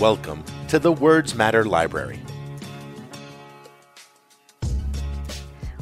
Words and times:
Welcome 0.00 0.44
to 0.68 0.78
the 0.78 0.92
Words 0.92 1.34
Matter 1.34 1.64
Library. 1.64 2.20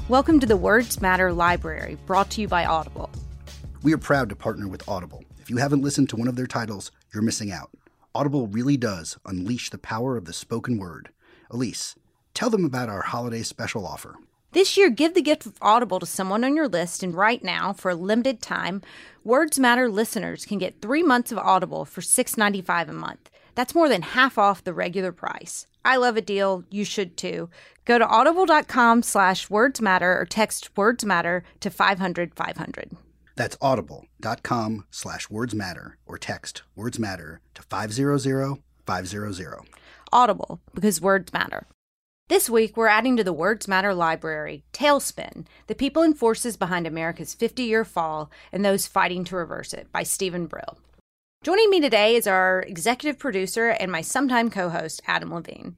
Welcome 0.09 0.41
to 0.41 0.47
the 0.47 0.57
Words 0.57 1.03
Matter 1.03 1.35
Library, 1.35 1.99
brought 2.07 2.31
to 2.31 2.41
you 2.41 2.49
by 2.49 2.65
Audible. 2.65 3.11
We 3.83 3.93
are 3.93 3.99
proud 3.99 4.31
to 4.31 4.35
partner 4.35 4.69
with 4.69 4.89
Audible. 4.89 5.23
If 5.39 5.51
you 5.51 5.59
haven't 5.59 5.83
listened 5.83 6.09
to 6.09 6.17
one 6.17 6.29
of 6.29 6.37
their 6.37 6.47
titles, 6.47 6.91
you're 7.13 7.23
missing 7.23 7.53
out. 7.53 7.69
Audible 8.15 8.47
really 8.47 8.79
does 8.79 9.19
unleash 9.27 9.69
the 9.69 9.77
power 9.77 10.17
of 10.17 10.25
the 10.25 10.33
spoken 10.33 10.79
word. 10.79 11.11
Elise, 11.51 11.95
tell 12.33 12.49
them 12.49 12.65
about 12.65 12.89
our 12.89 13.03
holiday 13.03 13.43
special 13.43 13.87
offer. 13.87 14.15
This 14.53 14.79
year, 14.79 14.89
give 14.89 15.13
the 15.13 15.21
gift 15.21 15.45
of 15.45 15.59
Audible 15.61 16.01
to 16.01 16.07
someone 16.07 16.43
on 16.43 16.57
your 16.57 16.69
list, 16.69 17.03
and 17.03 17.15
right 17.15 17.45
now, 17.45 17.75
for 17.75 17.91
a 17.91 17.95
limited 17.95 18.41
time, 18.41 18.81
Words 19.25 19.59
Matter 19.59 19.91
listeners 19.91 20.47
can 20.47 20.57
get 20.57 20.81
three 20.81 21.03
months 21.03 21.33
of 21.33 21.37
Audible 21.37 21.85
for 21.85 22.01
$6.95 22.01 22.89
a 22.89 22.93
month. 22.95 23.31
That's 23.57 23.75
more 23.75 23.89
than 23.89 24.03
half 24.03 24.39
off 24.39 24.63
the 24.63 24.73
regular 24.73 25.11
price. 25.11 25.67
I 25.85 25.97
love 25.97 26.17
a 26.17 26.21
deal. 26.21 26.63
You 26.71 26.85
should 26.85 27.17
too. 27.17 27.49
Go 27.85 27.99
to 27.99 28.07
audible.com 28.07 29.03
slash 29.03 29.51
words 29.51 29.81
matter 29.81 30.17
or 30.17 30.27
text 30.27 30.77
words 30.77 31.05
matter 31.05 31.43
to 31.61 31.71
500 31.71 32.35
500. 32.35 32.97
That's 33.35 33.57
audible.com 33.61 34.85
slash 34.91 35.29
words 35.31 35.55
matter 35.55 35.99
or 36.07 36.19
text 36.19 36.63
words 36.77 36.99
matter 36.99 37.41
to 37.55 37.63
500 37.63 38.63
500. 38.87 39.61
Audible, 40.13 40.61
because 40.73 41.01
words 41.01 41.33
matter. 41.33 41.67
This 42.29 42.51
week, 42.51 42.77
we're 42.77 42.89
adding 42.89 43.17
to 43.17 43.25
the 43.25 43.33
Words 43.33 43.69
Matter 43.69 43.95
library 43.95 44.65
Tailspin 44.73 45.47
The 45.69 45.75
People 45.77 46.03
and 46.03 46.19
Forces 46.19 46.57
Behind 46.57 46.87
America's 46.87 47.35
50 47.35 47.63
Year 47.63 47.85
Fall 47.85 48.31
and 48.53 48.65
Those 48.65 48.87
Fighting 48.87 49.25
to 49.25 49.37
Reverse 49.37 49.73
It 49.73 49.91
by 49.93 50.03
Steven 50.03 50.47
Brill. 50.47 50.79
Joining 51.47 51.71
me 51.71 51.81
today 51.81 52.17
is 52.17 52.27
our 52.27 52.63
executive 52.63 53.21
producer 53.21 53.69
and 53.69 53.93
my 53.93 54.01
sometime 54.01 54.51
co 54.51 54.69
host, 54.69 55.01
Adam 55.07 55.33
Levine. 55.33 55.77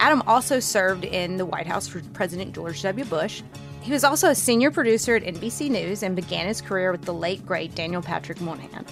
Adam 0.00 0.22
also 0.26 0.60
served 0.60 1.02
in 1.02 1.38
the 1.38 1.46
White 1.46 1.66
House 1.66 1.88
for 1.88 2.02
President 2.12 2.54
George 2.54 2.82
W. 2.82 3.06
Bush. 3.06 3.40
He 3.80 3.90
was 3.90 4.04
also 4.04 4.28
a 4.28 4.34
senior 4.34 4.70
producer 4.70 5.16
at 5.16 5.22
NBC 5.22 5.70
News 5.70 6.02
and 6.02 6.14
began 6.14 6.46
his 6.46 6.60
career 6.60 6.92
with 6.92 7.06
the 7.06 7.14
late, 7.14 7.46
great 7.46 7.74
Daniel 7.74 8.02
Patrick 8.02 8.38
Moynihan. 8.42 8.84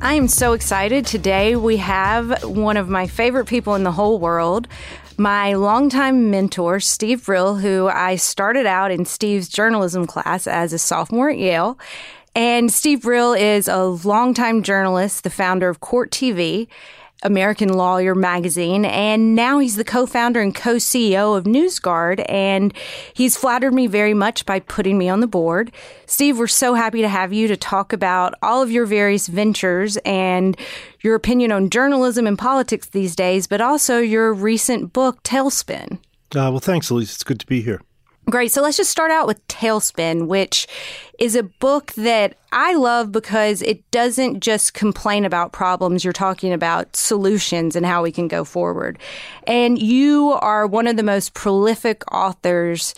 I 0.00 0.14
am 0.14 0.26
so 0.26 0.52
excited. 0.52 1.06
Today 1.06 1.54
we 1.54 1.76
have 1.76 2.42
one 2.42 2.76
of 2.76 2.88
my 2.88 3.06
favorite 3.06 3.46
people 3.46 3.76
in 3.76 3.84
the 3.84 3.92
whole 3.92 4.18
world, 4.18 4.66
my 5.16 5.54
longtime 5.54 6.32
mentor, 6.32 6.80
Steve 6.80 7.24
Brill, 7.24 7.54
who 7.54 7.86
I 7.86 8.16
started 8.16 8.66
out 8.66 8.90
in 8.90 9.04
Steve's 9.04 9.48
journalism 9.48 10.08
class 10.08 10.48
as 10.48 10.72
a 10.72 10.78
sophomore 10.80 11.30
at 11.30 11.38
Yale. 11.38 11.78
And 12.34 12.72
Steve 12.72 13.02
Brill 13.02 13.34
is 13.34 13.68
a 13.68 13.84
longtime 13.84 14.62
journalist, 14.62 15.24
the 15.24 15.30
founder 15.30 15.68
of 15.68 15.80
Court 15.80 16.10
TV, 16.10 16.68
American 17.22 17.68
Lawyer 17.72 18.14
magazine, 18.14 18.84
and 18.84 19.34
now 19.34 19.58
he's 19.58 19.76
the 19.76 19.84
co-founder 19.84 20.40
and 20.40 20.54
co-CEO 20.54 21.36
of 21.36 21.44
NewsGuard, 21.44 22.24
and 22.28 22.74
he's 23.14 23.36
flattered 23.36 23.74
me 23.74 23.86
very 23.86 24.14
much 24.14 24.44
by 24.44 24.60
putting 24.60 24.98
me 24.98 25.08
on 25.08 25.20
the 25.20 25.26
board. 25.26 25.72
Steve, 26.06 26.38
we're 26.38 26.46
so 26.46 26.74
happy 26.74 27.00
to 27.00 27.08
have 27.08 27.32
you 27.32 27.48
to 27.48 27.56
talk 27.56 27.92
about 27.92 28.34
all 28.42 28.62
of 28.62 28.70
your 28.70 28.86
various 28.86 29.28
ventures 29.28 29.96
and 29.98 30.56
your 31.00 31.14
opinion 31.14 31.52
on 31.52 31.70
journalism 31.70 32.26
and 32.26 32.38
politics 32.38 32.88
these 32.88 33.14
days, 33.14 33.46
but 33.46 33.60
also 33.60 33.98
your 33.98 34.32
recent 34.32 34.92
book, 34.92 35.22
Tailspin. 35.22 35.98
Uh, 36.34 36.50
well, 36.50 36.60
thanks, 36.60 36.90
Elise. 36.90 37.14
It's 37.14 37.24
good 37.24 37.40
to 37.40 37.46
be 37.46 37.62
here. 37.62 37.80
Great. 38.30 38.52
So 38.52 38.62
let's 38.62 38.76
just 38.76 38.90
start 38.90 39.10
out 39.10 39.26
with 39.26 39.46
Tailspin, 39.48 40.28
which 40.28 40.68
is 41.18 41.34
a 41.34 41.42
book 41.42 41.92
that 41.94 42.36
I 42.52 42.74
love 42.74 43.10
because 43.10 43.62
it 43.62 43.88
doesn't 43.90 44.40
just 44.40 44.74
complain 44.74 45.24
about 45.24 45.52
problems. 45.52 46.04
You're 46.04 46.12
talking 46.12 46.52
about 46.52 46.94
solutions 46.94 47.74
and 47.74 47.84
how 47.84 48.02
we 48.02 48.12
can 48.12 48.28
go 48.28 48.44
forward. 48.44 48.98
And 49.46 49.80
you 49.80 50.32
are 50.40 50.66
one 50.66 50.86
of 50.86 50.96
the 50.96 51.02
most 51.02 51.34
prolific 51.34 52.04
authors 52.12 52.94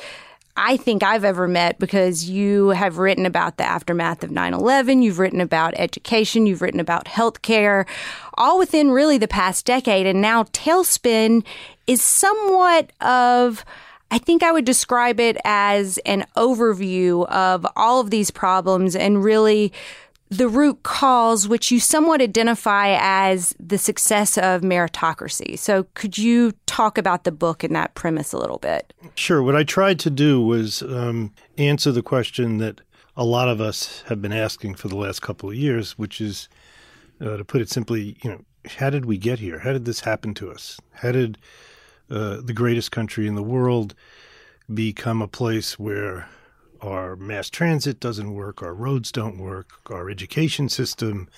I 0.56 0.76
think 0.76 1.02
I've 1.02 1.24
ever 1.24 1.48
met 1.48 1.78
because 1.78 2.30
you 2.30 2.68
have 2.68 2.98
written 2.98 3.26
about 3.26 3.56
the 3.56 3.64
aftermath 3.64 4.22
of 4.22 4.30
9 4.30 4.54
11. 4.54 5.02
You've 5.02 5.18
written 5.18 5.40
about 5.40 5.74
education. 5.76 6.46
You've 6.46 6.62
written 6.62 6.80
about 6.80 7.06
healthcare, 7.06 7.86
all 8.34 8.58
within 8.58 8.90
really 8.90 9.18
the 9.18 9.26
past 9.26 9.66
decade. 9.66 10.06
And 10.06 10.20
now 10.20 10.44
Tailspin 10.44 11.44
is 11.86 12.02
somewhat 12.02 12.92
of 13.00 13.64
I 14.14 14.18
think 14.18 14.44
I 14.44 14.52
would 14.52 14.64
describe 14.64 15.18
it 15.18 15.36
as 15.44 15.98
an 16.06 16.24
overview 16.36 17.26
of 17.30 17.66
all 17.74 17.98
of 17.98 18.10
these 18.10 18.30
problems 18.30 18.94
and 18.94 19.24
really 19.24 19.72
the 20.28 20.46
root 20.46 20.84
cause, 20.84 21.48
which 21.48 21.72
you 21.72 21.80
somewhat 21.80 22.22
identify 22.22 22.96
as 23.00 23.56
the 23.58 23.76
success 23.76 24.38
of 24.38 24.60
meritocracy. 24.60 25.58
So, 25.58 25.88
could 25.94 26.16
you 26.16 26.52
talk 26.66 26.96
about 26.96 27.24
the 27.24 27.32
book 27.32 27.64
and 27.64 27.74
that 27.74 27.96
premise 27.96 28.32
a 28.32 28.38
little 28.38 28.58
bit? 28.58 28.94
Sure. 29.16 29.42
What 29.42 29.56
I 29.56 29.64
tried 29.64 29.98
to 30.00 30.10
do 30.10 30.40
was 30.40 30.82
um, 30.82 31.32
answer 31.58 31.90
the 31.90 32.00
question 32.00 32.58
that 32.58 32.82
a 33.16 33.24
lot 33.24 33.48
of 33.48 33.60
us 33.60 34.04
have 34.06 34.22
been 34.22 34.32
asking 34.32 34.76
for 34.76 34.86
the 34.86 34.96
last 34.96 35.22
couple 35.22 35.48
of 35.48 35.56
years, 35.56 35.98
which 35.98 36.20
is, 36.20 36.48
uh, 37.20 37.36
to 37.36 37.44
put 37.44 37.60
it 37.60 37.68
simply, 37.68 38.16
you 38.22 38.30
know, 38.30 38.44
how 38.78 38.90
did 38.90 39.06
we 39.06 39.18
get 39.18 39.40
here? 39.40 39.58
How 39.58 39.72
did 39.72 39.86
this 39.86 39.98
happen 39.98 40.34
to 40.34 40.52
us? 40.52 40.78
How 40.92 41.10
did 41.10 41.36
uh, 42.10 42.40
the 42.40 42.52
greatest 42.52 42.92
country 42.92 43.26
in 43.26 43.34
the 43.34 43.42
world 43.42 43.94
become 44.72 45.22
a 45.22 45.28
place 45.28 45.78
where 45.78 46.28
our 46.80 47.16
mass 47.16 47.48
transit 47.48 48.00
doesn't 48.00 48.34
work, 48.34 48.62
our 48.62 48.74
roads 48.74 49.10
don't 49.10 49.38
work, 49.38 49.90
our 49.90 50.10
education 50.10 50.68
system 50.68 51.28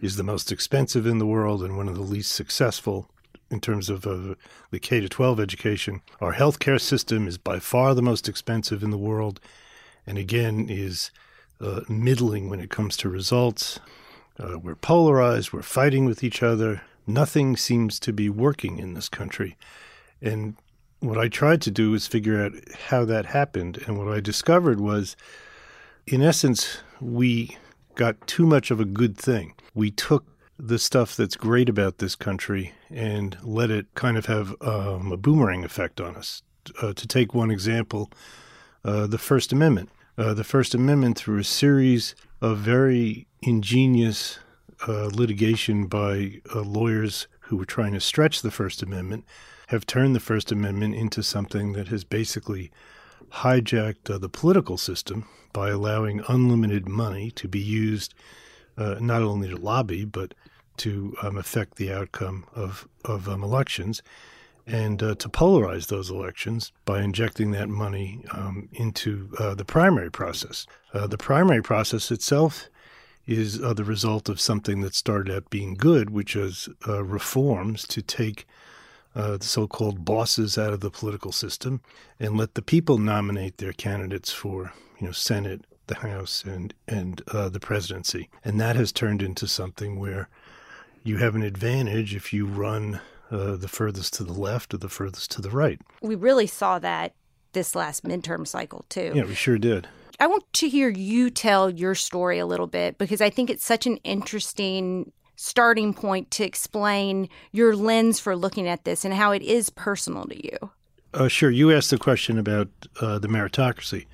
is 0.00 0.16
the 0.16 0.22
most 0.22 0.52
expensive 0.52 1.06
in 1.06 1.18
the 1.18 1.26
world 1.26 1.62
and 1.62 1.76
one 1.76 1.88
of 1.88 1.96
the 1.96 2.02
least 2.02 2.32
successful 2.32 3.10
in 3.50 3.60
terms 3.60 3.88
of 3.88 4.06
uh, 4.06 4.34
the 4.70 4.78
K 4.78 5.00
to 5.00 5.08
12 5.08 5.40
education. 5.40 6.02
Our 6.20 6.34
healthcare 6.34 6.80
system 6.80 7.26
is 7.26 7.38
by 7.38 7.58
far 7.58 7.94
the 7.94 8.02
most 8.02 8.28
expensive 8.28 8.82
in 8.82 8.90
the 8.90 8.98
world, 8.98 9.40
and 10.06 10.18
again 10.18 10.66
is 10.68 11.10
uh, 11.60 11.80
middling 11.88 12.48
when 12.48 12.60
it 12.60 12.70
comes 12.70 12.96
to 12.98 13.08
results. 13.08 13.80
Uh, 14.38 14.58
we're 14.58 14.76
polarized. 14.76 15.52
We're 15.52 15.62
fighting 15.62 16.04
with 16.04 16.22
each 16.22 16.42
other. 16.42 16.82
Nothing 17.06 17.56
seems 17.56 17.98
to 18.00 18.12
be 18.12 18.28
working 18.28 18.78
in 18.78 18.94
this 18.94 19.08
country. 19.08 19.56
And 20.20 20.56
what 21.00 21.18
I 21.18 21.28
tried 21.28 21.62
to 21.62 21.70
do 21.70 21.92
was 21.92 22.06
figure 22.06 22.42
out 22.42 22.52
how 22.88 23.04
that 23.04 23.26
happened. 23.26 23.82
And 23.86 23.98
what 23.98 24.08
I 24.08 24.20
discovered 24.20 24.80
was, 24.80 25.16
in 26.06 26.22
essence, 26.22 26.78
we 27.00 27.56
got 27.94 28.26
too 28.26 28.46
much 28.46 28.70
of 28.70 28.80
a 28.80 28.84
good 28.84 29.16
thing. 29.16 29.54
We 29.74 29.90
took 29.90 30.24
the 30.58 30.78
stuff 30.78 31.14
that's 31.14 31.36
great 31.36 31.68
about 31.68 31.98
this 31.98 32.16
country 32.16 32.72
and 32.90 33.36
let 33.42 33.70
it 33.70 33.86
kind 33.94 34.16
of 34.16 34.26
have 34.26 34.54
um, 34.60 35.12
a 35.12 35.16
boomerang 35.16 35.64
effect 35.64 36.00
on 36.00 36.16
us. 36.16 36.42
Uh, 36.82 36.92
to 36.92 37.06
take 37.06 37.32
one 37.32 37.50
example, 37.50 38.10
uh, 38.84 39.06
the 39.06 39.18
First 39.18 39.52
Amendment. 39.52 39.90
Uh, 40.18 40.34
the 40.34 40.44
First 40.44 40.74
Amendment, 40.74 41.16
through 41.16 41.38
a 41.38 41.44
series 41.44 42.16
of 42.40 42.58
very 42.58 43.28
ingenious 43.40 44.40
uh, 44.86 45.06
litigation 45.06 45.86
by 45.86 46.40
uh, 46.54 46.60
lawyers 46.60 47.28
who 47.48 47.56
were 47.56 47.64
trying 47.64 47.92
to 47.94 48.00
stretch 48.00 48.42
the 48.42 48.50
First 48.50 48.82
Amendment, 48.82 49.24
have 49.68 49.86
turned 49.86 50.14
the 50.14 50.20
First 50.20 50.52
Amendment 50.52 50.94
into 50.94 51.22
something 51.22 51.72
that 51.72 51.88
has 51.88 52.04
basically 52.04 52.70
hijacked 53.30 54.10
uh, 54.10 54.18
the 54.18 54.28
political 54.28 54.76
system 54.78 55.26
by 55.52 55.70
allowing 55.70 56.22
unlimited 56.28 56.88
money 56.88 57.30
to 57.32 57.48
be 57.48 57.60
used 57.60 58.14
uh, 58.76 58.96
not 59.00 59.22
only 59.22 59.48
to 59.48 59.56
lobby 59.56 60.04
but 60.04 60.34
to 60.76 61.14
um, 61.22 61.36
affect 61.36 61.76
the 61.76 61.92
outcome 61.92 62.46
of 62.54 62.88
of 63.04 63.28
um, 63.28 63.42
elections 63.42 64.02
and 64.66 65.02
uh, 65.02 65.14
to 65.16 65.28
polarize 65.28 65.88
those 65.88 66.10
elections 66.10 66.72
by 66.84 67.02
injecting 67.02 67.50
that 67.52 67.68
money 67.68 68.22
um, 68.32 68.68
into 68.72 69.30
uh, 69.38 69.54
the 69.54 69.64
primary 69.64 70.10
process. 70.10 70.66
Uh, 70.92 71.06
the 71.06 71.16
primary 71.16 71.62
process 71.62 72.10
itself 72.10 72.68
is 73.28 73.62
uh, 73.62 73.74
the 73.74 73.84
result 73.84 74.28
of 74.28 74.40
something 74.40 74.80
that 74.80 74.94
started 74.94 75.32
out 75.32 75.50
being 75.50 75.74
good, 75.74 76.10
which 76.10 76.34
is 76.34 76.68
reforms 76.86 77.86
to 77.88 78.02
take 78.02 78.46
uh, 79.18 79.36
the 79.36 79.44
so-called 79.44 80.04
bosses 80.04 80.56
out 80.56 80.72
of 80.72 80.80
the 80.80 80.90
political 80.90 81.32
system 81.32 81.80
and 82.20 82.36
let 82.36 82.54
the 82.54 82.62
people 82.62 82.98
nominate 82.98 83.58
their 83.58 83.72
candidates 83.72 84.32
for 84.32 84.72
you 85.00 85.06
know 85.06 85.12
Senate, 85.12 85.64
the 85.88 85.96
House, 85.96 86.44
and 86.44 86.72
and 86.86 87.22
uh, 87.28 87.48
the 87.48 87.60
presidency. 87.60 88.28
And 88.44 88.60
that 88.60 88.76
has 88.76 88.92
turned 88.92 89.20
into 89.20 89.48
something 89.48 89.98
where 89.98 90.28
you 91.02 91.16
have 91.18 91.34
an 91.34 91.42
advantage 91.42 92.14
if 92.14 92.32
you 92.32 92.46
run 92.46 93.00
uh, 93.30 93.56
the 93.56 93.68
furthest 93.68 94.14
to 94.14 94.24
the 94.24 94.32
left 94.32 94.72
or 94.72 94.76
the 94.76 94.88
furthest 94.88 95.30
to 95.32 95.42
the 95.42 95.50
right. 95.50 95.80
We 96.00 96.14
really 96.14 96.46
saw 96.46 96.78
that 96.78 97.14
this 97.54 97.74
last 97.74 98.04
midterm 98.04 98.46
cycle 98.46 98.84
too. 98.88 99.12
Yeah, 99.14 99.24
we 99.24 99.34
sure 99.34 99.58
did. 99.58 99.88
I 100.20 100.26
want 100.26 100.52
to 100.54 100.68
hear 100.68 100.88
you 100.88 101.30
tell 101.30 101.70
your 101.70 101.94
story 101.94 102.38
a 102.38 102.46
little 102.46 102.66
bit 102.66 102.98
because 102.98 103.20
I 103.20 103.30
think 103.30 103.50
it's 103.50 103.64
such 103.64 103.86
an 103.86 103.98
interesting 103.98 105.12
starting 105.36 105.94
point 105.94 106.32
to 106.32 106.44
explain 106.44 107.28
your 107.52 107.76
lens 107.76 108.18
for 108.18 108.34
looking 108.34 108.66
at 108.66 108.84
this 108.84 109.04
and 109.04 109.14
how 109.14 109.30
it 109.30 109.42
is 109.42 109.70
personal 109.70 110.24
to 110.24 110.44
you. 110.44 110.70
Uh, 111.14 111.28
sure. 111.28 111.50
You 111.50 111.72
asked 111.72 111.90
the 111.90 111.98
question 111.98 112.36
about 112.36 112.68
uh, 113.00 113.20
the 113.20 113.28
meritocracy. 113.28 114.06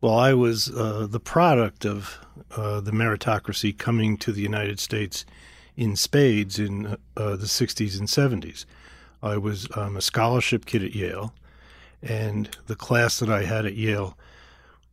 Well, 0.00 0.14
I 0.14 0.32
was 0.32 0.70
uh, 0.70 1.06
the 1.08 1.20
product 1.20 1.84
of 1.84 2.18
uh, 2.56 2.80
the 2.80 2.90
meritocracy 2.90 3.76
coming 3.76 4.16
to 4.18 4.32
the 4.32 4.40
United 4.40 4.80
States 4.80 5.26
in 5.76 5.96
spades 5.96 6.58
in 6.58 6.96
uh, 7.16 7.36
the 7.36 7.46
60s 7.46 7.98
and 7.98 8.08
70s. 8.08 8.64
I 9.22 9.36
was 9.36 9.68
um, 9.76 9.96
a 9.96 10.00
scholarship 10.00 10.64
kid 10.64 10.82
at 10.82 10.94
Yale, 10.94 11.34
and 12.02 12.48
the 12.66 12.76
class 12.76 13.18
that 13.18 13.30
I 13.30 13.44
had 13.44 13.66
at 13.66 13.74
Yale 13.74 14.16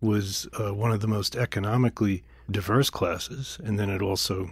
was 0.03 0.47
uh, 0.59 0.73
one 0.73 0.91
of 0.91 0.99
the 0.99 1.07
most 1.07 1.35
economically 1.35 2.23
diverse 2.51 2.89
classes. 2.89 3.57
And 3.63 3.79
then 3.79 3.89
it 3.89 4.01
also, 4.01 4.51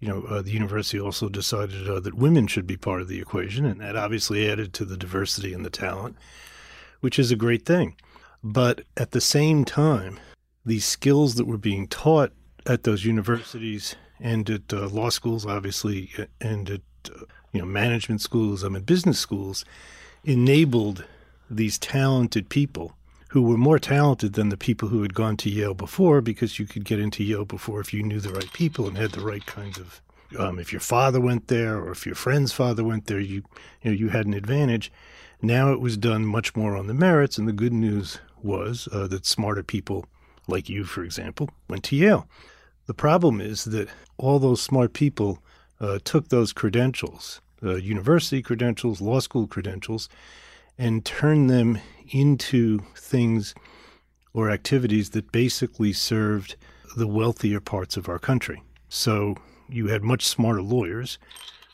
you 0.00 0.08
know, 0.08 0.22
uh, 0.22 0.42
the 0.42 0.50
university 0.50 0.98
also 0.98 1.28
decided 1.28 1.88
uh, 1.88 2.00
that 2.00 2.14
women 2.14 2.46
should 2.46 2.66
be 2.66 2.76
part 2.76 3.02
of 3.02 3.08
the 3.08 3.20
equation, 3.20 3.66
and 3.66 3.80
that 3.80 3.94
obviously 3.94 4.50
added 4.50 4.72
to 4.74 4.84
the 4.84 4.96
diversity 4.96 5.52
and 5.52 5.64
the 5.64 5.70
talent, 5.70 6.16
which 7.00 7.18
is 7.18 7.30
a 7.30 7.36
great 7.36 7.66
thing. 7.66 7.94
But 8.42 8.82
at 8.96 9.10
the 9.10 9.20
same 9.20 9.64
time, 9.64 10.18
these 10.64 10.84
skills 10.84 11.34
that 11.34 11.46
were 11.46 11.58
being 11.58 11.86
taught 11.86 12.32
at 12.66 12.82
those 12.82 13.04
universities 13.04 13.94
and 14.18 14.48
at 14.48 14.72
uh, 14.72 14.88
law 14.88 15.10
schools, 15.10 15.46
obviously, 15.46 16.10
and 16.40 16.70
at 16.70 16.80
uh, 17.14 17.24
you 17.52 17.60
know 17.60 17.66
management 17.66 18.20
schools, 18.20 18.64
I 18.64 18.68
mean 18.68 18.82
business 18.82 19.18
schools, 19.18 19.64
enabled 20.24 21.04
these 21.50 21.78
talented 21.78 22.48
people 22.48 22.96
who 23.36 23.42
were 23.42 23.58
more 23.58 23.78
talented 23.78 24.32
than 24.32 24.48
the 24.48 24.56
people 24.56 24.88
who 24.88 25.02
had 25.02 25.12
gone 25.12 25.36
to 25.36 25.50
Yale 25.50 25.74
before, 25.74 26.22
because 26.22 26.58
you 26.58 26.64
could 26.64 26.86
get 26.86 26.98
into 26.98 27.22
Yale 27.22 27.44
before 27.44 27.80
if 27.80 27.92
you 27.92 28.02
knew 28.02 28.18
the 28.18 28.32
right 28.32 28.50
people 28.54 28.88
and 28.88 28.96
had 28.96 29.12
the 29.12 29.20
right 29.20 29.44
kinds 29.44 29.76
of. 29.76 30.00
Um, 30.38 30.58
if 30.58 30.72
your 30.72 30.80
father 30.80 31.20
went 31.20 31.48
there, 31.48 31.76
or 31.76 31.92
if 31.92 32.06
your 32.06 32.14
friend's 32.14 32.52
father 32.52 32.82
went 32.82 33.08
there, 33.08 33.20
you 33.20 33.42
you 33.82 33.90
know 33.90 33.92
you 33.92 34.08
had 34.08 34.24
an 34.24 34.32
advantage. 34.32 34.90
Now 35.42 35.70
it 35.70 35.80
was 35.80 35.98
done 35.98 36.24
much 36.24 36.56
more 36.56 36.74
on 36.78 36.86
the 36.86 36.94
merits, 36.94 37.36
and 37.36 37.46
the 37.46 37.52
good 37.52 37.74
news 37.74 38.20
was 38.42 38.88
uh, 38.90 39.06
that 39.08 39.26
smarter 39.26 39.62
people 39.62 40.06
like 40.48 40.70
you, 40.70 40.84
for 40.84 41.04
example, 41.04 41.50
went 41.68 41.84
to 41.84 41.96
Yale. 41.96 42.26
The 42.86 42.94
problem 42.94 43.42
is 43.42 43.64
that 43.64 43.90
all 44.16 44.38
those 44.38 44.62
smart 44.62 44.94
people 44.94 45.42
uh, 45.78 45.98
took 46.04 46.30
those 46.30 46.54
credentials, 46.54 47.42
uh, 47.62 47.74
university 47.74 48.40
credentials, 48.40 49.02
law 49.02 49.20
school 49.20 49.46
credentials, 49.46 50.08
and 50.78 51.04
turned 51.04 51.50
them 51.50 51.78
into 52.10 52.80
things 52.94 53.54
or 54.32 54.50
activities 54.50 55.10
that 55.10 55.32
basically 55.32 55.92
served 55.92 56.56
the 56.96 57.06
wealthier 57.06 57.60
parts 57.60 57.96
of 57.96 58.08
our 58.08 58.18
country. 58.18 58.62
So 58.88 59.36
you 59.68 59.88
had 59.88 60.02
much 60.02 60.26
smarter 60.26 60.62
lawyers 60.62 61.18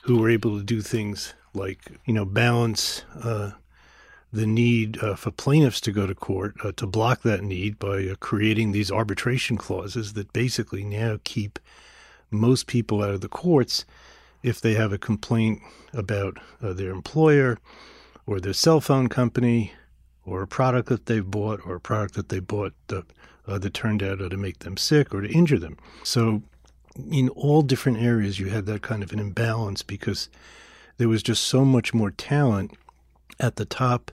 who 0.02 0.18
were 0.18 0.30
able 0.30 0.58
to 0.58 0.64
do 0.64 0.80
things 0.80 1.34
like, 1.54 1.90
you 2.06 2.14
know, 2.14 2.24
balance 2.24 3.04
uh, 3.22 3.52
the 4.32 4.46
need 4.46 5.02
uh, 5.02 5.14
for 5.14 5.30
plaintiffs 5.30 5.80
to 5.82 5.92
go 5.92 6.06
to 6.06 6.14
court 6.14 6.54
uh, 6.64 6.72
to 6.76 6.86
block 6.86 7.22
that 7.22 7.42
need 7.42 7.78
by 7.78 8.06
uh, 8.06 8.14
creating 8.18 8.72
these 8.72 8.90
arbitration 8.90 9.56
clauses 9.56 10.14
that 10.14 10.32
basically 10.32 10.82
now 10.82 11.18
keep 11.24 11.58
most 12.30 12.66
people 12.66 13.02
out 13.02 13.10
of 13.10 13.20
the 13.20 13.28
courts 13.28 13.84
if 14.42 14.60
they 14.60 14.74
have 14.74 14.92
a 14.92 14.98
complaint 14.98 15.60
about 15.92 16.38
uh, 16.62 16.72
their 16.72 16.90
employer 16.90 17.58
or 18.26 18.40
their 18.40 18.54
cell 18.54 18.80
phone 18.80 19.08
company 19.08 19.72
or 20.24 20.42
a 20.42 20.46
product 20.46 20.88
that 20.88 21.06
they've 21.06 21.30
bought 21.30 21.60
or 21.66 21.76
a 21.76 21.80
product 21.80 22.14
that 22.14 22.28
they 22.28 22.38
bought 22.38 22.74
that, 22.88 23.04
uh, 23.46 23.58
that 23.58 23.74
turned 23.74 24.02
out 24.02 24.18
to 24.18 24.36
make 24.36 24.60
them 24.60 24.76
sick 24.76 25.14
or 25.14 25.20
to 25.20 25.30
injure 25.30 25.58
them. 25.58 25.76
So 26.04 26.42
in 27.10 27.28
all 27.30 27.62
different 27.62 27.98
areas, 27.98 28.38
you 28.38 28.46
had 28.50 28.66
that 28.66 28.82
kind 28.82 29.02
of 29.02 29.12
an 29.12 29.18
imbalance 29.18 29.82
because 29.82 30.28
there 30.98 31.08
was 31.08 31.22
just 31.22 31.44
so 31.44 31.64
much 31.64 31.94
more 31.94 32.10
talent 32.10 32.72
at 33.40 33.56
the 33.56 33.64
top 33.64 34.10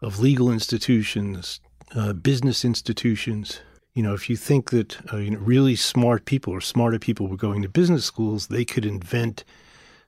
of 0.00 0.20
legal 0.20 0.50
institutions, 0.50 1.60
uh, 1.94 2.12
business 2.12 2.64
institutions. 2.64 3.60
You 3.94 4.02
know, 4.02 4.14
if 4.14 4.30
you 4.30 4.36
think 4.36 4.70
that 4.70 5.12
uh, 5.12 5.16
you 5.16 5.30
know 5.30 5.38
really 5.38 5.76
smart 5.76 6.24
people 6.24 6.52
or 6.52 6.60
smarter 6.60 6.98
people 6.98 7.26
were 7.26 7.36
going 7.36 7.62
to 7.62 7.68
business 7.68 8.04
schools, 8.04 8.46
they 8.46 8.64
could 8.64 8.86
invent 8.86 9.44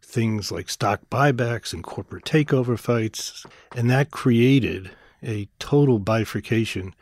things 0.00 0.52
like 0.52 0.68
stock 0.68 1.00
buybacks 1.10 1.72
and 1.72 1.82
corporate 1.82 2.24
takeover 2.24 2.78
fights, 2.78 3.44
and 3.74 3.90
that 3.90 4.10
created 4.10 4.90
a 5.22 5.48
total 5.58 5.98
bifurcation 5.98 6.94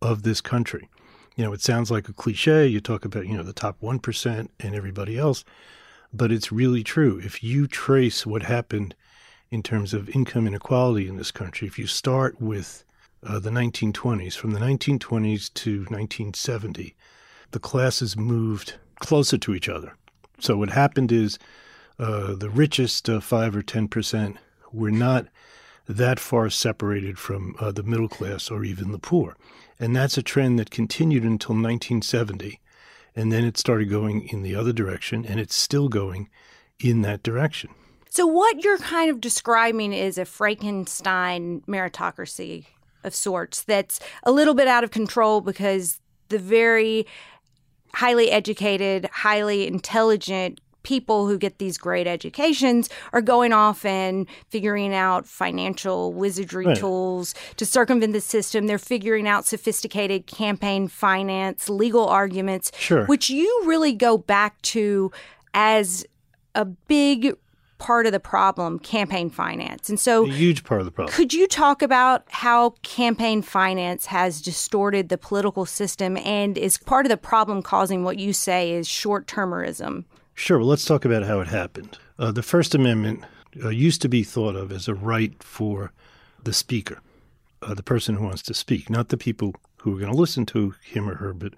of 0.00 0.22
this 0.22 0.40
country. 0.40 0.88
You 1.36 1.44
know, 1.44 1.52
it 1.52 1.62
sounds 1.62 1.90
like 1.90 2.08
a 2.08 2.12
cliche. 2.12 2.66
You 2.66 2.80
talk 2.80 3.04
about, 3.04 3.26
you 3.26 3.36
know, 3.36 3.42
the 3.42 3.52
top 3.52 3.80
1% 3.80 4.48
and 4.60 4.74
everybody 4.74 5.16
else, 5.18 5.44
but 6.12 6.32
it's 6.32 6.50
really 6.50 6.82
true. 6.82 7.20
If 7.22 7.42
you 7.42 7.66
trace 7.66 8.26
what 8.26 8.42
happened 8.42 8.94
in 9.50 9.62
terms 9.62 9.94
of 9.94 10.08
income 10.10 10.46
inequality 10.46 11.08
in 11.08 11.16
this 11.16 11.30
country. 11.30 11.66
If 11.66 11.78
you 11.78 11.86
start 11.86 12.40
with 12.40 12.84
uh, 13.22 13.38
the 13.38 13.50
1920s, 13.50 14.34
from 14.34 14.52
the 14.52 14.60
1920s 14.60 15.52
to 15.54 15.78
1970, 15.80 16.94
the 17.52 17.58
classes 17.58 18.16
moved 18.16 18.74
closer 19.00 19.38
to 19.38 19.54
each 19.54 19.68
other. 19.68 19.96
So 20.38 20.56
what 20.56 20.70
happened 20.70 21.10
is 21.10 21.38
uh, 21.98 22.34
the 22.34 22.50
richest 22.50 23.08
uh, 23.08 23.20
5 23.20 23.56
or 23.56 23.62
10% 23.62 24.36
were 24.72 24.90
not 24.90 25.26
that 25.88 26.20
far 26.20 26.50
separated 26.50 27.18
from 27.18 27.56
uh, 27.58 27.72
the 27.72 27.82
middle 27.82 28.08
class 28.08 28.50
or 28.50 28.62
even 28.64 28.92
the 28.92 28.98
poor. 28.98 29.36
And 29.80 29.96
that's 29.96 30.18
a 30.18 30.22
trend 30.22 30.58
that 30.58 30.70
continued 30.70 31.22
until 31.22 31.54
1970. 31.54 32.60
And 33.16 33.32
then 33.32 33.44
it 33.44 33.56
started 33.56 33.88
going 33.88 34.28
in 34.28 34.42
the 34.42 34.54
other 34.54 34.72
direction, 34.72 35.24
and 35.24 35.40
it's 35.40 35.54
still 35.54 35.88
going 35.88 36.28
in 36.78 37.02
that 37.02 37.22
direction. 37.22 37.70
So, 38.10 38.26
what 38.26 38.62
you're 38.62 38.78
kind 38.78 39.10
of 39.10 39.20
describing 39.20 39.92
is 39.92 40.18
a 40.18 40.24
Frankenstein 40.24 41.62
meritocracy 41.62 42.66
of 43.04 43.14
sorts 43.14 43.62
that's 43.62 44.00
a 44.22 44.32
little 44.32 44.54
bit 44.54 44.68
out 44.68 44.84
of 44.84 44.90
control 44.90 45.40
because 45.40 46.00
the 46.28 46.38
very 46.38 47.06
highly 47.94 48.30
educated, 48.30 49.08
highly 49.12 49.66
intelligent 49.66 50.60
people 50.88 51.26
who 51.26 51.36
get 51.36 51.58
these 51.58 51.76
great 51.76 52.06
educations 52.06 52.88
are 53.12 53.20
going 53.20 53.52
off 53.52 53.84
and 53.84 54.26
figuring 54.48 54.94
out 54.94 55.26
financial 55.26 56.14
wizardry 56.14 56.64
right. 56.64 56.78
tools 56.78 57.34
to 57.58 57.66
circumvent 57.66 58.14
the 58.14 58.22
system. 58.22 58.66
They're 58.66 58.78
figuring 58.78 59.28
out 59.28 59.44
sophisticated 59.44 60.26
campaign 60.26 60.88
finance, 60.88 61.68
legal 61.68 62.06
arguments, 62.06 62.72
sure. 62.78 63.04
which 63.04 63.28
you 63.28 63.64
really 63.66 63.92
go 63.92 64.16
back 64.16 64.62
to 64.62 65.12
as 65.52 66.06
a 66.54 66.64
big 66.64 67.36
part 67.76 68.06
of 68.06 68.12
the 68.12 68.18
problem 68.18 68.78
campaign 68.78 69.28
finance. 69.28 69.90
And 69.90 70.00
so, 70.00 70.24
a 70.24 70.32
huge 70.32 70.64
part 70.64 70.80
of 70.80 70.86
the 70.86 70.90
problem. 70.90 71.14
Could 71.14 71.34
you 71.34 71.46
talk 71.46 71.82
about 71.82 72.24
how 72.28 72.70
campaign 72.82 73.42
finance 73.42 74.06
has 74.06 74.40
distorted 74.40 75.10
the 75.10 75.18
political 75.18 75.66
system 75.66 76.16
and 76.16 76.56
is 76.56 76.78
part 76.78 77.04
of 77.04 77.10
the 77.10 77.18
problem 77.18 77.60
causing 77.60 78.04
what 78.04 78.18
you 78.18 78.32
say 78.32 78.72
is 78.72 78.88
short 78.88 79.26
termerism? 79.26 80.06
Sure. 80.38 80.58
Well, 80.58 80.68
let's 80.68 80.84
talk 80.84 81.04
about 81.04 81.24
how 81.24 81.40
it 81.40 81.48
happened. 81.48 81.98
Uh, 82.16 82.30
the 82.30 82.44
First 82.44 82.72
Amendment 82.72 83.24
uh, 83.60 83.70
used 83.70 84.00
to 84.02 84.08
be 84.08 84.22
thought 84.22 84.54
of 84.54 84.70
as 84.70 84.86
a 84.86 84.94
right 84.94 85.42
for 85.42 85.90
the 86.44 86.52
speaker, 86.52 87.00
uh, 87.60 87.74
the 87.74 87.82
person 87.82 88.14
who 88.14 88.24
wants 88.24 88.42
to 88.42 88.54
speak, 88.54 88.88
not 88.88 89.08
the 89.08 89.16
people 89.16 89.56
who 89.78 89.96
are 89.96 89.98
going 89.98 90.12
to 90.12 90.16
listen 90.16 90.46
to 90.46 90.76
him 90.80 91.10
or 91.10 91.16
her, 91.16 91.34
but 91.34 91.54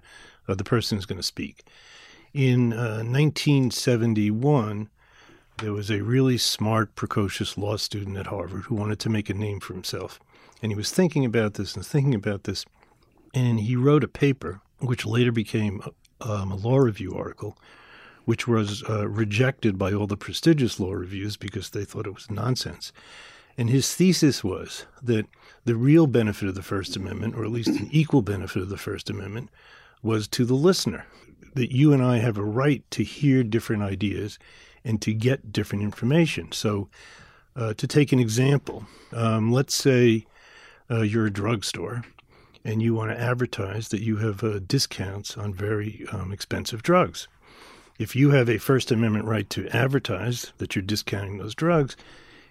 uh, 0.47 0.55
the 0.55 0.63
person 0.63 0.97
who's 0.97 1.05
going 1.05 1.19
to 1.19 1.23
speak. 1.23 1.63
In 2.33 2.71
1971, 2.71 4.81
uh, 4.81 4.85
there 5.61 5.73
was 5.73 5.91
a 5.91 6.01
really 6.01 6.39
smart, 6.39 6.95
precocious 6.95 7.59
law 7.59 7.77
student 7.77 8.17
at 8.17 8.27
Harvard 8.27 8.63
who 8.63 8.73
wanted 8.73 8.97
to 9.01 9.09
make 9.09 9.29
a 9.29 9.35
name 9.35 9.59
for 9.59 9.73
himself. 9.73 10.19
And 10.63 10.71
he 10.71 10.75
was 10.75 10.91
thinking 10.91 11.23
about 11.23 11.53
this 11.53 11.75
and 11.75 11.85
thinking 11.85 12.15
about 12.15 12.45
this. 12.45 12.65
And 13.31 13.59
he 13.59 13.75
wrote 13.75 14.03
a 14.03 14.07
paper, 14.07 14.61
which 14.79 15.05
later 15.05 15.31
became 15.31 15.83
um, 16.19 16.51
a 16.51 16.55
law 16.55 16.77
review 16.77 17.13
article, 17.13 17.55
which 18.25 18.47
was 18.47 18.83
uh, 18.89 19.07
rejected 19.07 19.77
by 19.77 19.93
all 19.93 20.07
the 20.07 20.17
prestigious 20.17 20.79
law 20.79 20.91
reviews 20.91 21.37
because 21.37 21.69
they 21.69 21.85
thought 21.85 22.07
it 22.07 22.13
was 22.13 22.29
nonsense. 22.29 22.91
And 23.57 23.69
his 23.69 23.93
thesis 23.93 24.43
was 24.43 24.85
that 25.01 25.25
the 25.65 25.75
real 25.75 26.07
benefit 26.07 26.47
of 26.47 26.55
the 26.55 26.63
First 26.63 26.95
Amendment, 26.95 27.35
or 27.35 27.43
at 27.43 27.51
least 27.51 27.69
an 27.69 27.89
equal 27.91 28.21
benefit 28.21 28.61
of 28.61 28.69
the 28.69 28.77
First 28.77 29.09
Amendment, 29.09 29.49
was 30.01 30.27
to 30.29 30.45
the 30.45 30.55
listener. 30.55 31.05
That 31.53 31.75
you 31.75 31.91
and 31.91 32.01
I 32.01 32.19
have 32.19 32.37
a 32.37 32.45
right 32.45 32.89
to 32.91 33.03
hear 33.03 33.43
different 33.43 33.83
ideas 33.83 34.39
and 34.85 35.01
to 35.01 35.13
get 35.13 35.51
different 35.51 35.83
information. 35.83 36.51
So, 36.53 36.87
uh, 37.57 37.73
to 37.73 37.87
take 37.87 38.13
an 38.13 38.19
example, 38.19 38.85
um, 39.11 39.51
let's 39.51 39.75
say 39.75 40.25
uh, 40.89 41.01
you're 41.01 41.25
a 41.25 41.31
drugstore 41.31 42.03
and 42.63 42.81
you 42.81 42.93
want 42.93 43.11
to 43.11 43.19
advertise 43.19 43.89
that 43.89 44.01
you 44.01 44.17
have 44.17 44.43
uh, 44.43 44.59
discounts 44.59 45.37
on 45.37 45.53
very 45.53 46.05
um, 46.11 46.31
expensive 46.31 46.83
drugs. 46.83 47.27
If 48.01 48.15
you 48.15 48.31
have 48.31 48.49
a 48.49 48.57
First 48.57 48.89
Amendment 48.89 49.25
right 49.25 49.47
to 49.51 49.67
advertise 49.67 50.53
that 50.57 50.75
you're 50.75 50.81
discounting 50.81 51.37
those 51.37 51.53
drugs, 51.53 51.95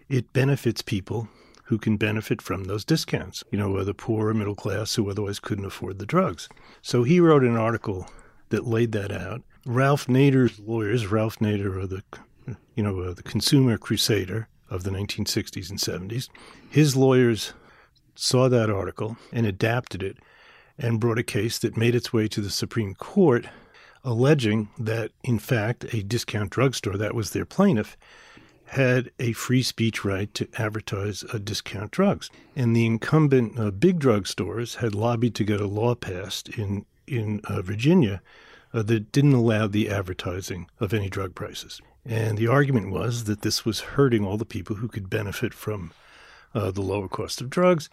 it 0.09 0.33
benefits 0.33 0.80
people 0.80 1.28
who 1.64 1.76
can 1.76 1.97
benefit 1.97 2.40
from 2.40 2.64
those 2.64 2.85
discounts, 2.85 3.42
you 3.50 3.59
know, 3.59 3.83
the 3.83 3.92
poor 3.92 4.28
or 4.28 4.35
middle 4.35 4.54
class 4.54 4.95
who 4.95 5.11
otherwise 5.11 5.40
couldn't 5.40 5.64
afford 5.64 5.99
the 5.99 6.07
drugs. 6.07 6.49
So 6.83 7.02
he 7.02 7.19
wrote 7.19 7.42
an 7.42 7.57
article 7.57 8.09
that 8.50 8.69
laid 8.69 8.92
that 8.92 9.11
out. 9.11 9.42
Ralph 9.66 10.07
Nader's 10.07 10.61
lawyers, 10.61 11.09
Ralph 11.09 11.40
Nader, 11.40 11.88
the 11.88 12.04
you 12.76 12.85
know 12.85 13.00
uh, 13.00 13.12
the 13.12 13.25
consumer 13.25 13.76
crusader 13.76 14.47
of 14.71 14.85
the 14.85 14.90
1960s 14.90 15.69
and 15.69 15.80
70s, 15.80 16.28
his 16.71 16.95
lawyers 16.95 17.54
saw 18.14 18.49
that 18.49 18.71
article 18.71 19.16
and 19.33 19.47
adapted 19.47 20.04
it 20.04 20.19
and 20.78 21.00
brought 21.00 21.19
a 21.19 21.25
case 21.25 21.59
that 21.59 21.76
made 21.76 21.97
its 21.97 22.12
way 22.12 22.28
to 22.28 22.40
the 22.40 22.50
Supreme 22.50 22.95
Court 22.95 23.49
alleging 24.04 24.69
that, 24.78 25.12
in 25.23 25.38
fact, 25.38 25.92
a 25.95 26.02
discount 26.02 26.50
drugstore, 26.50 26.97
that 26.97 27.14
was 27.14 27.30
their 27.30 27.45
plaintiff, 27.45 27.97
had 28.66 29.11
a 29.19 29.33
free 29.33 29.62
speech 29.62 30.04
right 30.04 30.33
to 30.33 30.49
advertise 30.57 31.25
uh, 31.25 31.38
discount 31.38 31.90
drugs. 31.90 32.30
And 32.54 32.75
the 32.75 32.87
incumbent 32.87 33.59
uh, 33.59 33.71
big 33.73 33.99
drugstores 33.99 34.76
had 34.76 34.95
lobbied 34.95 35.35
to 35.37 35.45
get 35.45 35.61
a 35.61 35.66
law 35.66 35.95
passed 35.95 36.49
in, 36.50 36.87
in 37.07 37.40
uh, 37.45 37.62
Virginia 37.62 38.23
uh, 38.73 38.83
that 38.85 39.11
didn't 39.11 39.35
allow 39.35 39.66
the 39.66 39.90
advertising 39.90 40.69
of 40.78 40.95
any 40.95 41.09
drug 41.09 41.35
prices. 41.35 41.80
And 42.07 42.38
the 42.38 42.47
argument 42.47 42.90
was 42.90 43.25
that 43.25 43.42
this 43.42 43.64
was 43.64 43.80
hurting 43.80 44.25
all 44.25 44.37
the 44.37 44.45
people 44.45 44.76
who 44.76 44.88
could 44.88 45.11
benefit 45.11 45.52
from 45.52 45.92
uh, 46.54 46.71
the 46.71 46.80
lower 46.80 47.09
cost 47.09 47.40
of 47.40 47.50
drugs, 47.50 47.90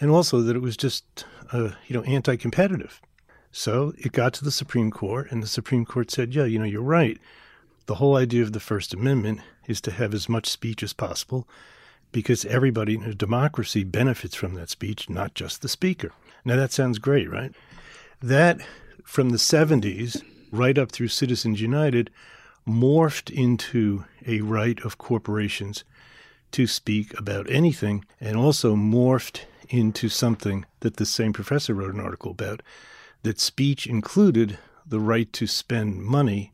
and 0.00 0.10
also 0.10 0.40
that 0.40 0.56
it 0.56 0.62
was 0.62 0.76
just, 0.76 1.26
uh, 1.52 1.70
you 1.86 1.94
know, 1.94 2.02
anti-competitive. 2.02 3.00
So 3.56 3.94
it 3.96 4.10
got 4.10 4.34
to 4.34 4.44
the 4.44 4.50
Supreme 4.50 4.90
Court, 4.90 5.30
and 5.30 5.40
the 5.40 5.46
Supreme 5.46 5.84
Court 5.84 6.10
said, 6.10 6.34
yeah, 6.34 6.44
you 6.44 6.58
know, 6.58 6.64
you're 6.64 6.82
right. 6.82 7.18
The 7.86 7.94
whole 7.94 8.16
idea 8.16 8.42
of 8.42 8.52
the 8.52 8.58
First 8.58 8.92
Amendment 8.92 9.42
is 9.68 9.80
to 9.82 9.92
have 9.92 10.12
as 10.12 10.28
much 10.28 10.48
speech 10.48 10.82
as 10.82 10.92
possible 10.92 11.46
because 12.10 12.44
everybody 12.46 12.96
in 12.96 13.04
a 13.04 13.14
democracy 13.14 13.84
benefits 13.84 14.34
from 14.34 14.54
that 14.54 14.70
speech, 14.70 15.08
not 15.08 15.34
just 15.34 15.62
the 15.62 15.68
speaker. 15.68 16.10
Now, 16.44 16.56
that 16.56 16.72
sounds 16.72 16.98
great, 16.98 17.30
right? 17.30 17.52
That 18.20 18.60
from 19.04 19.30
the 19.30 19.36
70s 19.36 20.20
right 20.50 20.76
up 20.76 20.90
through 20.90 21.08
Citizens 21.08 21.60
United 21.60 22.10
morphed 22.66 23.30
into 23.30 24.04
a 24.26 24.40
right 24.40 24.84
of 24.84 24.98
corporations 24.98 25.84
to 26.50 26.66
speak 26.66 27.16
about 27.16 27.48
anything 27.48 28.04
and 28.20 28.36
also 28.36 28.74
morphed 28.74 29.42
into 29.68 30.08
something 30.08 30.66
that 30.80 30.96
the 30.96 31.06
same 31.06 31.32
professor 31.32 31.72
wrote 31.72 31.94
an 31.94 32.00
article 32.00 32.32
about 32.32 32.60
that 33.24 33.40
speech 33.40 33.86
included 33.86 34.58
the 34.86 35.00
right 35.00 35.32
to 35.32 35.46
spend 35.46 36.02
money 36.02 36.52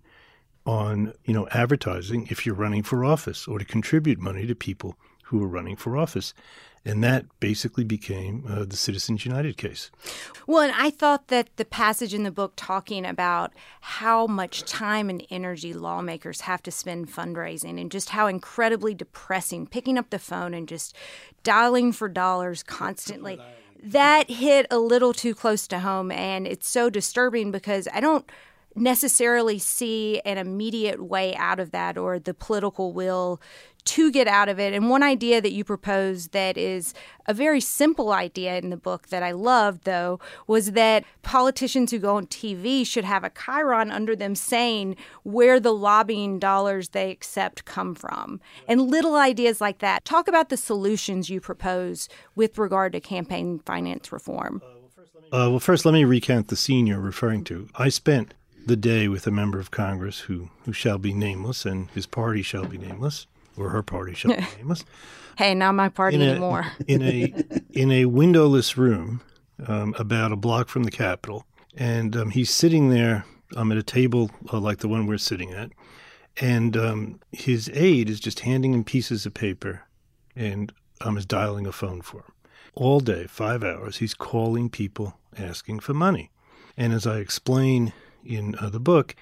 on, 0.64 1.12
you 1.24 1.34
know, 1.34 1.48
advertising 1.50 2.28
if 2.30 2.46
you're 2.46 2.54
running 2.54 2.82
for 2.82 3.04
office 3.04 3.46
or 3.46 3.58
to 3.58 3.64
contribute 3.64 4.18
money 4.18 4.46
to 4.46 4.54
people 4.54 4.96
who 5.24 5.42
are 5.42 5.48
running 5.48 5.76
for 5.76 5.96
office. 5.96 6.32
And 6.84 7.04
that 7.04 7.26
basically 7.40 7.84
became 7.84 8.44
uh, 8.48 8.64
the 8.64 8.76
Citizens 8.76 9.26
United 9.26 9.58
case. 9.58 9.90
Well, 10.46 10.62
and 10.62 10.72
I 10.74 10.90
thought 10.90 11.28
that 11.28 11.48
the 11.56 11.66
passage 11.66 12.14
in 12.14 12.22
the 12.22 12.30
book 12.30 12.54
talking 12.56 13.04
about 13.04 13.52
how 13.80 14.26
much 14.26 14.62
time 14.62 15.10
and 15.10 15.26
energy 15.28 15.74
lawmakers 15.74 16.42
have 16.42 16.62
to 16.62 16.70
spend 16.70 17.12
fundraising 17.12 17.78
and 17.80 17.90
just 17.90 18.10
how 18.10 18.28
incredibly 18.28 18.94
depressing 18.94 19.66
picking 19.66 19.98
up 19.98 20.08
the 20.08 20.18
phone 20.18 20.54
and 20.54 20.68
just 20.68 20.96
dialing 21.42 21.92
for 21.92 22.08
dollars 22.08 22.62
constantly 22.62 23.38
that 23.82 24.30
hit 24.30 24.66
a 24.70 24.78
little 24.78 25.12
too 25.12 25.34
close 25.34 25.66
to 25.68 25.80
home 25.80 26.10
and 26.10 26.46
it's 26.46 26.68
so 26.68 26.90
disturbing 26.90 27.50
because 27.50 27.88
I 27.92 28.00
don't 28.00 28.30
necessarily 28.76 29.58
see 29.58 30.20
an 30.24 30.38
immediate 30.38 31.02
way 31.02 31.34
out 31.36 31.58
of 31.58 31.72
that 31.72 31.98
or 31.98 32.18
the 32.18 32.34
political 32.34 32.92
will 32.92 33.40
to 33.84 34.10
get 34.10 34.26
out 34.26 34.48
of 34.48 34.58
it. 34.58 34.72
And 34.72 34.90
one 34.90 35.02
idea 35.02 35.40
that 35.40 35.52
you 35.52 35.64
proposed 35.64 36.32
that 36.32 36.56
is 36.56 36.94
a 37.26 37.34
very 37.34 37.60
simple 37.60 38.12
idea 38.12 38.56
in 38.56 38.70
the 38.70 38.76
book 38.76 39.08
that 39.08 39.22
I 39.22 39.32
loved, 39.32 39.84
though, 39.84 40.18
was 40.46 40.72
that 40.72 41.04
politicians 41.22 41.90
who 41.90 41.98
go 41.98 42.16
on 42.16 42.26
TV 42.26 42.86
should 42.86 43.04
have 43.04 43.24
a 43.24 43.30
chyron 43.30 43.92
under 43.92 44.16
them 44.16 44.34
saying 44.34 44.96
where 45.22 45.60
the 45.60 45.72
lobbying 45.72 46.38
dollars 46.38 46.90
they 46.90 47.10
accept 47.10 47.64
come 47.64 47.94
from. 47.94 48.40
And 48.66 48.90
little 48.90 49.16
ideas 49.16 49.60
like 49.60 49.78
that. 49.78 50.04
Talk 50.04 50.28
about 50.28 50.48
the 50.48 50.56
solutions 50.56 51.30
you 51.30 51.40
propose 51.40 52.08
with 52.34 52.58
regard 52.58 52.92
to 52.92 53.00
campaign 53.00 53.60
finance 53.60 54.12
reform. 54.12 54.62
Uh, 55.32 55.46
well, 55.48 55.60
first, 55.60 55.84
let 55.84 55.94
me 55.94 56.04
recount 56.04 56.48
the 56.48 56.56
scene 56.56 56.86
you're 56.86 56.98
referring 56.98 57.44
to. 57.44 57.68
I 57.76 57.88
spent 57.88 58.34
the 58.66 58.76
day 58.76 59.08
with 59.08 59.26
a 59.26 59.30
member 59.30 59.60
of 59.60 59.70
Congress 59.70 60.20
who, 60.20 60.50
who 60.64 60.72
shall 60.72 60.98
be 60.98 61.14
nameless 61.14 61.64
and 61.64 61.88
his 61.90 62.06
party 62.06 62.42
shall 62.42 62.64
be 62.64 62.78
nameless 62.78 63.26
or 63.60 63.70
her 63.70 63.82
party 63.82 64.14
shall 64.14 64.34
be 64.34 64.44
nameless. 64.56 64.84
hey, 65.36 65.54
not 65.54 65.74
my 65.74 65.88
party 65.88 66.16
in 66.16 66.22
a, 66.22 66.30
anymore. 66.30 66.66
in 66.86 67.02
a 67.02 67.34
in 67.70 67.90
a 67.92 68.06
windowless 68.06 68.76
room, 68.76 69.20
um, 69.66 69.94
about 69.98 70.32
a 70.32 70.36
block 70.36 70.68
from 70.68 70.84
the 70.84 70.90
Capitol, 70.90 71.44
and 71.76 72.16
um, 72.16 72.30
he's 72.30 72.50
sitting 72.50 72.90
there 72.90 73.24
um, 73.56 73.70
at 73.72 73.78
a 73.78 73.82
table 73.82 74.30
uh, 74.52 74.58
like 74.58 74.78
the 74.78 74.88
one 74.88 75.06
we're 75.06 75.18
sitting 75.18 75.52
at, 75.52 75.70
and 76.40 76.76
um, 76.76 77.20
his 77.32 77.70
aide 77.74 78.08
is 78.08 78.20
just 78.20 78.40
handing 78.40 78.72
him 78.74 78.84
pieces 78.84 79.26
of 79.26 79.34
paper, 79.34 79.82
and 80.34 80.72
um, 81.00 81.16
is 81.16 81.26
dialing 81.26 81.66
a 81.66 81.72
phone 81.72 82.02
for 82.02 82.18
him 82.18 82.32
all 82.74 83.00
day, 83.00 83.26
five 83.26 83.62
hours. 83.64 83.98
He's 83.98 84.14
calling 84.14 84.70
people 84.70 85.18
asking 85.38 85.80
for 85.80 85.94
money, 85.94 86.30
and 86.76 86.92
as 86.92 87.06
I 87.06 87.18
explain 87.18 87.92
in 88.24 88.54
uh, 88.56 88.70
the 88.70 88.80
book, 88.80 89.16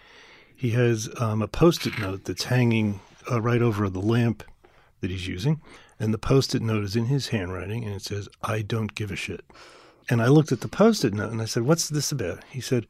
he 0.54 0.70
has 0.70 1.08
um, 1.20 1.40
a 1.40 1.48
post-it 1.48 1.98
note 2.00 2.24
that's 2.24 2.44
hanging 2.44 3.00
uh, 3.30 3.40
right 3.40 3.62
over 3.62 3.88
the 3.88 4.00
lamp 4.00 4.42
that 5.00 5.10
he's 5.10 5.26
using. 5.26 5.60
And 6.00 6.14
the 6.14 6.18
post 6.18 6.54
it 6.54 6.62
note 6.62 6.84
is 6.84 6.96
in 6.96 7.06
his 7.06 7.28
handwriting 7.28 7.84
and 7.84 7.94
it 7.94 8.02
says, 8.02 8.28
I 8.42 8.62
don't 8.62 8.94
give 8.94 9.10
a 9.10 9.16
shit. 9.16 9.44
And 10.08 10.22
I 10.22 10.28
looked 10.28 10.52
at 10.52 10.60
the 10.60 10.68
post 10.68 11.04
it 11.04 11.12
note 11.12 11.32
and 11.32 11.42
I 11.42 11.44
said, 11.44 11.64
What's 11.64 11.88
this 11.88 12.12
about? 12.12 12.44
He 12.44 12.60
said, 12.60 12.86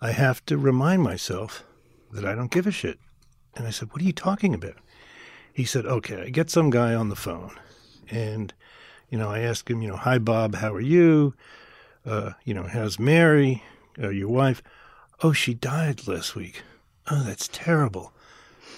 I 0.00 0.12
have 0.12 0.44
to 0.46 0.58
remind 0.58 1.02
myself 1.02 1.64
that 2.12 2.24
I 2.24 2.34
don't 2.34 2.50
give 2.50 2.66
a 2.66 2.70
shit. 2.70 2.98
And 3.54 3.66
I 3.66 3.70
said, 3.70 3.92
What 3.92 4.00
are 4.00 4.06
you 4.06 4.12
talking 4.12 4.54
about? 4.54 4.76
He 5.52 5.64
said, 5.64 5.86
Okay, 5.86 6.22
I 6.22 6.30
get 6.30 6.50
some 6.50 6.70
guy 6.70 6.94
on 6.94 7.08
the 7.08 7.16
phone 7.16 7.52
and, 8.10 8.52
you 9.10 9.18
know, 9.18 9.30
I 9.30 9.40
ask 9.40 9.68
him, 9.70 9.82
you 9.82 9.88
know, 9.88 9.96
Hi, 9.96 10.18
Bob, 10.18 10.56
how 10.56 10.72
are 10.72 10.80
you? 10.80 11.34
Uh, 12.04 12.32
you 12.44 12.54
know, 12.54 12.64
how's 12.64 12.98
Mary, 12.98 13.62
uh, 14.00 14.08
your 14.08 14.28
wife? 14.28 14.62
Oh, 15.22 15.32
she 15.32 15.54
died 15.54 16.06
last 16.06 16.34
week. 16.34 16.62
Oh, 17.10 17.22
that's 17.22 17.48
terrible. 17.48 18.12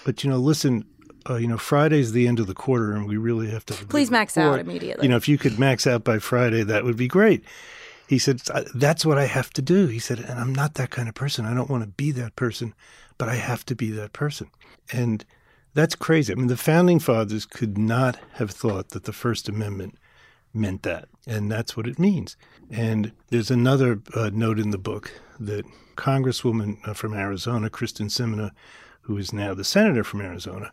But, 0.05 0.23
you 0.23 0.29
know, 0.29 0.37
listen, 0.37 0.85
uh, 1.29 1.35
you 1.35 1.47
know, 1.47 1.57
Friday's 1.57 2.11
the 2.11 2.27
end 2.27 2.39
of 2.39 2.47
the 2.47 2.55
quarter, 2.55 2.93
and 2.93 3.07
we 3.07 3.17
really 3.17 3.49
have 3.49 3.65
to. 3.67 3.73
Please 3.73 4.09
max 4.09 4.37
out 4.37 4.59
immediately. 4.59 5.05
You 5.05 5.09
know, 5.09 5.17
if 5.17 5.27
you 5.27 5.37
could 5.37 5.59
max 5.59 5.85
out 5.85 6.03
by 6.03 6.19
Friday, 6.19 6.63
that 6.63 6.83
would 6.83 6.97
be 6.97 7.07
great. 7.07 7.43
He 8.07 8.17
said, 8.17 8.41
"That's 8.73 9.05
what 9.05 9.17
I 9.17 9.25
have 9.25 9.51
to 9.51 9.61
do." 9.61 9.87
He 9.87 9.99
said, 9.99 10.19
"And 10.19 10.39
I'm 10.39 10.53
not 10.53 10.75
that 10.75 10.89
kind 10.89 11.07
of 11.07 11.15
person. 11.15 11.45
I 11.45 11.53
don't 11.53 11.69
want 11.69 11.83
to 11.83 11.89
be 11.89 12.11
that 12.11 12.35
person, 12.35 12.73
but 13.17 13.29
I 13.29 13.35
have 13.35 13.65
to 13.67 13.75
be 13.75 13.91
that 13.91 14.13
person." 14.13 14.49
And 14.91 15.23
that's 15.75 15.95
crazy. 15.95 16.33
I 16.33 16.35
mean, 16.35 16.47
the 16.47 16.57
founding 16.57 16.99
fathers 16.99 17.45
could 17.45 17.77
not 17.77 18.17
have 18.33 18.49
thought 18.51 18.89
that 18.89 19.03
the 19.03 19.13
First 19.13 19.47
Amendment 19.47 19.95
meant 20.51 20.81
that, 20.81 21.07
and 21.27 21.51
that's 21.51 21.77
what 21.77 21.87
it 21.87 21.99
means. 21.99 22.35
And 22.71 23.11
there's 23.29 23.51
another 23.51 24.01
uh, 24.15 24.31
note 24.33 24.57
in 24.57 24.71
the 24.71 24.79
book 24.79 25.11
that 25.39 25.65
Congresswoman 25.95 26.77
uh, 26.87 26.93
from 26.93 27.13
Arizona, 27.13 27.69
Kyrsten 27.69 28.07
Sinema, 28.07 28.51
who 29.01 29.17
is 29.17 29.31
now 29.31 29.53
the 29.53 29.63
senator 29.63 30.03
from 30.03 30.21
Arizona, 30.21 30.71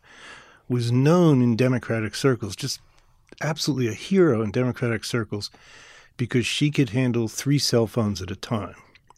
was 0.69 0.91
known 0.91 1.43
in 1.43 1.57
Democratic 1.57 2.15
circles, 2.15 2.57
just 2.57 2.81
absolutely 3.41 3.89
a 3.89 3.95
hero 3.95 4.43
in 4.43 4.51
Democratic 4.51 5.05
circles, 5.05 5.51
because 6.17 6.47
she 6.47 6.71
could 6.71 6.91
handle 6.91 7.29
three 7.29 7.59
cell 7.59 7.87
phones 7.87 8.23
at 8.23 8.31
a 8.31 8.37
time, 8.37 8.75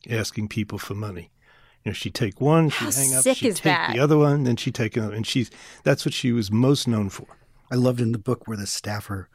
asking 0.09 0.49
people 0.49 0.79
for 0.79 0.95
money. 0.95 1.31
You 1.85 1.91
know, 1.91 1.95
she'd 1.95 2.15
take 2.15 2.41
one, 2.41 2.71
she'd 2.71 2.85
How 2.85 2.91
hang 2.91 3.15
up, 3.15 3.25
she'd 3.25 3.57
take 3.57 3.63
that? 3.63 3.93
the 3.95 4.01
other 4.01 4.19
one, 4.19 4.45
then 4.45 4.57
she'd 4.57 4.75
take 4.75 4.97
another, 4.97 5.15
and 5.15 5.27
she's 5.27 5.51
that's 5.85 6.05
what 6.05 6.13
she 6.13 6.33
was 6.33 6.51
most 6.51 6.89
known 6.89 7.09
for. 7.09 7.27
I 7.71 7.77
loved 7.77 8.01
in 8.01 8.13
the 8.13 8.19
book 8.19 8.47
where 8.47 8.57
the 8.57 8.67
staffer 8.67 9.29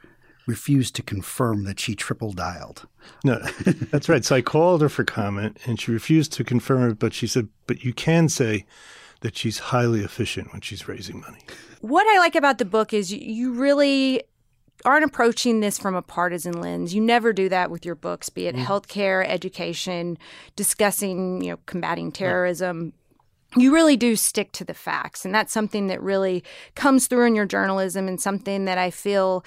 refused 0.46 0.94
to 0.96 1.02
confirm 1.02 1.64
that 1.64 1.80
she 1.80 1.94
triple 1.94 2.32
dialed. 2.32 2.86
No, 3.24 3.38
that's 3.90 4.08
right. 4.08 4.24
So 4.24 4.36
I 4.36 4.42
called 4.42 4.82
her 4.82 4.90
for 4.90 5.04
comment, 5.04 5.58
and 5.64 5.80
she 5.80 5.90
refused 5.90 6.32
to 6.34 6.44
confirm 6.44 6.90
it, 6.90 6.98
but 6.98 7.14
she 7.14 7.26
said, 7.26 7.48
"But 7.66 7.82
you 7.82 7.92
can 7.92 8.28
say." 8.28 8.66
That 9.24 9.38
she's 9.38 9.58
highly 9.58 10.00
efficient 10.00 10.52
when 10.52 10.60
she's 10.60 10.86
raising 10.86 11.22
money. 11.22 11.38
What 11.80 12.06
I 12.06 12.18
like 12.18 12.34
about 12.34 12.58
the 12.58 12.66
book 12.66 12.92
is 12.92 13.10
you- 13.10 13.52
really 13.52 14.22
aren't 14.84 15.06
approaching 15.06 15.60
this 15.60 15.78
from 15.78 15.94
a 15.94 16.02
partisan 16.02 16.60
lens. 16.60 16.94
You 16.94 17.00
never 17.00 17.32
do 17.32 17.48
that 17.48 17.70
with 17.70 17.86
your 17.86 17.94
books, 17.94 18.28
be 18.28 18.48
it 18.48 18.54
healthcare, 18.54 19.24
education, 19.26 20.18
discussing, 20.56 21.42
you 21.42 21.52
know, 21.52 21.58
combating 21.64 22.12
terrorism. 22.12 22.92
You 23.56 23.72
really 23.72 23.96
do 23.96 24.14
stick 24.14 24.52
to 24.52 24.64
the 24.64 24.74
facts. 24.74 25.24
And 25.24 25.34
that's 25.34 25.54
something 25.54 25.86
that 25.86 26.02
really 26.02 26.44
comes 26.74 27.06
through 27.06 27.24
in 27.26 27.34
your 27.34 27.46
journalism 27.46 28.08
and 28.08 28.20
something 28.20 28.66
that 28.66 28.76
I 28.76 28.90
feel 28.90 29.42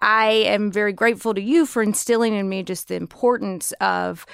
I 0.00 0.30
am 0.30 0.72
very 0.72 0.92
grateful 0.92 1.34
to 1.34 1.40
you 1.40 1.66
for 1.66 1.84
instilling 1.84 2.34
in 2.34 2.48
me 2.48 2.64
just 2.64 2.88
the 2.88 2.96
importance 2.96 3.70
of 3.80 4.26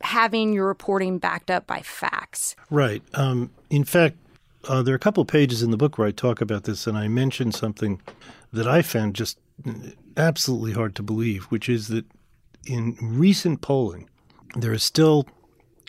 having 0.00 0.52
your 0.52 0.66
reporting 0.66 1.18
backed 1.18 1.48
up 1.50 1.68
by 1.68 1.80
facts. 1.80 2.56
Right. 2.70 3.02
Um, 3.14 3.50
in 3.70 3.84
fact, 3.84 4.16
uh, 4.68 4.82
there 4.82 4.94
are 4.94 4.96
a 4.96 5.00
couple 5.00 5.24
pages 5.24 5.62
in 5.62 5.70
the 5.70 5.76
book 5.76 5.98
where 5.98 6.08
I 6.08 6.12
talk 6.12 6.40
about 6.40 6.64
this, 6.64 6.86
and 6.86 6.96
I 6.96 7.08
mention 7.08 7.52
something 7.52 8.00
that 8.52 8.66
I 8.66 8.82
found 8.82 9.14
just 9.14 9.38
absolutely 10.16 10.72
hard 10.72 10.94
to 10.96 11.02
believe, 11.02 11.44
which 11.44 11.68
is 11.68 11.88
that 11.88 12.04
in 12.66 12.96
recent 13.00 13.60
polling, 13.60 14.08
there 14.54 14.72
is 14.72 14.82
still 14.82 15.26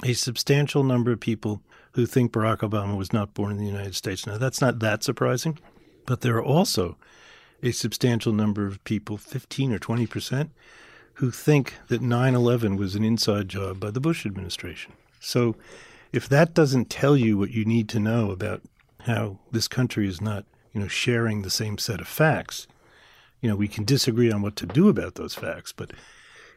a 0.04 0.14
substantial 0.14 0.84
number 0.84 1.12
of 1.12 1.20
people 1.20 1.62
who 1.94 2.06
think 2.06 2.32
Barack 2.32 2.60
Obama 2.60 2.98
was 2.98 3.14
not 3.14 3.34
born 3.34 3.52
in 3.52 3.58
the 3.58 3.66
United 3.66 3.96
States. 3.96 4.26
Now, 4.26 4.38
that's 4.38 4.62
not 4.62 4.80
that 4.80 5.04
surprising, 5.04 5.60
but 6.06 6.22
there 6.22 6.36
are 6.38 6.44
also 6.44 6.98
a 7.62 7.72
substantial 7.72 8.34
number 8.34 8.66
of 8.66 8.84
people, 8.84 9.18
15 9.18 9.74
or 9.74 9.80
20 9.80 10.08
percent, 10.08 10.52
who 11.16 11.30
think 11.30 11.76
that 11.88 12.02
9 12.02 12.36
11 12.36 12.76
was 12.76 12.96
an 12.96 13.04
inside 13.04 13.48
job 13.48 13.80
by 13.80 13.92
the 13.92 14.00
Bush 14.00 14.26
administration. 14.26 14.94
So 15.20 15.56
if 16.14 16.30
that 16.30 16.54
doesn't 16.54 16.90
tell 16.90 17.18
you 17.18 17.38
what 17.38 17.52
you 17.52 17.66
need 17.66 17.90
to 17.90 18.00
know 18.00 18.32
about 18.32 18.62
how 19.02 19.40
this 19.52 19.68
country 19.68 20.08
is 20.08 20.22
not, 20.22 20.46
you 20.72 20.80
know, 20.80 20.88
sharing 20.88 21.42
the 21.42 21.50
same 21.50 21.78
set 21.78 22.00
of 22.00 22.08
facts, 22.08 22.68
you 23.42 23.50
know, 23.50 23.56
we 23.56 23.68
can 23.68 23.84
disagree 23.84 24.32
on 24.32 24.42
what 24.42 24.56
to 24.56 24.66
do 24.66 24.88
about 24.88 25.16
those 25.16 25.34
facts, 25.34 25.74
but 25.74 25.92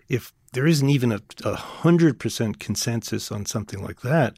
if 0.09 0.33
there 0.53 0.67
isn't 0.67 0.89
even 0.89 1.13
a, 1.13 1.55
hundred 1.55 2.19
percent 2.19 2.61
consensus 2.61 3.33
on 3.33 3.45
something 3.45 3.83
like 3.83 4.03
that, 4.03 4.35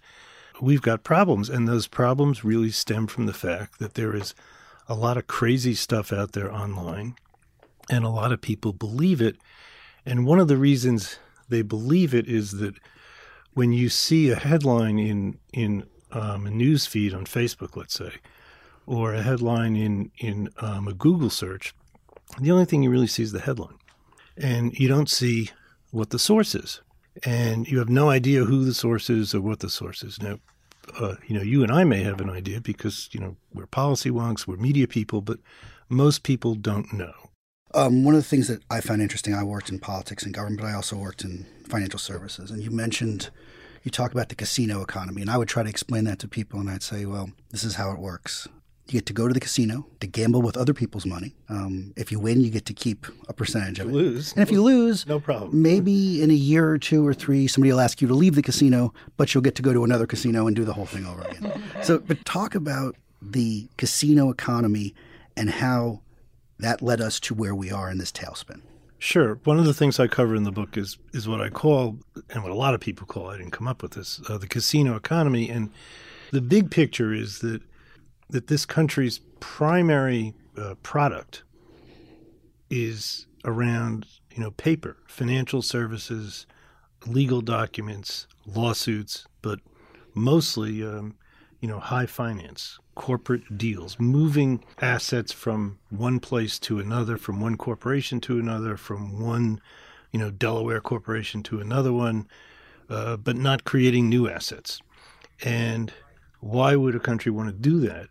we've 0.60 0.82
got 0.82 1.04
problems. 1.04 1.48
And 1.48 1.68
those 1.68 1.86
problems 1.86 2.42
really 2.42 2.70
stem 2.70 3.06
from 3.06 3.26
the 3.26 3.34
fact 3.34 3.78
that 3.78 3.94
there 3.94 4.16
is 4.16 4.34
a 4.88 4.94
lot 4.94 5.16
of 5.16 5.26
crazy 5.26 5.74
stuff 5.74 6.12
out 6.12 6.32
there 6.32 6.52
online 6.52 7.14
and 7.90 8.04
a 8.04 8.08
lot 8.08 8.32
of 8.32 8.40
people 8.40 8.72
believe 8.72 9.20
it. 9.20 9.36
And 10.06 10.26
one 10.26 10.40
of 10.40 10.48
the 10.48 10.56
reasons 10.56 11.18
they 11.48 11.62
believe 11.62 12.14
it 12.14 12.26
is 12.26 12.52
that 12.52 12.74
when 13.58 13.72
you 13.72 13.88
see 13.88 14.30
a 14.30 14.36
headline 14.36 15.00
in 15.00 15.36
in 15.52 15.84
um, 16.12 16.46
a 16.46 16.50
news 16.50 16.86
feed 16.86 17.12
on 17.12 17.24
Facebook, 17.24 17.76
let's 17.76 17.94
say, 17.94 18.12
or 18.86 19.12
a 19.12 19.22
headline 19.22 19.74
in 19.74 20.12
in 20.18 20.48
um, 20.58 20.86
a 20.86 20.94
Google 20.94 21.28
search, 21.28 21.74
the 22.40 22.52
only 22.52 22.66
thing 22.66 22.84
you 22.84 22.90
really 22.90 23.08
see 23.08 23.24
is 23.24 23.32
the 23.32 23.40
headline, 23.40 23.78
and 24.36 24.78
you 24.78 24.86
don't 24.86 25.10
see 25.10 25.50
what 25.90 26.10
the 26.10 26.20
source 26.20 26.54
is, 26.54 26.82
and 27.24 27.66
you 27.66 27.80
have 27.80 27.88
no 27.88 28.10
idea 28.10 28.44
who 28.44 28.64
the 28.64 28.74
source 28.74 29.10
is 29.10 29.34
or 29.34 29.40
what 29.40 29.58
the 29.58 29.68
source 29.68 30.04
is. 30.04 30.22
Now, 30.22 30.38
uh, 31.00 31.16
you 31.26 31.34
know, 31.36 31.42
you 31.42 31.64
and 31.64 31.72
I 31.72 31.82
may 31.82 32.04
have 32.04 32.20
an 32.20 32.30
idea 32.30 32.60
because 32.60 33.08
you 33.10 33.18
know 33.18 33.34
we're 33.52 33.66
policy 33.66 34.10
wonks, 34.10 34.46
we're 34.46 34.68
media 34.68 34.86
people, 34.86 35.20
but 35.20 35.40
most 35.88 36.22
people 36.22 36.54
don't 36.54 36.92
know. 36.92 37.27
Um, 37.74 38.04
one 38.04 38.14
of 38.14 38.20
the 38.22 38.28
things 38.28 38.48
that 38.48 38.62
I 38.70 38.80
found 38.80 39.02
interesting, 39.02 39.34
I 39.34 39.42
worked 39.42 39.68
in 39.68 39.78
politics 39.78 40.24
and 40.24 40.32
government, 40.32 40.60
but 40.60 40.66
I 40.68 40.74
also 40.74 40.96
worked 40.96 41.22
in 41.22 41.46
financial 41.68 41.98
services. 41.98 42.50
And 42.50 42.62
you 42.62 42.70
mentioned, 42.70 43.30
you 43.84 43.90
talk 43.90 44.12
about 44.12 44.28
the 44.30 44.34
casino 44.34 44.82
economy. 44.82 45.20
And 45.20 45.30
I 45.30 45.36
would 45.36 45.48
try 45.48 45.62
to 45.62 45.68
explain 45.68 46.04
that 46.04 46.18
to 46.20 46.28
people. 46.28 46.60
And 46.60 46.70
I'd 46.70 46.82
say, 46.82 47.04
well, 47.04 47.30
this 47.50 47.64
is 47.64 47.74
how 47.74 47.92
it 47.92 47.98
works. 47.98 48.48
You 48.86 48.92
get 48.92 49.06
to 49.06 49.12
go 49.12 49.28
to 49.28 49.34
the 49.34 49.40
casino 49.40 49.86
to 50.00 50.06
gamble 50.06 50.40
with 50.40 50.56
other 50.56 50.72
people's 50.72 51.04
money. 51.04 51.34
Um, 51.50 51.92
if 51.94 52.10
you 52.10 52.18
win, 52.18 52.40
you 52.40 52.48
get 52.48 52.64
to 52.66 52.72
keep 52.72 53.06
a 53.28 53.34
percentage 53.34 53.80
of 53.80 53.90
it. 53.90 53.92
Lose, 53.92 54.32
and 54.32 54.42
if 54.42 54.50
you 54.50 54.62
lose, 54.62 55.06
no 55.06 55.20
problem. 55.20 55.60
Maybe 55.60 56.22
in 56.22 56.30
a 56.30 56.34
year 56.34 56.70
or 56.70 56.78
two 56.78 57.06
or 57.06 57.12
three, 57.12 57.46
somebody 57.48 57.70
will 57.70 57.80
ask 57.80 58.00
you 58.00 58.08
to 58.08 58.14
leave 58.14 58.34
the 58.34 58.40
casino, 58.42 58.94
but 59.18 59.34
you'll 59.34 59.42
get 59.42 59.56
to 59.56 59.62
go 59.62 59.74
to 59.74 59.84
another 59.84 60.06
casino 60.06 60.46
and 60.46 60.56
do 60.56 60.64
the 60.64 60.72
whole 60.72 60.86
thing 60.86 61.04
over 61.04 61.20
again. 61.20 61.62
so, 61.82 61.98
but 61.98 62.24
talk 62.24 62.54
about 62.54 62.96
the 63.20 63.68
casino 63.76 64.30
economy 64.30 64.94
and 65.36 65.50
how 65.50 66.00
that 66.58 66.82
led 66.82 67.00
us 67.00 67.20
to 67.20 67.34
where 67.34 67.54
we 67.54 67.70
are 67.70 67.90
in 67.90 67.98
this 67.98 68.12
tailspin. 68.12 68.62
Sure. 68.98 69.38
One 69.44 69.58
of 69.58 69.64
the 69.64 69.74
things 69.74 70.00
I 70.00 70.08
cover 70.08 70.34
in 70.34 70.42
the 70.42 70.50
book 70.50 70.76
is 70.76 70.98
is 71.12 71.28
what 71.28 71.40
I 71.40 71.50
call, 71.50 71.98
and 72.30 72.42
what 72.42 72.50
a 72.50 72.56
lot 72.56 72.74
of 72.74 72.80
people 72.80 73.06
call, 73.06 73.28
I 73.30 73.36
didn't 73.36 73.52
come 73.52 73.68
up 73.68 73.82
with 73.82 73.92
this, 73.92 74.20
uh, 74.28 74.38
the 74.38 74.48
casino 74.48 74.96
economy. 74.96 75.48
And 75.48 75.70
the 76.32 76.40
big 76.40 76.70
picture 76.70 77.12
is 77.12 77.38
that 77.40 77.62
that 78.30 78.48
this 78.48 78.66
country's 78.66 79.20
primary 79.40 80.34
uh, 80.56 80.74
product 80.82 81.44
is 82.70 83.26
around 83.44 84.06
you 84.34 84.42
know 84.42 84.50
paper, 84.52 84.96
financial 85.06 85.62
services, 85.62 86.46
legal 87.06 87.40
documents, 87.40 88.26
lawsuits, 88.46 89.26
but 89.42 89.60
mostly 90.14 90.82
um, 90.82 91.14
you 91.60 91.68
know 91.68 91.78
high 91.78 92.06
finance, 92.06 92.78
corporate 92.98 93.56
deals, 93.56 93.98
moving 93.98 94.62
assets 94.80 95.32
from 95.32 95.78
one 95.88 96.18
place 96.20 96.58
to 96.58 96.80
another, 96.80 97.16
from 97.16 97.40
one 97.40 97.56
corporation 97.56 98.20
to 98.20 98.38
another, 98.38 98.76
from 98.76 99.20
one, 99.20 99.60
you 100.12 100.18
know, 100.18 100.30
Delaware 100.30 100.80
corporation 100.80 101.42
to 101.44 101.60
another 101.60 101.92
one, 101.92 102.26
uh, 102.90 103.16
but 103.16 103.36
not 103.36 103.64
creating 103.64 104.08
new 104.08 104.28
assets. 104.28 104.82
And 105.42 105.92
why 106.40 106.74
would 106.74 106.96
a 106.96 107.00
country 107.00 107.30
want 107.30 107.48
to 107.48 107.54
do 107.54 107.78
that? 107.80 108.08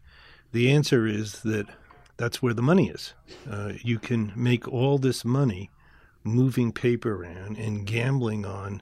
The 0.54 0.72
answer 0.72 1.06
is 1.06 1.42
that 1.42 1.68
that's 2.16 2.42
where 2.42 2.54
the 2.54 2.62
money 2.62 2.90
is. 2.90 3.14
Uh, 3.48 3.74
you 3.84 4.00
can 4.00 4.32
make 4.36 4.68
all 4.68 4.98
this 4.98 5.26
money 5.26 5.70
moving 6.24 6.72
paper 6.72 7.14
around 7.14 7.58
and 7.58 7.86
gambling 7.86 8.46
on 8.46 8.82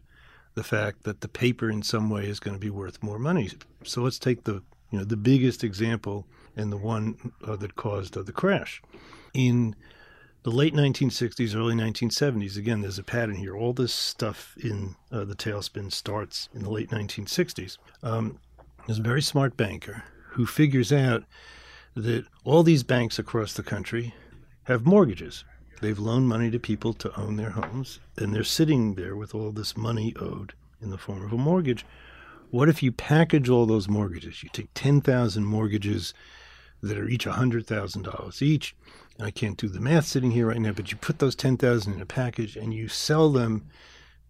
the 0.53 0.63
fact 0.63 1.03
that 1.03 1.21
the 1.21 1.27
paper 1.27 1.69
in 1.69 1.81
some 1.81 2.11
way 2.11 2.27
is 2.27 2.39
going 2.39 2.55
to 2.55 2.61
be 2.61 2.69
worth 2.69 3.01
more 3.01 3.19
money. 3.19 3.49
So 3.83 4.03
let's 4.03 4.19
take 4.19 4.43
the 4.43 4.61
you 4.91 4.99
know, 4.99 5.05
the 5.05 5.17
biggest 5.17 5.63
example 5.63 6.25
and 6.55 6.71
the 6.71 6.77
one 6.77 7.31
uh, 7.45 7.55
that 7.57 7.75
caused 7.75 8.17
uh, 8.17 8.23
the 8.23 8.31
crash. 8.31 8.81
In 9.33 9.75
the 10.43 10.51
late 10.51 10.73
1960s, 10.73 11.55
early 11.55 11.75
1970s, 11.75 12.57
again, 12.57 12.81
there's 12.81 12.99
a 12.99 13.03
pattern 13.03 13.35
here. 13.35 13.55
All 13.55 13.73
this 13.73 13.93
stuff 13.93 14.55
in 14.61 14.95
uh, 15.11 15.25
the 15.25 15.35
tailspin 15.35 15.91
starts 15.91 16.49
in 16.53 16.63
the 16.63 16.69
late 16.69 16.89
1960s. 16.89 17.77
Um, 18.03 18.39
there's 18.85 18.99
a 18.99 19.03
very 19.03 19.21
smart 19.21 19.57
banker 19.57 20.03
who 20.31 20.45
figures 20.45 20.93
out 20.93 21.23
that 21.95 22.25
all 22.43 22.61
these 22.61 22.83
banks 22.83 23.17
across 23.17 23.53
the 23.53 23.63
country 23.63 24.13
have 24.65 24.85
mortgages. 24.85 25.43
They've 25.81 25.97
loaned 25.97 26.29
money 26.29 26.51
to 26.51 26.59
people 26.59 26.93
to 26.93 27.19
own 27.19 27.35
their 27.35 27.51
homes, 27.51 27.99
and 28.17 28.33
they're 28.33 28.43
sitting 28.43 28.95
there 28.95 29.15
with 29.15 29.33
all 29.33 29.51
this 29.51 29.75
money 29.75 30.13
owed 30.19 30.53
in 30.81 30.89
the 30.89 30.97
form 30.97 31.23
of 31.23 31.33
a 31.33 31.37
mortgage 31.37 31.85
what 32.55 32.69
if 32.69 32.81
you 32.81 32.89
package 32.89 33.49
all 33.49 33.65
those 33.65 33.89
mortgages? 33.89 34.41
You 34.41 34.47
take 34.47 34.69
10,000 34.75 35.43
mortgages 35.43 36.13
that 36.81 36.97
are 36.97 37.09
each 37.09 37.25
$100,000 37.25 38.41
each. 38.41 38.75
I 39.19 39.29
can't 39.29 39.57
do 39.57 39.67
the 39.67 39.81
math 39.81 40.05
sitting 40.05 40.31
here 40.31 40.47
right 40.47 40.61
now, 40.61 40.71
but 40.71 40.89
you 40.89 40.95
put 40.95 41.19
those 41.19 41.35
10,000 41.35 41.91
in 41.91 41.99
a 41.99 42.05
package 42.05 42.55
and 42.55 42.73
you 42.73 42.87
sell 42.87 43.29
them 43.29 43.65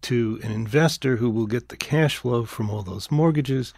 to 0.02 0.40
an 0.42 0.50
investor 0.50 1.18
who 1.18 1.30
will 1.30 1.46
get 1.46 1.68
the 1.68 1.76
cash 1.76 2.16
flow 2.16 2.44
from 2.44 2.68
all 2.68 2.82
those 2.82 3.12
mortgages 3.12 3.72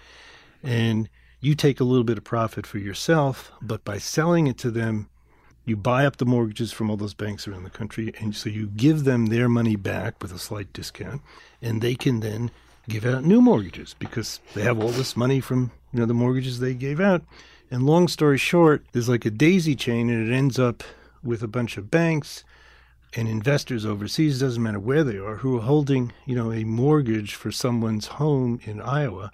and 0.63 1.11
you 1.41 1.55
take 1.55 1.79
a 1.79 1.85
little 1.85 2.03
bit 2.03 2.17
of 2.17 2.25
profit 2.25 2.67
for 2.67 2.79
yourself, 2.79 3.53
but 3.61 3.85
by 3.85 3.99
selling 3.99 4.47
it 4.47 4.57
to 4.59 4.71
them, 4.71 5.11
you 5.67 5.77
buy 5.77 6.07
up 6.07 6.17
the 6.17 6.25
mortgages 6.25 6.73
from 6.73 6.89
all 6.89 6.97
those 6.97 7.13
banks 7.13 7.47
around 7.47 7.65
the 7.65 7.71
country 7.71 8.15
and 8.19 8.35
so 8.35 8.49
you 8.49 8.69
give 8.69 9.05
them 9.05 9.27
their 9.27 9.51
money 9.51 9.77
back 9.77 10.23
with 10.23 10.33
a 10.33 10.39
slight 10.39 10.73
discount 10.73 11.21
and 11.61 11.83
they 11.83 11.95
can 11.95 12.21
then 12.21 12.51
give 12.89 13.05
out 13.05 13.25
new 13.25 13.41
mortgages 13.41 13.95
because 13.99 14.41
they 14.55 14.63
have 14.63 14.81
all 14.81 14.89
this 14.89 15.17
money 15.17 15.41
from 15.41 15.71
you 15.93 16.01
know 16.01 16.07
the 16.07 16.15
mortgages 16.15 16.59
they 16.59 16.75
gave 16.75 17.01
out. 17.01 17.23
And 17.71 17.85
long 17.85 18.09
story 18.09 18.39
short, 18.39 18.85
there's 18.93 19.09
like 19.09 19.27
a 19.27 19.31
daisy 19.31 19.77
chain, 19.77 20.09
and 20.09 20.29
it 20.29 20.35
ends 20.35 20.59
up 20.59 20.83
with 21.23 21.43
a 21.43 21.49
bunch 21.49 21.77
of 21.77 21.91
banks 21.91 22.45
and 23.15 23.29
investors 23.29 23.85
overseas, 23.87 24.41
doesn't 24.41 24.63
matter 24.63 24.79
where 24.79 25.05
they 25.05 25.17
are, 25.17 25.37
who 25.37 25.57
are 25.59 25.63
holding 25.63 26.13
you 26.27 26.35
know 26.35 26.53
a 26.53 26.65
mortgage 26.65 27.35
for 27.35 27.53
someone's 27.53 28.07
home 28.07 28.61
in 28.65 28.81
Iowa. 28.81 29.31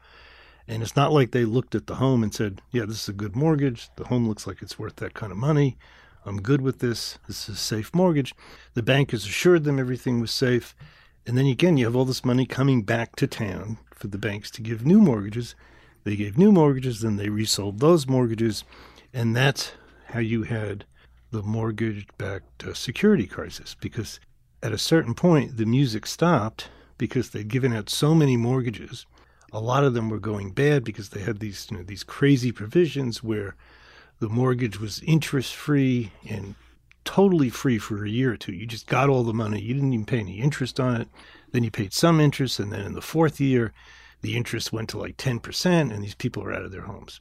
And 0.67 0.83
it's 0.83 0.97
not 0.97 1.13
like 1.13 1.33
they 1.33 1.45
looked 1.45 1.75
at 1.75 1.87
the 1.87 1.97
home 1.97 2.23
and 2.23 2.35
said, 2.35 2.61
"Yeah, 2.71 2.87
this 2.87 3.03
is 3.03 3.09
a 3.09 3.13
good 3.13 3.37
mortgage. 3.37 3.91
The 3.97 4.07
home 4.07 4.27
looks 4.29 4.47
like 4.47 4.63
it's 4.63 4.79
worth 4.79 4.97
that 4.97 5.15
kind 5.15 5.31
of 5.31 5.39
money. 5.39 5.77
I'm 6.27 6.41
good 6.41 6.63
with 6.63 6.79
this. 6.79 7.19
This 7.29 7.49
is 7.49 7.57
a 7.57 7.59
safe 7.59 7.95
mortgage." 7.95 8.35
The 8.73 8.83
bankers 8.83 9.27
assured 9.27 9.65
them 9.65 9.79
everything 9.79 10.21
was 10.21 10.31
safe 10.31 10.75
and 11.27 11.39
then 11.39 11.47
again, 11.47 11.77
you 11.77 11.87
have 11.87 11.97
all 11.97 12.05
this 12.05 12.25
money 12.25 12.45
coming 12.45 12.83
back 12.83 13.17
to 13.17 13.27
town 13.27 13.79
for 13.95 14.09
the 14.09 14.19
banks 14.19 14.51
to 14.53 14.63
give 14.63 14.85
new 14.85 15.01
mortgages. 15.01 15.55
They 16.05 16.17
gave 16.17 16.37
new 16.37 16.53
mortgages, 16.53 17.01
then 17.01 17.17
they 17.17 17.31
resold 17.31 17.81
those 17.81 18.07
mortgages. 18.07 18.65
And 19.13 19.35
that's 19.35 19.73
how 20.09 20.21
you 20.21 20.43
had 20.43 20.85
the 21.31 21.43
mortgage 21.43 22.07
backed 22.19 22.65
uh, 22.65 22.75
security 22.75 23.27
crisis. 23.27 23.75
Because 23.81 24.21
at 24.63 24.73
a 24.73 24.79
certain 24.79 25.15
point, 25.15 25.57
the 25.57 25.65
music 25.65 26.07
stopped 26.07 26.69
because 26.99 27.31
they'd 27.31 27.49
given 27.49 27.75
out 27.75 27.89
so 27.89 28.15
many 28.15 28.37
mortgages. 28.37 29.07
A 29.53 29.61
lot 29.61 29.85
of 29.85 29.95
them 29.95 30.11
were 30.11 30.19
going 30.19 30.51
bad 30.51 30.85
because 30.85 31.11
they 31.11 31.21
had 31.21 31.39
these, 31.39 31.69
you 31.71 31.79
know, 31.79 31.83
these 31.83 32.05
crazy 32.05 32.53
provisions 32.53 33.23
where 33.23 33.57
the 34.19 34.29
mortgage 34.29 34.79
was 34.79 35.03
interest 35.07 35.55
free 35.55 36.13
and 36.29 36.55
totally 37.05 37.51
free 37.51 37.79
for 37.79 38.05
a 38.05 38.09
year 38.09 38.33
or 38.33 38.37
two. 38.37 38.53
You 38.53 38.67
just 38.67 38.87
got 38.87 39.09
all 39.09 39.23
the 39.23 39.33
money. 39.33 39.61
You 39.61 39.75
didn't 39.75 39.93
even 39.93 40.07
pay 40.07 40.21
any 40.21 40.41
interest 40.41 40.81
on 40.81 41.01
it. 41.01 41.09
Then 41.53 41.65
you 41.65 41.71
paid 41.71 41.93
some 41.93 42.21
interest. 42.21 42.59
And 42.59 42.73
then 42.73 42.83
in 42.83 42.95
the 42.95 43.01
fourth 43.01 43.41
year, 43.41 43.73
the 44.23 44.37
interest 44.37 44.73
went 44.73 44.89
to 44.91 44.99
like 44.99 45.17
10%, 45.17 45.93
and 45.93 46.03
these 46.03 46.15
people 46.15 46.43
are 46.43 46.53
out 46.53 46.65
of 46.65 46.73
their 46.73 46.83
homes. 46.83 47.19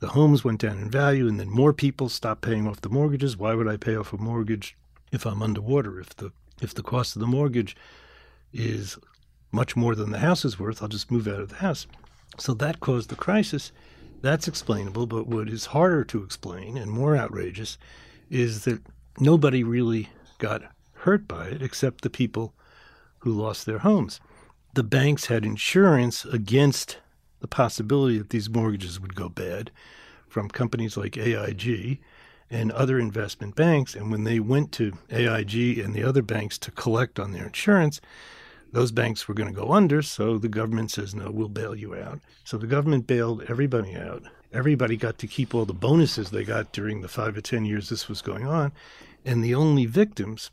The 0.00 0.08
homes 0.08 0.44
went 0.44 0.60
down 0.60 0.78
in 0.78 0.90
value, 0.90 1.28
and 1.28 1.38
then 1.38 1.50
more 1.50 1.72
people 1.72 2.08
stopped 2.08 2.42
paying 2.42 2.66
off 2.66 2.80
the 2.80 2.88
mortgages. 2.88 3.36
Why 3.36 3.54
would 3.54 3.68
I 3.68 3.76
pay 3.76 3.96
off 3.96 4.12
a 4.12 4.16
mortgage 4.16 4.76
if 5.12 5.26
I'm 5.26 5.42
underwater? 5.42 6.00
If 6.00 6.16
the 6.16 6.32
if 6.62 6.74
the 6.74 6.82
cost 6.82 7.16
of 7.16 7.20
the 7.20 7.26
mortgage 7.26 7.76
is 8.52 8.96
much 9.52 9.76
more 9.76 9.94
than 9.94 10.10
the 10.10 10.18
house 10.18 10.44
is 10.44 10.58
worth, 10.58 10.82
I'll 10.82 10.88
just 10.88 11.10
move 11.10 11.28
out 11.28 11.40
of 11.40 11.50
the 11.50 11.56
house. 11.56 11.86
So 12.38 12.54
that 12.54 12.80
caused 12.80 13.10
the 13.10 13.16
crisis. 13.16 13.72
That's 14.20 14.48
explainable, 14.48 15.06
but 15.06 15.26
what 15.26 15.48
is 15.48 15.66
harder 15.66 16.04
to 16.04 16.22
explain 16.22 16.76
and 16.76 16.90
more 16.90 17.16
outrageous 17.16 17.78
is 18.30 18.64
that 18.64 18.82
nobody 19.20 19.62
really 19.62 20.08
got 20.38 20.62
hurt 20.94 21.28
by 21.28 21.46
it 21.46 21.62
except 21.62 22.02
the 22.02 22.10
people 22.10 22.54
who 23.20 23.32
lost 23.32 23.66
their 23.66 23.78
homes. 23.78 24.20
The 24.74 24.84
banks 24.84 25.26
had 25.26 25.44
insurance 25.44 26.24
against 26.24 26.98
the 27.40 27.48
possibility 27.48 28.18
that 28.18 28.30
these 28.30 28.50
mortgages 28.50 29.00
would 29.00 29.14
go 29.14 29.28
bad 29.28 29.70
from 30.28 30.48
companies 30.48 30.96
like 30.96 31.16
AIG. 31.16 32.00
and 32.50 32.72
other 32.72 32.98
investment 32.98 33.54
banks. 33.54 33.94
And 33.94 34.10
when 34.10 34.24
they 34.24 34.40
went 34.40 34.72
to 34.72 34.94
AIG 35.10 35.78
and 35.78 35.92
the 35.92 36.02
other 36.02 36.22
banks 36.22 36.56
to 36.60 36.70
collect 36.70 37.20
on 37.20 37.32
their 37.32 37.44
insurance, 37.44 38.00
those 38.72 38.90
banks 38.90 39.28
were 39.28 39.34
going 39.34 39.52
to 39.52 39.60
go 39.60 39.72
under. 39.72 40.00
So 40.00 40.38
the 40.38 40.48
government 40.48 40.90
says, 40.90 41.14
no, 41.14 41.30
we'll 41.30 41.48
bail 41.48 41.74
you 41.74 41.94
out. 41.94 42.20
So 42.44 42.56
the 42.56 42.66
government 42.66 43.06
bailed 43.06 43.44
everybody 43.48 43.94
out. 43.96 44.22
Everybody 44.50 44.96
got 44.96 45.18
to 45.18 45.26
keep 45.26 45.54
all 45.54 45.66
the 45.66 45.74
bonuses 45.74 46.30
they 46.30 46.44
got 46.44 46.72
during 46.72 47.02
the 47.02 47.08
five 47.08 47.36
or 47.36 47.42
10 47.42 47.66
years 47.66 47.90
this 47.90 48.08
was 48.08 48.22
going 48.22 48.46
on. 48.46 48.72
And 49.28 49.44
the 49.44 49.54
only 49.54 49.84
victims 49.84 50.50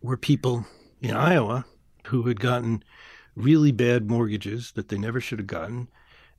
were 0.00 0.16
people 0.16 0.64
in 1.02 1.14
Iowa 1.14 1.66
who 2.06 2.22
had 2.22 2.40
gotten 2.40 2.82
really 3.36 3.70
bad 3.70 4.08
mortgages 4.08 4.72
that 4.72 4.88
they 4.88 4.96
never 4.96 5.20
should 5.20 5.38
have 5.40 5.46
gotten 5.46 5.88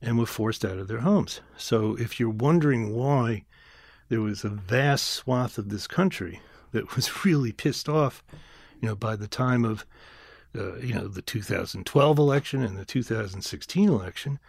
and 0.02 0.18
were 0.18 0.26
forced 0.26 0.66
out 0.66 0.80
of 0.80 0.88
their 0.88 1.02
homes. 1.02 1.42
So 1.56 1.96
if 2.00 2.20
you're 2.20 2.32
wondering 2.32 2.96
why 2.96 3.46
there 4.10 4.20
was 4.20 4.44
a 4.44 4.50
vast 4.50 5.06
swath 5.06 5.60
of 5.60 5.70
this 5.70 5.86
country 5.86 6.42
that 6.72 6.96
was 6.96 7.24
really 7.26 7.52
pissed 7.52 7.88
off, 7.88 8.24
you 8.82 8.88
know, 8.88 8.96
by 8.96 9.16
the 9.16 9.28
time 9.28 9.64
of, 9.64 9.86
uh, 10.58 10.78
you 10.78 10.96
know, 10.96 11.08
the 11.08 11.22
2012 11.22 12.18
election 12.18 12.64
and 12.64 12.80
the 12.80 12.84
2016 12.84 13.90
election, 13.90 14.40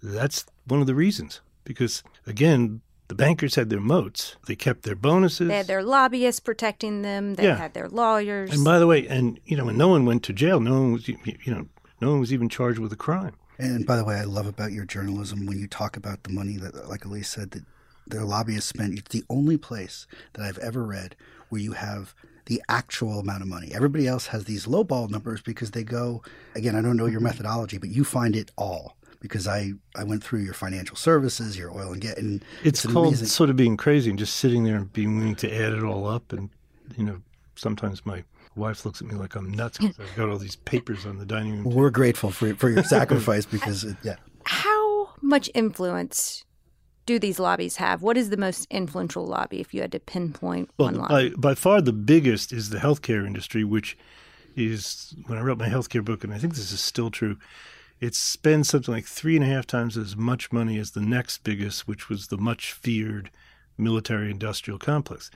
that's 0.00 0.46
one 0.68 0.80
of 0.80 0.86
the 0.86 0.94
reasons. 0.94 1.40
Because 1.64 2.04
again, 2.28 2.80
the 3.08 3.14
bankers 3.14 3.54
had 3.54 3.70
their 3.70 3.80
moats. 3.80 4.36
They 4.46 4.56
kept 4.56 4.82
their 4.82 4.96
bonuses. 4.96 5.48
They 5.48 5.56
had 5.56 5.66
their 5.66 5.82
lobbyists 5.82 6.40
protecting 6.40 7.02
them. 7.02 7.34
They 7.34 7.44
Yeah. 7.44 7.56
had 7.56 7.74
their 7.74 7.88
lawyers. 7.88 8.50
and 8.52 8.64
by 8.64 8.78
the 8.78 8.86
way, 8.86 9.06
and 9.06 9.38
you 9.44 9.56
know, 9.56 9.66
when 9.66 9.76
no 9.76 9.88
one 9.88 10.04
went 10.06 10.22
to 10.24 10.32
jail, 10.32 10.60
no 10.60 10.72
one 10.80 10.92
was, 10.92 11.08
you 11.08 11.18
know, 11.46 11.66
no 12.00 12.10
one 12.10 12.20
was 12.20 12.32
even 12.32 12.48
charged 12.48 12.78
with 12.78 12.92
a 12.92 12.96
crime. 12.96 13.34
And 13.58 13.86
by 13.86 13.96
the 13.96 14.04
way, 14.04 14.16
I 14.16 14.24
love 14.24 14.46
about 14.46 14.72
your 14.72 14.84
journalism 14.84 15.46
when 15.46 15.58
you 15.58 15.68
talk 15.68 15.96
about 15.96 16.24
the 16.24 16.30
money 16.32 16.56
that, 16.56 16.88
like 16.88 17.04
Elise 17.04 17.28
said, 17.28 17.52
that 17.52 17.62
their 18.06 18.24
lobbyists 18.24 18.68
spent. 18.68 18.98
It's 18.98 19.10
the 19.10 19.24
only 19.30 19.56
place 19.56 20.06
that 20.32 20.42
I've 20.44 20.58
ever 20.58 20.84
read 20.84 21.14
where 21.50 21.60
you 21.60 21.72
have 21.72 22.14
the 22.46 22.60
actual 22.68 23.20
amount 23.20 23.42
of 23.42 23.48
money. 23.48 23.70
Everybody 23.72 24.06
else 24.08 24.26
has 24.28 24.44
these 24.44 24.66
lowball 24.66 25.08
numbers 25.08 25.40
because 25.40 25.70
they 25.70 25.84
go, 25.84 26.22
again, 26.54 26.74
I 26.76 26.82
don't 26.82 26.96
know 26.96 27.06
your 27.06 27.20
methodology, 27.20 27.78
but 27.78 27.88
you 27.90 28.02
find 28.04 28.34
it 28.36 28.50
all 28.58 28.96
because 29.24 29.48
I, 29.48 29.72
I 29.96 30.04
went 30.04 30.22
through 30.22 30.40
your 30.40 30.52
financial 30.52 30.96
services, 30.96 31.56
your 31.56 31.70
oil 31.74 31.92
and 31.94 32.00
gas. 32.02 32.18
And 32.18 32.44
It's, 32.62 32.84
an 32.84 32.92
called 32.92 33.06
amazing- 33.06 33.28
sort 33.28 33.48
of 33.48 33.56
being 33.56 33.78
crazy 33.78 34.10
and 34.10 34.18
just 34.18 34.36
sitting 34.36 34.64
there 34.64 34.76
and 34.76 34.92
being 34.92 35.16
willing 35.16 35.34
to 35.36 35.50
add 35.50 35.72
it 35.72 35.82
all 35.82 36.06
up. 36.06 36.30
And, 36.34 36.50
you 36.98 37.04
know, 37.04 37.22
sometimes 37.56 38.04
my 38.04 38.22
wife 38.54 38.84
looks 38.84 39.00
at 39.00 39.08
me 39.08 39.14
like 39.14 39.34
I'm 39.34 39.50
nuts 39.50 39.78
because 39.78 39.98
I've 39.98 40.14
got 40.14 40.28
all 40.28 40.36
these 40.36 40.56
papers 40.56 41.06
on 41.06 41.16
the 41.16 41.24
dining 41.24 41.52
room. 41.52 41.64
Table. 41.64 41.76
We're 41.76 41.88
grateful 41.88 42.30
for, 42.32 42.54
for 42.56 42.68
your 42.68 42.84
sacrifice 42.96 43.46
because, 43.46 43.82
it, 43.84 43.96
yeah. 44.02 44.16
How 44.44 45.08
much 45.22 45.48
influence 45.54 46.44
do 47.06 47.18
these 47.18 47.38
lobbies 47.38 47.76
have? 47.76 48.02
What 48.02 48.18
is 48.18 48.28
the 48.28 48.36
most 48.36 48.66
influential 48.70 49.24
lobby 49.26 49.58
if 49.58 49.72
you 49.72 49.80
had 49.80 49.92
to 49.92 50.00
pinpoint 50.00 50.68
Well, 50.76 50.88
one 50.92 50.96
lobby? 50.96 51.30
by, 51.30 51.36
by 51.36 51.54
far 51.54 51.80
the 51.80 51.94
biggest 51.94 52.52
is 52.52 52.68
the 52.68 52.78
healthcare 52.78 53.26
industry, 53.26 53.64
which 53.64 53.96
is 54.54 55.14
when 55.28 55.38
I 55.38 55.40
wrote 55.40 55.56
my 55.56 55.70
healthcare 55.70 56.04
book, 56.04 56.24
and 56.24 56.34
I 56.34 56.36
think 56.36 56.54
this 56.56 56.70
is 56.70 56.80
still 56.82 57.10
true. 57.10 57.38
It 58.04 58.14
spends 58.14 58.68
something 58.68 58.92
like 58.92 59.06
three 59.06 59.34
and 59.34 59.42
a 59.42 59.48
half 59.48 59.66
times 59.66 59.96
as 59.96 60.14
much 60.14 60.52
money 60.52 60.78
as 60.78 60.90
the 60.90 61.00
next 61.00 61.42
biggest, 61.42 61.88
which 61.88 62.10
was 62.10 62.26
the 62.26 62.36
much 62.36 62.72
feared 62.72 63.30
military 63.78 64.30
industrial 64.30 64.78
complex. 64.78 65.30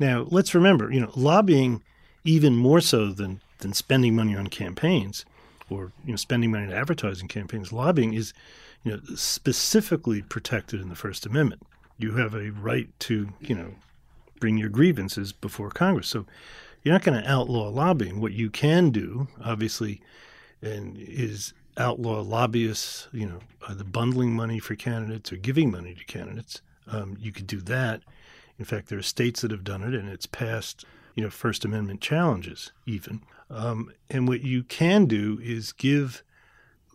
Now, 0.00 0.26
let's 0.28 0.52
remember, 0.52 0.90
you 0.90 1.00
know, 1.00 1.12
lobbying 1.14 1.80
even 2.24 2.56
more 2.56 2.80
so 2.80 3.12
than 3.12 3.40
than 3.60 3.72
spending 3.72 4.16
money 4.16 4.34
on 4.34 4.48
campaigns 4.48 5.24
or 5.70 5.92
you 6.04 6.10
know 6.10 6.16
spending 6.16 6.50
money 6.50 6.66
on 6.66 6.72
advertising 6.72 7.28
campaigns. 7.28 7.72
Lobbying 7.72 8.14
is, 8.14 8.32
you 8.82 8.90
know, 8.90 9.00
specifically 9.14 10.22
protected 10.22 10.80
in 10.80 10.88
the 10.88 10.96
First 10.96 11.24
Amendment. 11.24 11.62
You 11.98 12.16
have 12.16 12.34
a 12.34 12.50
right 12.50 12.88
to, 13.00 13.28
you 13.40 13.54
know, 13.54 13.74
bring 14.40 14.58
your 14.58 14.70
grievances 14.70 15.32
before 15.32 15.70
Congress. 15.70 16.08
So 16.08 16.26
you're 16.82 16.94
not 16.94 17.04
going 17.04 17.22
to 17.22 17.30
outlaw 17.30 17.68
lobbying. 17.68 18.20
What 18.20 18.32
you 18.32 18.50
can 18.50 18.90
do, 18.90 19.28
obviously, 19.40 20.00
and 20.60 20.96
is 20.98 21.52
outlaw 21.78 22.20
lobbyists, 22.20 23.08
you 23.12 23.26
know, 23.26 23.40
either 23.68 23.84
bundling 23.84 24.34
money 24.34 24.58
for 24.58 24.74
candidates 24.74 25.32
or 25.32 25.36
giving 25.36 25.70
money 25.70 25.94
to 25.94 26.04
candidates. 26.04 26.60
Um, 26.86 27.16
you 27.20 27.32
could 27.32 27.46
do 27.46 27.60
that. 27.62 28.02
In 28.58 28.64
fact, 28.64 28.88
there 28.88 28.98
are 28.98 29.02
states 29.02 29.40
that 29.42 29.50
have 29.50 29.64
done 29.64 29.82
it, 29.82 29.94
and 29.94 30.08
it's 30.08 30.26
passed, 30.26 30.84
you 31.14 31.22
know, 31.22 31.30
First 31.30 31.64
Amendment 31.64 32.00
challenges 32.00 32.72
even. 32.86 33.22
Um, 33.50 33.92
and 34.10 34.26
what 34.26 34.42
you 34.42 34.62
can 34.62 35.06
do 35.06 35.38
is 35.42 35.72
give 35.72 36.22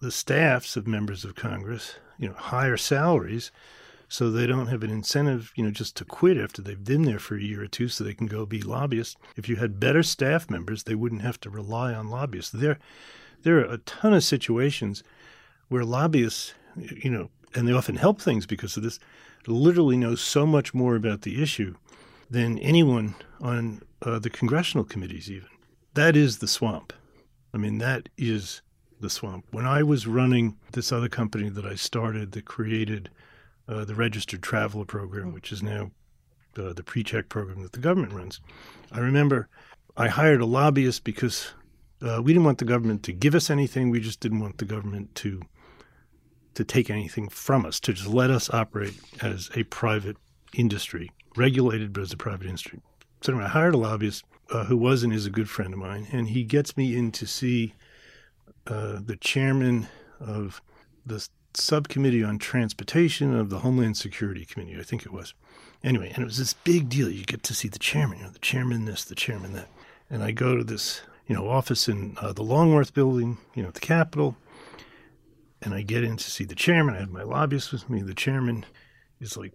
the 0.02 0.12
staffs 0.12 0.76
of 0.76 0.86
members 0.86 1.24
of 1.24 1.36
Congress, 1.36 1.96
you 2.17 2.28
know, 2.28 2.36
higher 2.36 2.78
salaries 2.78 3.52
so 4.13 4.30
they 4.30 4.46
don't 4.46 4.67
have 4.67 4.84
an 4.84 4.91
incentive, 4.91 5.52
you 5.56 5.63
know, 5.63 5.72
just 5.72 5.98
to 5.98 6.06
quit 6.06 6.38
after 6.38 6.62
they've 6.62 6.84
been 6.84 7.02
there 7.02 7.17
for 7.17 7.36
a 7.36 7.41
year 7.41 7.63
or 7.63 7.67
two 7.67 7.88
so 7.88 8.04
they 8.04 8.13
can 8.13 8.28
go 8.28 8.46
be 8.46 8.62
lobbyists. 8.62 9.15
If 9.36 9.50
you 9.50 9.56
had 9.56 9.80
better 9.80 10.04
staff 10.04 10.52
members, 10.52 10.84
they 10.84 10.93
wouldn't 10.93 11.24
have 11.24 11.39
to 11.39 11.50
rely 11.50 11.96
on 11.96 12.10
lobbyists. 12.10 12.52
There 12.52 12.78
there 13.44 13.58
are 13.58 13.74
a 13.74 13.78
ton 13.80 14.14
of 14.14 14.24
situations 14.24 15.04
where 15.70 15.86
lobbyists, 15.86 16.54
you 16.76 17.10
know, 17.10 17.30
and 17.56 17.68
they 17.68 17.74
often 17.74 17.96
help 17.96 18.20
things 18.20 18.46
because 18.46 18.76
of 18.76 18.84
this, 18.84 19.00
literally 19.48 19.98
know 19.98 20.16
so 20.16 20.46
much 20.46 20.74
more 20.74 20.96
about 20.96 21.22
the 21.22 21.42
issue 21.42 21.76
than 22.30 22.58
anyone 22.60 23.16
on 23.42 23.82
uh, 24.02 24.20
the 24.20 24.30
congressional 24.30 24.84
committees, 24.84 25.30
even. 25.30 25.50
That 25.94 26.16
is 26.16 26.40
the 26.40 26.48
swamp. 26.48 26.94
I 27.54 27.58
mean, 27.58 27.78
that 27.78 28.10
is 28.18 28.62
the 29.00 29.10
swamp. 29.10 29.46
When 29.52 29.66
I 29.66 29.84
was 29.84 30.08
running 30.08 30.58
this 30.72 30.92
other 30.92 31.10
company 31.10 31.50
that 31.50 31.66
I 31.66 31.76
started 31.76 32.32
that 32.32 32.46
created 32.46 33.10
uh, 33.68 33.86
the 33.86 33.96
registered 33.96 34.42
traveler 34.42 34.86
program, 34.86 35.34
which 35.34 35.52
is 35.52 35.62
now 35.62 35.92
uh, 36.58 36.74
the 36.74 36.84
pre-check 36.84 37.30
program 37.30 37.62
that 37.62 37.74
the 37.74 37.80
government 37.80 38.14
runs, 38.14 38.40
I 38.92 39.00
remember 39.00 39.48
I 39.96 40.08
hired 40.08 40.42
a 40.42 40.46
lobbyist 40.46 41.04
because 41.04 41.52
uh, 42.04 42.22
we 42.22 42.34
didn't 42.34 42.46
want 42.46 42.58
the 42.58 42.66
government 42.66 43.04
to 43.04 43.13
give 43.13 43.36
us 43.36 43.50
anything. 43.50 43.89
We 43.89 44.00
just 44.00 44.20
didn't 44.20 44.39
want 44.39 44.58
the 44.58 44.66
government 44.66 45.16
to 45.16 45.42
to 46.56 46.63
take 46.63 46.92
anything 46.92 47.30
from 47.30 47.66
us, 47.66 47.80
to 47.80 47.94
just 47.94 48.08
let 48.08 48.30
us 48.30 48.48
operate 48.52 48.94
as 49.22 49.50
a 49.56 49.63
private 49.63 50.18
industry, 50.54 51.10
regulated 51.36 51.92
but 51.92 52.02
as 52.02 52.13
a 52.13 52.18
private 52.18 52.46
industry. 52.46 52.80
So 53.22 53.32
anyway, 53.32 53.46
I 53.46 53.50
hired 53.50 53.74
a 53.74 53.78
lobbyist 53.78 54.24
uh, 54.52 54.66
who 54.66 54.78
was 54.78 55.02
and 55.02 55.12
is 55.12 55.26
a 55.26 55.32
good 55.32 55.50
friend 55.50 55.74
of 55.74 55.80
mine, 55.80 56.08
and 56.12 56.28
he 56.28 56.44
gets 56.44 56.78
me 56.78 56.96
in 56.96 57.12
to 57.13 57.26
see 57.26 57.74
uh, 58.68 59.00
the 59.04 59.16
chairman 59.16 59.88
of 60.20 60.62
the 61.06 61.28
subcommittee 61.56 62.24
on 62.24 62.38
transportation 62.38 63.36
of 63.36 63.50
the 63.50 63.60
Homeland 63.60 63.98
Security 63.98 64.46
Committee, 64.46 64.78
I 64.80 64.84
think 64.84 65.06
it 65.06 65.12
was. 65.12 65.34
Anyway, 65.84 66.12
and 66.13 66.20
it 66.20 66.26
was 66.26 66.38
this 66.38 66.54
big 66.54 66.89
deal. 66.89 67.10
You 67.10 67.26
get 67.26 67.44
to 67.44 67.54
see 67.54 67.68
the 67.68 67.80
chairman, 67.80 68.20
you 68.20 68.24
know, 68.26 68.30
the 68.30 68.39
chairman 68.39 68.86
this, 68.86 69.04
the 69.04 69.16
chairman 69.16 69.54
that. 69.54 69.68
And 70.10 70.24
I 70.24 70.32
go 70.32 70.56
to 70.56 70.63
this, 70.63 71.02
you 71.28 71.36
know, 71.36 71.48
office 71.48 71.88
in 71.88 72.18
uh, 72.22 72.34
the 72.34 72.44
Longworth 72.44 72.94
building, 72.94 73.38
you 73.56 73.62
know, 73.62 73.70
at 73.70 73.76
the 73.76 73.80
Capitol, 73.80 74.36
and 75.62 75.74
I 75.74 75.82
get 75.82 76.04
in 76.04 76.18
to 76.18 76.32
see 76.32 76.44
the 76.44 76.56
chairman. 76.56 76.96
I 76.96 77.00
have 77.00 77.12
my 77.12 77.24
lobbyist 77.24 77.72
with 77.72 77.90
me. 77.90 78.02
The 78.02 78.14
chairman 78.14 78.66
is 79.22 79.38
like 79.38 79.54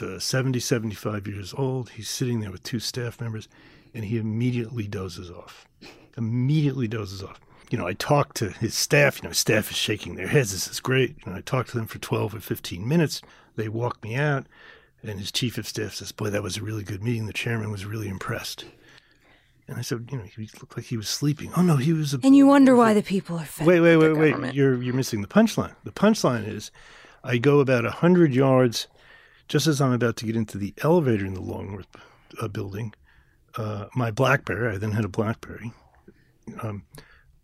uh, 0.00 0.18
70, 0.18 0.58
75 0.60 1.26
years 1.26 1.54
old. 1.56 1.90
He's 1.90 2.08
sitting 2.08 2.40
there 2.40 2.50
with 2.50 2.62
two 2.62 2.80
staff 2.80 3.20
members, 3.20 3.48
and 3.92 4.04
he 4.04 4.16
immediately 4.18 4.86
dozes 4.86 5.30
off. 5.30 5.66
Immediately 6.16 6.88
dozes 6.88 7.22
off. 7.22 7.40
You 7.70 7.78
know, 7.78 7.86
I 7.86 7.94
talk 7.94 8.34
to 8.34 8.50
his 8.50 8.74
staff. 8.74 9.22
You 9.22 9.28
know, 9.28 9.32
staff 9.32 9.70
is 9.70 9.76
shaking 9.76 10.14
their 10.14 10.28
heads. 10.28 10.52
This 10.52 10.68
is 10.68 10.80
great. 10.80 11.16
You 11.24 11.32
know, 11.32 11.38
I 11.38 11.40
talk 11.42 11.66
to 11.68 11.76
them 11.76 11.86
for 11.86 11.98
12 11.98 12.34
or 12.34 12.40
15 12.40 12.86
minutes. 12.86 13.22
They 13.56 13.68
walk 13.68 14.02
me 14.02 14.14
out, 14.14 14.46
and 15.02 15.18
his 15.18 15.32
chief 15.32 15.58
of 15.58 15.68
staff 15.68 15.94
says, 15.94 16.12
Boy, 16.12 16.30
that 16.30 16.42
was 16.42 16.56
a 16.56 16.62
really 16.62 16.84
good 16.84 17.02
meeting. 17.02 17.26
The 17.26 17.32
chairman 17.32 17.70
was 17.70 17.84
really 17.84 18.08
impressed. 18.08 18.64
And 19.72 19.78
I 19.78 19.82
said, 19.82 20.06
You 20.12 20.18
know, 20.18 20.24
he 20.24 20.42
looked 20.60 20.76
like 20.76 20.84
he 20.84 20.98
was 20.98 21.08
sleeping. 21.08 21.50
Oh, 21.56 21.62
no, 21.62 21.76
he 21.76 21.94
was. 21.94 22.12
A- 22.12 22.20
and 22.22 22.36
you 22.36 22.46
wonder 22.46 22.76
why 22.76 22.92
the 22.92 23.02
people 23.02 23.38
are 23.38 23.44
fed 23.46 23.66
Wait, 23.66 23.80
wait, 23.80 23.96
wait, 23.96 24.12
wait. 24.18 24.30
government. 24.32 24.54
You're 24.54 24.82
you're 24.82 24.92
missing 24.94 25.22
the 25.22 25.28
punchline. 25.28 25.74
The 25.84 25.92
punchline 25.92 26.46
is, 26.46 26.70
I 27.24 27.38
go 27.38 27.58
about 27.60 27.86
a 27.86 27.90
hundred 27.90 28.34
yards, 28.34 28.86
just 29.48 29.66
as 29.66 29.80
I'm 29.80 29.92
about 29.92 30.16
to 30.18 30.26
get 30.26 30.36
into 30.36 30.58
the 30.58 30.74
elevator 30.82 31.24
in 31.24 31.32
the 31.32 31.40
Longworth 31.40 31.86
uh, 32.38 32.48
building. 32.48 32.92
Uh, 33.56 33.86
my 33.94 34.10
BlackBerry. 34.10 34.74
I 34.74 34.78
then 34.78 34.92
had 34.92 35.06
a 35.06 35.08
BlackBerry. 35.08 35.72
Um, 36.62 36.84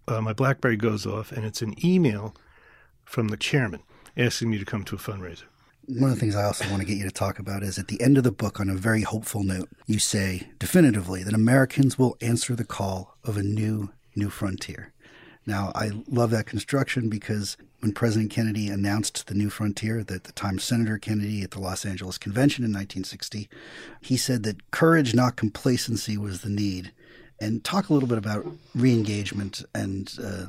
uh, 0.06 0.20
my 0.20 0.34
BlackBerry 0.34 0.76
goes 0.76 1.06
off, 1.06 1.32
and 1.32 1.46
it's 1.46 1.62
an 1.62 1.74
email 1.82 2.34
from 3.06 3.28
the 3.28 3.36
chairman 3.38 3.82
asking 4.18 4.50
me 4.50 4.58
to 4.58 4.66
come 4.66 4.84
to 4.84 4.96
a 4.96 4.98
fundraiser. 4.98 5.44
One 5.88 6.10
of 6.10 6.16
the 6.16 6.20
things 6.20 6.36
I 6.36 6.44
also 6.44 6.68
want 6.68 6.82
to 6.82 6.86
get 6.86 6.98
you 6.98 7.04
to 7.04 7.10
talk 7.10 7.38
about 7.38 7.62
is 7.62 7.78
at 7.78 7.88
the 7.88 7.98
end 8.02 8.18
of 8.18 8.24
the 8.24 8.30
book, 8.30 8.60
on 8.60 8.68
a 8.68 8.74
very 8.74 9.00
hopeful 9.00 9.42
note, 9.42 9.70
you 9.86 9.98
say 9.98 10.48
definitively 10.58 11.22
that 11.22 11.32
Americans 11.32 11.98
will 11.98 12.14
answer 12.20 12.54
the 12.54 12.62
call 12.62 13.16
of 13.24 13.38
a 13.38 13.42
new, 13.42 13.88
new 14.14 14.28
frontier. 14.28 14.92
Now, 15.46 15.72
I 15.74 15.92
love 16.06 16.30
that 16.32 16.44
construction 16.44 17.08
because 17.08 17.56
when 17.80 17.92
President 17.94 18.30
Kennedy 18.30 18.68
announced 18.68 19.28
the 19.28 19.34
new 19.34 19.48
frontier, 19.48 20.04
that 20.04 20.24
the 20.24 20.32
time 20.32 20.58
Senator 20.58 20.98
Kennedy 20.98 21.40
at 21.40 21.52
the 21.52 21.60
Los 21.60 21.86
Angeles 21.86 22.18
Convention 22.18 22.64
in 22.66 22.70
1960, 22.70 23.48
he 24.02 24.18
said 24.18 24.42
that 24.42 24.70
courage, 24.70 25.14
not 25.14 25.36
complacency, 25.36 26.18
was 26.18 26.42
the 26.42 26.50
need. 26.50 26.92
And 27.40 27.64
talk 27.64 27.88
a 27.88 27.94
little 27.94 28.10
bit 28.10 28.18
about 28.18 28.46
re-engagement 28.74 29.64
and 29.74 30.12
uh, 30.22 30.46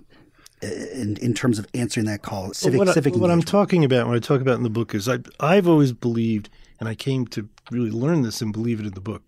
in, 0.62 1.18
in 1.18 1.34
terms 1.34 1.60
of 1.60 1.66
answering 1.74 2.06
that 2.08 2.22
call, 2.22 2.54
civic, 2.54 2.78
what, 2.78 2.90
I- 2.90 2.94
civic 2.94 3.16
what 3.16 3.32
I'm 3.32 3.42
talking 3.42 3.84
about 3.86 4.08
when 4.08 4.16
I 4.16 4.20
talk 4.20 4.42
about 4.42 4.56
in 4.56 4.64
the 4.64 4.70
book 4.70 4.94
is 4.94 5.08
I, 5.08 5.20
I've 5.40 5.68
always 5.68 5.94
believed 5.94 6.50
and 6.80 6.88
I 6.88 6.96
came 6.96 7.28
to 7.28 7.48
really 7.72 7.92
learn 7.92 8.22
this 8.22 8.42
and 8.42 8.54
believe 8.54 8.80
it 8.80 8.86
in 8.86 8.94
the 8.94 9.02
book, 9.02 9.24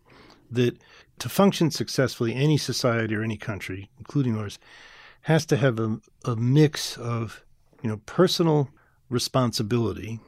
that 0.49 0.77
to 1.19 1.29
function 1.29 1.69
successfully, 1.69 2.33
any 2.33 2.57
society 2.57 3.15
or 3.15 3.23
any 3.23 3.37
country, 3.37 3.89
including 3.97 4.37
ours, 4.37 4.57
has 5.21 5.45
to 5.47 5.57
have 5.57 5.79
a, 5.79 5.99
a 6.25 6.35
mix 6.35 6.97
of, 6.97 7.43
you 7.83 7.89
know, 7.89 7.97
personal 8.05 8.69
responsibility 9.09 10.19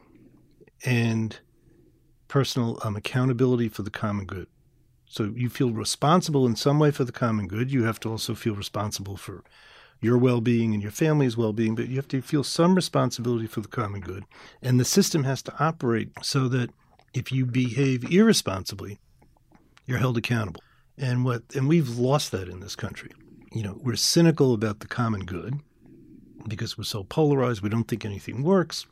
and 0.85 1.39
personal 2.27 2.79
um, 2.83 2.95
accountability 2.95 3.69
for 3.69 3.83
the 3.83 3.89
common 3.89 4.25
good. 4.25 4.47
So 5.07 5.31
you 5.35 5.49
feel 5.49 5.71
responsible 5.71 6.45
in 6.45 6.55
some 6.55 6.79
way 6.79 6.91
for 6.91 7.03
the 7.03 7.11
common 7.11 7.47
good. 7.47 7.71
You 7.71 7.83
have 7.83 7.99
to 8.01 8.09
also 8.09 8.35
feel 8.35 8.55
responsible 8.55 9.17
for 9.17 9.43
your 10.03 10.17
well 10.17 10.41
being 10.41 10.73
and 10.73 10.83
your 10.83 10.91
family's 10.91 11.37
well 11.37 11.53
being, 11.53 11.75
but 11.75 11.87
you 11.87 11.95
have 11.95 12.07
to 12.09 12.21
feel 12.21 12.43
some 12.43 12.75
responsibility 12.75 13.47
for 13.47 13.61
the 13.61 13.67
common 13.67 14.01
good. 14.01 14.25
And 14.61 14.79
the 14.79 14.85
system 14.85 15.23
has 15.23 15.41
to 15.43 15.63
operate 15.63 16.09
so 16.21 16.47
that 16.49 16.71
if 17.13 17.31
you 17.31 17.45
behave 17.45 18.11
irresponsibly, 18.11 18.99
you're 19.85 19.99
held 19.99 20.17
accountable. 20.17 20.61
And 20.97 21.23
what 21.23 21.43
and 21.55 21.67
we've 21.67 21.97
lost 21.97 22.31
that 22.31 22.49
in 22.49 22.59
this 22.59 22.75
country. 22.75 23.11
You 23.51 23.63
know, 23.63 23.79
we're 23.81 23.95
cynical 23.95 24.53
about 24.53 24.79
the 24.79 24.87
common 24.87 25.25
good 25.25 25.59
because 26.47 26.77
we're 26.77 26.83
so 26.83 27.03
polarized, 27.03 27.61
we 27.61 27.69
don't 27.69 27.87
think 27.87 28.03
anything 28.03 28.43
works. 28.43 28.85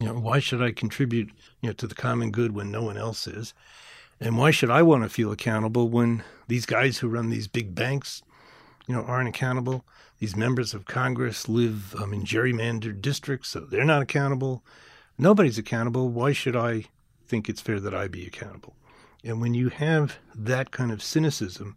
You 0.00 0.08
know, 0.08 0.14
why 0.14 0.38
should 0.38 0.62
I 0.62 0.72
contribute, 0.72 1.30
you 1.60 1.68
know, 1.68 1.72
to 1.74 1.86
the 1.86 1.94
common 1.94 2.30
good 2.30 2.52
when 2.54 2.70
no 2.70 2.82
one 2.82 2.96
else 2.96 3.26
is? 3.26 3.54
And 4.20 4.36
why 4.36 4.50
should 4.50 4.70
I 4.70 4.82
want 4.82 5.04
to 5.04 5.08
feel 5.08 5.30
accountable 5.30 5.88
when 5.88 6.24
these 6.48 6.66
guys 6.66 6.98
who 6.98 7.08
run 7.08 7.30
these 7.30 7.46
big 7.46 7.74
banks, 7.74 8.22
you 8.86 8.94
know, 8.94 9.02
aren't 9.02 9.28
accountable? 9.28 9.84
These 10.18 10.36
members 10.36 10.74
of 10.74 10.84
Congress 10.84 11.48
live 11.48 11.94
um, 11.94 12.12
in 12.12 12.24
gerrymandered 12.24 13.00
districts, 13.00 13.50
so 13.50 13.60
they're 13.60 13.84
not 13.84 14.02
accountable. 14.02 14.64
Nobody's 15.16 15.58
accountable. 15.58 16.08
Why 16.08 16.32
should 16.32 16.56
I 16.56 16.86
think 17.26 17.48
it's 17.48 17.60
fair 17.60 17.78
that 17.78 17.94
I 17.94 18.08
be 18.08 18.26
accountable? 18.26 18.74
And 19.24 19.40
when 19.40 19.54
you 19.54 19.68
have 19.68 20.18
that 20.34 20.70
kind 20.70 20.90
of 20.90 21.02
cynicism, 21.02 21.76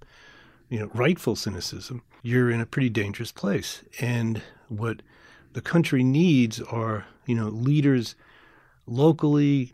you 0.69 0.79
know, 0.79 0.89
rightful 0.93 1.35
cynicism, 1.35 2.01
you're 2.23 2.49
in 2.49 2.61
a 2.61 2.65
pretty 2.65 2.89
dangerous 2.89 3.31
place. 3.31 3.83
And 3.99 4.41
what 4.69 5.01
the 5.53 5.61
country 5.61 6.03
needs 6.03 6.61
are, 6.61 7.05
you 7.25 7.35
know, 7.35 7.49
leaders 7.49 8.15
locally, 8.87 9.73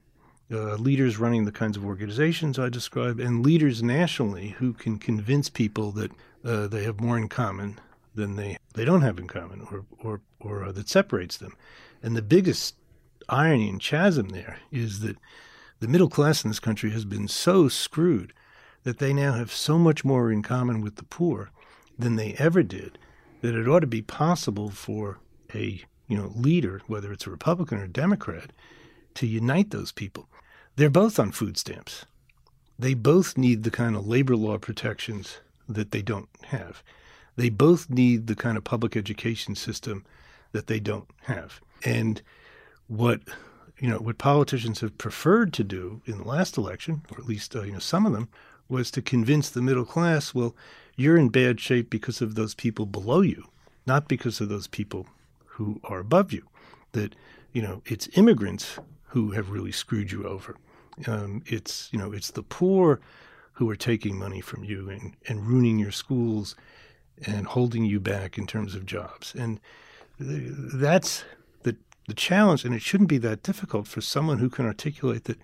uh, 0.51 0.75
leaders 0.75 1.17
running 1.17 1.45
the 1.45 1.51
kinds 1.51 1.77
of 1.77 1.85
organizations 1.85 2.59
I 2.59 2.69
describe, 2.69 3.19
and 3.19 3.45
leaders 3.45 3.83
nationally 3.83 4.49
who 4.59 4.73
can 4.73 4.97
convince 4.97 5.49
people 5.49 5.91
that 5.91 6.11
uh, 6.43 6.67
they 6.67 6.83
have 6.83 6.99
more 6.99 7.17
in 7.17 7.29
common 7.29 7.79
than 8.17 8.35
they, 8.35 8.57
they 8.73 8.83
don't 8.83 9.03
have 9.03 9.17
in 9.17 9.27
common 9.27 9.61
or, 9.71 9.85
or, 10.03 10.21
or 10.41 10.65
uh, 10.65 10.71
that 10.73 10.89
separates 10.89 11.37
them. 11.37 11.55
And 12.03 12.17
the 12.17 12.21
biggest 12.21 12.75
irony 13.29 13.69
and 13.69 13.79
chasm 13.79 14.29
there 14.29 14.59
is 14.71 14.99
that 14.99 15.17
the 15.79 15.87
middle 15.87 16.09
class 16.09 16.43
in 16.43 16.49
this 16.49 16.59
country 16.59 16.89
has 16.89 17.05
been 17.05 17.27
so 17.27 17.69
screwed 17.69 18.33
that 18.83 18.97
they 18.97 19.13
now 19.13 19.33
have 19.33 19.51
so 19.51 19.77
much 19.77 20.03
more 20.03 20.31
in 20.31 20.41
common 20.41 20.81
with 20.81 20.95
the 20.95 21.03
poor 21.03 21.51
than 21.97 22.15
they 22.15 22.33
ever 22.33 22.63
did 22.63 22.97
that 23.41 23.55
it 23.55 23.67
ought 23.67 23.81
to 23.81 23.87
be 23.87 24.01
possible 24.01 24.69
for 24.69 25.19
a 25.53 25.81
you 26.07 26.17
know 26.17 26.31
leader, 26.35 26.81
whether 26.87 27.11
it's 27.11 27.27
a 27.27 27.31
Republican 27.31 27.77
or 27.77 27.83
a 27.83 27.89
Democrat, 27.89 28.51
to 29.13 29.27
unite 29.27 29.71
those 29.71 29.91
people. 29.91 30.27
They're 30.75 30.89
both 30.89 31.19
on 31.19 31.31
food 31.31 31.57
stamps. 31.57 32.05
They 32.79 32.93
both 32.93 33.37
need 33.37 33.63
the 33.63 33.71
kind 33.71 33.95
of 33.95 34.07
labor 34.07 34.35
law 34.35 34.57
protections 34.57 35.39
that 35.67 35.91
they 35.91 36.01
don't 36.01 36.29
have. 36.45 36.83
They 37.37 37.49
both 37.49 37.89
need 37.89 38.27
the 38.27 38.35
kind 38.35 38.57
of 38.57 38.63
public 38.63 38.97
education 38.97 39.55
system 39.55 40.03
that 40.51 40.67
they 40.67 40.79
don't 40.79 41.09
have. 41.23 41.61
And 41.85 42.21
what 42.87 43.21
you 43.79 43.87
know 43.87 43.99
what 43.99 44.17
politicians 44.17 44.81
have 44.81 44.97
preferred 44.97 45.53
to 45.53 45.63
do 45.63 46.01
in 46.05 46.17
the 46.17 46.27
last 46.27 46.57
election, 46.57 47.03
or 47.11 47.19
at 47.19 47.27
least 47.27 47.55
uh, 47.55 47.61
you 47.61 47.71
know 47.71 47.79
some 47.79 48.05
of 48.05 48.11
them, 48.11 48.27
was 48.67 48.91
to 48.91 49.01
convince 49.01 49.49
the 49.49 49.61
middle 49.61 49.85
class, 49.85 50.33
well, 50.33 50.55
you're 50.95 51.17
in 51.17 51.29
bad 51.29 51.59
shape 51.59 51.89
because 51.89 52.21
of 52.21 52.35
those 52.35 52.55
people 52.55 52.85
below 52.85 53.21
you, 53.21 53.45
not 53.85 54.07
because 54.07 54.41
of 54.41 54.49
those 54.49 54.67
people 54.67 55.05
who 55.45 55.79
are 55.83 55.99
above 55.99 56.33
you. 56.33 56.43
That 56.93 57.15
you 57.53 57.61
know 57.61 57.83
it's 57.85 58.09
immigrants 58.17 58.79
who 59.09 59.31
have 59.31 59.51
really 59.51 59.71
screwed 59.71 60.11
you 60.11 60.25
over. 60.25 60.57
Um, 61.05 61.43
it's 61.45 61.89
you 61.91 61.99
know 61.99 62.11
it's 62.11 62.31
the 62.31 62.43
poor 62.43 62.99
who 63.53 63.69
are 63.69 63.75
taking 63.75 64.17
money 64.17 64.41
from 64.41 64.63
you 64.63 64.89
and, 64.89 65.15
and 65.27 65.47
ruining 65.47 65.79
your 65.79 65.91
schools 65.91 66.55
and 67.25 67.47
holding 67.47 67.85
you 67.85 67.99
back 67.99 68.37
in 68.37 68.45
terms 68.45 68.75
of 68.75 68.85
jobs. 68.85 69.33
And 69.37 69.59
that's 70.19 71.23
the 71.63 71.75
the 72.07 72.13
challenge. 72.13 72.65
And 72.65 72.73
it 72.73 72.81
shouldn't 72.81 73.09
be 73.09 73.17
that 73.19 73.43
difficult 73.43 73.87
for 73.87 74.01
someone 74.01 74.39
who 74.39 74.49
can 74.49 74.65
articulate 74.65 75.25
that 75.25 75.39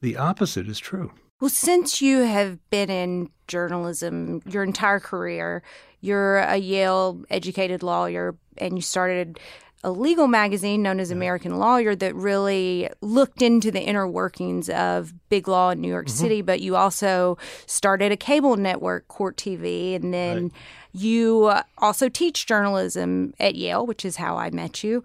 the 0.00 0.16
opposite 0.16 0.68
is 0.68 0.78
true. 0.78 1.12
Well, 1.40 1.50
since 1.50 2.02
you 2.02 2.18
have 2.22 2.58
been 2.70 2.90
in 2.90 3.30
journalism 3.46 4.42
your 4.44 4.64
entire 4.64 4.98
career, 4.98 5.62
you're 6.00 6.38
a 6.38 6.56
Yale 6.56 7.22
educated 7.30 7.82
lawyer 7.82 8.36
and 8.56 8.76
you 8.76 8.82
started 8.82 9.38
a 9.84 9.90
legal 9.90 10.26
magazine 10.26 10.82
known 10.82 10.98
as 10.98 11.10
American 11.10 11.58
Lawyer 11.58 11.94
that 11.94 12.14
really 12.14 12.88
looked 13.00 13.42
into 13.42 13.70
the 13.70 13.80
inner 13.80 14.08
workings 14.08 14.68
of 14.70 15.14
big 15.28 15.46
law 15.46 15.70
in 15.70 15.80
New 15.80 15.88
York 15.88 16.06
mm-hmm. 16.06 16.16
City. 16.16 16.42
But 16.42 16.60
you 16.60 16.76
also 16.76 17.38
started 17.66 18.10
a 18.10 18.16
cable 18.16 18.56
network, 18.56 19.06
Court 19.08 19.36
TV, 19.36 19.94
and 19.94 20.12
then 20.12 20.42
right. 20.44 20.52
you 20.92 21.52
also 21.78 22.08
teach 22.08 22.46
journalism 22.46 23.34
at 23.38 23.54
Yale, 23.54 23.86
which 23.86 24.04
is 24.04 24.16
how 24.16 24.36
I 24.36 24.50
met 24.50 24.82
you. 24.82 25.04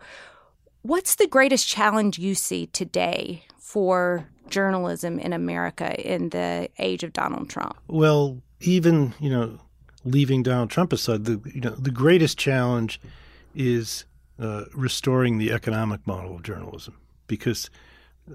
What's 0.82 1.16
the 1.16 1.28
greatest 1.28 1.68
challenge 1.68 2.18
you 2.20 2.36
see 2.36 2.68
today 2.68 3.46
for 3.60 4.28
journalism 4.50 5.20
in 5.20 5.34
America 5.34 6.00
in 6.00 6.30
the 6.30 6.70
age 6.80 7.04
of 7.04 7.14
Donald 7.14 7.50
Trump? 7.50 7.78
Well, 7.88 8.42
even, 8.60 9.14
you 9.20 9.30
know, 9.30 9.60
leaving 10.04 10.44
Donald 10.44 10.70
Trump 10.70 10.92
aside, 10.92 11.26
the 11.26 11.42
you 11.54 11.62
know, 11.62 11.72
the 11.72 11.92
greatest 11.92 12.38
challenge 12.38 13.00
is 13.56 14.06
uh, 14.39 14.65
restoring 14.74 15.38
the 15.38 15.52
economic 15.52 16.06
model 16.08 16.36
of 16.36 16.43
journalism 16.43 16.98
because 17.28 17.69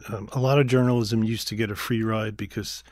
um, 0.08 0.28
a 0.32 0.40
lot 0.40 0.58
of 0.58 0.66
journalism 0.66 1.24
used 1.24 1.48
to 1.48 1.56
get 1.56 1.70
a 1.70 1.76
free 1.76 2.02
ride 2.02 2.36
because 2.36 2.84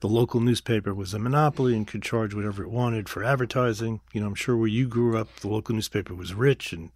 the 0.00 0.08
local 0.08 0.40
newspaper 0.40 0.94
was 0.94 1.14
a 1.14 1.18
monopoly 1.18 1.74
and 1.74 1.86
could 1.86 2.02
charge 2.02 2.34
whatever 2.34 2.62
it 2.62 2.70
wanted 2.70 3.08
for 3.08 3.24
advertising. 3.24 4.00
You 4.12 4.20
know, 4.20 4.26
I'm 4.26 4.34
sure 4.34 4.56
where 4.56 4.68
you 4.68 4.86
grew 4.86 5.16
up, 5.16 5.34
the 5.36 5.48
local 5.48 5.74
newspaper 5.74 6.14
was 6.14 6.34
rich 6.34 6.72
and 6.72 6.90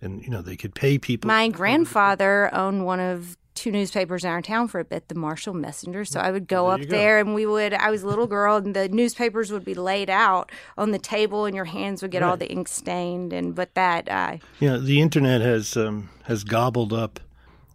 and 0.00 0.22
you 0.22 0.28
know 0.28 0.42
they 0.42 0.56
could 0.56 0.74
pay 0.74 0.98
people. 0.98 1.28
My 1.28 1.48
grandfather 1.48 2.54
owned 2.54 2.84
one 2.84 3.00
of 3.00 3.36
two 3.54 3.70
newspapers 3.70 4.24
in 4.24 4.30
our 4.30 4.42
town 4.42 4.68
for 4.68 4.80
a 4.80 4.84
bit, 4.84 5.08
the 5.08 5.14
Marshall 5.14 5.54
Messenger. 5.54 6.04
So 6.04 6.20
I 6.20 6.30
would 6.30 6.48
go 6.48 6.66
there 6.66 6.74
up 6.74 6.80
there 6.88 7.18
and 7.18 7.34
we 7.34 7.46
would, 7.46 7.74
I 7.74 7.90
was 7.90 8.02
a 8.02 8.06
little 8.06 8.26
girl 8.26 8.56
and 8.56 8.74
the 8.74 8.88
newspapers 8.88 9.52
would 9.52 9.64
be 9.64 9.74
laid 9.74 10.10
out 10.10 10.50
on 10.76 10.90
the 10.90 10.98
table 10.98 11.44
and 11.44 11.54
your 11.54 11.64
hands 11.64 12.02
would 12.02 12.10
get 12.10 12.22
right. 12.22 12.28
all 12.28 12.36
the 12.36 12.50
ink 12.50 12.68
stained. 12.68 13.32
And, 13.32 13.54
but 13.54 13.74
that, 13.74 14.08
uh, 14.08 14.38
yeah, 14.60 14.76
the 14.76 15.00
internet 15.00 15.40
has, 15.40 15.76
um, 15.76 16.10
has 16.24 16.44
gobbled 16.44 16.92
up, 16.92 17.20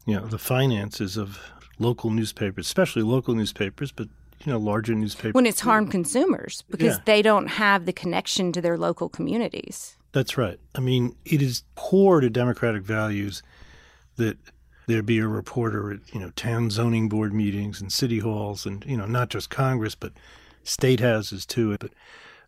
you 0.05 0.15
know, 0.15 0.27
the 0.27 0.37
finances 0.37 1.17
of 1.17 1.39
local 1.79 2.09
newspapers, 2.09 2.65
especially 2.65 3.01
local 3.01 3.33
newspapers, 3.33 3.91
but 3.91 4.07
you 4.45 4.51
know, 4.51 4.57
larger 4.57 4.95
newspapers. 4.95 5.33
When 5.33 5.45
it's 5.45 5.59
harmed 5.59 5.91
consumers 5.91 6.63
because 6.69 6.95
yeah. 6.95 7.03
they 7.05 7.21
don't 7.21 7.47
have 7.47 7.85
the 7.85 7.93
connection 7.93 8.51
to 8.53 8.61
their 8.61 8.77
local 8.77 9.09
communities. 9.09 9.97
That's 10.11 10.37
right. 10.37 10.59
I 10.75 10.79
mean, 10.79 11.15
it 11.25 11.41
is 11.41 11.63
core 11.75 12.21
to 12.21 12.29
democratic 12.29 12.83
values 12.83 13.43
that 14.15 14.37
there 14.89 15.03
be 15.03 15.19
a 15.19 15.27
reporter 15.27 15.91
at 15.91 15.99
you 16.13 16.19
know 16.19 16.31
town 16.31 16.69
zoning 16.71 17.07
board 17.07 17.31
meetings 17.31 17.79
and 17.79 17.93
city 17.93 18.19
halls 18.19 18.65
and 18.65 18.83
you 18.85 18.97
know 18.97 19.05
not 19.05 19.29
just 19.29 19.49
Congress 19.49 19.93
but 19.93 20.13
state 20.63 20.99
houses 20.99 21.45
too. 21.45 21.77
But 21.77 21.91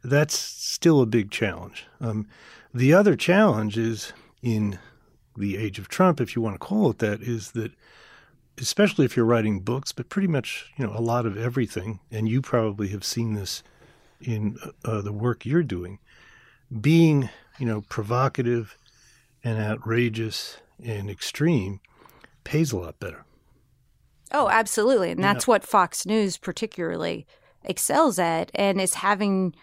that's 0.03 0.37
still 0.37 1.01
a 1.01 1.05
big 1.05 1.29
challenge. 1.29 1.85
Um, 2.01 2.27
the 2.73 2.93
other 2.93 3.15
challenge 3.15 3.77
is 3.77 4.13
in 4.41 4.79
the 5.37 5.55
age 5.55 5.77
of 5.77 5.87
Trump, 5.87 6.19
if 6.19 6.35
you 6.35 6.41
want 6.41 6.55
to 6.55 6.59
call 6.59 6.89
it 6.89 6.97
that, 6.97 7.21
is 7.21 7.51
that 7.51 7.71
especially 8.57 9.05
if 9.05 9.15
you're 9.15 9.25
writing 9.25 9.59
books, 9.59 9.91
but 9.91 10.09
pretty 10.09 10.27
much 10.27 10.71
you 10.77 10.85
know 10.85 10.93
a 10.97 10.99
lot 10.99 11.27
of 11.27 11.37
everything, 11.37 11.99
and 12.09 12.27
you 12.27 12.41
probably 12.41 12.87
have 12.89 13.03
seen 13.03 13.35
this 13.35 13.61
in 14.19 14.57
uh, 14.83 15.01
the 15.01 15.13
work 15.13 15.45
you're 15.45 15.63
doing, 15.63 15.99
being 16.81 17.29
you 17.59 17.67
know 17.67 17.81
provocative 17.81 18.77
and 19.43 19.59
outrageous 19.59 20.57
and 20.83 21.07
extreme 21.07 21.79
pays 22.43 22.71
a 22.71 22.77
lot 22.77 22.99
better. 22.99 23.23
Oh, 24.31 24.49
absolutely. 24.49 25.11
And 25.11 25.23
that's 25.23 25.47
what 25.47 25.63
Fox 25.63 26.05
News 26.05 26.37
particularly 26.37 27.27
excels 27.63 28.17
at 28.17 28.49
and 28.55 28.79
is 28.79 28.95
having 28.95 29.53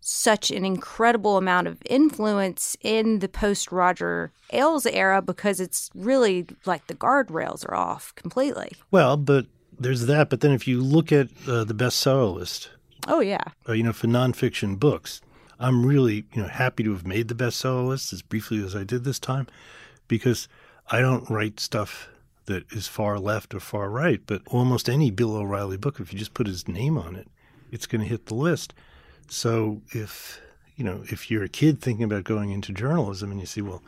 such 0.00 0.50
an 0.50 0.64
incredible 0.64 1.36
amount 1.36 1.66
of 1.66 1.82
influence 1.86 2.76
in 2.80 3.18
the 3.20 3.28
post 3.28 3.72
Roger 3.72 4.32
Ailes 4.52 4.86
era 4.86 5.20
because 5.20 5.60
it's 5.60 5.90
really 5.94 6.46
like 6.64 6.86
the 6.86 6.94
guardrails 6.94 7.68
are 7.68 7.74
off 7.74 8.14
completely. 8.14 8.72
Well, 8.90 9.16
but 9.16 9.46
there's 9.78 10.06
that. 10.06 10.30
But 10.30 10.40
then 10.40 10.52
if 10.52 10.68
you 10.68 10.80
look 10.80 11.12
at 11.12 11.28
uh, 11.48 11.64
the 11.64 11.74
bestseller 11.74 12.34
list, 12.34 12.70
oh 13.08 13.20
yeah, 13.20 13.42
uh, 13.68 13.72
you 13.72 13.82
know, 13.82 13.92
for 13.92 14.06
nonfiction 14.06 14.78
books, 14.78 15.20
I'm 15.58 15.84
really 15.84 16.24
you 16.34 16.42
know 16.42 16.48
happy 16.48 16.84
to 16.84 16.92
have 16.92 17.06
made 17.06 17.28
the 17.28 17.34
bestseller 17.34 17.88
list 17.88 18.12
as 18.12 18.22
briefly 18.22 18.64
as 18.64 18.76
I 18.76 18.84
did 18.84 19.04
this 19.04 19.18
time 19.18 19.46
because 20.06 20.48
I 20.90 21.00
don't 21.00 21.28
write 21.28 21.58
stuff 21.58 22.08
that 22.46 22.70
is 22.72 22.88
far 22.88 23.18
left 23.18 23.54
or 23.54 23.60
far 23.60 23.90
right, 23.90 24.20
but 24.26 24.42
almost 24.46 24.88
any 24.88 25.10
Bill 25.10 25.36
O'Reilly 25.36 25.76
book, 25.76 26.00
if 26.00 26.12
you 26.12 26.18
just 26.18 26.34
put 26.34 26.46
his 26.46 26.66
name 26.66 26.96
on 26.96 27.14
it, 27.14 27.28
it's 27.70 27.86
going 27.86 28.00
to 28.00 28.08
hit 28.08 28.26
the 28.26 28.34
list. 28.34 28.72
So 29.28 29.82
if 29.90 30.40
you 30.76 30.84
know 30.84 31.02
if 31.06 31.30
you're 31.30 31.44
a 31.44 31.48
kid 31.48 31.80
thinking 31.80 32.04
about 32.04 32.24
going 32.24 32.50
into 32.50 32.72
journalism 32.72 33.30
and 33.30 33.40
you 33.40 33.46
see, 33.46 33.60
well, 33.60 33.82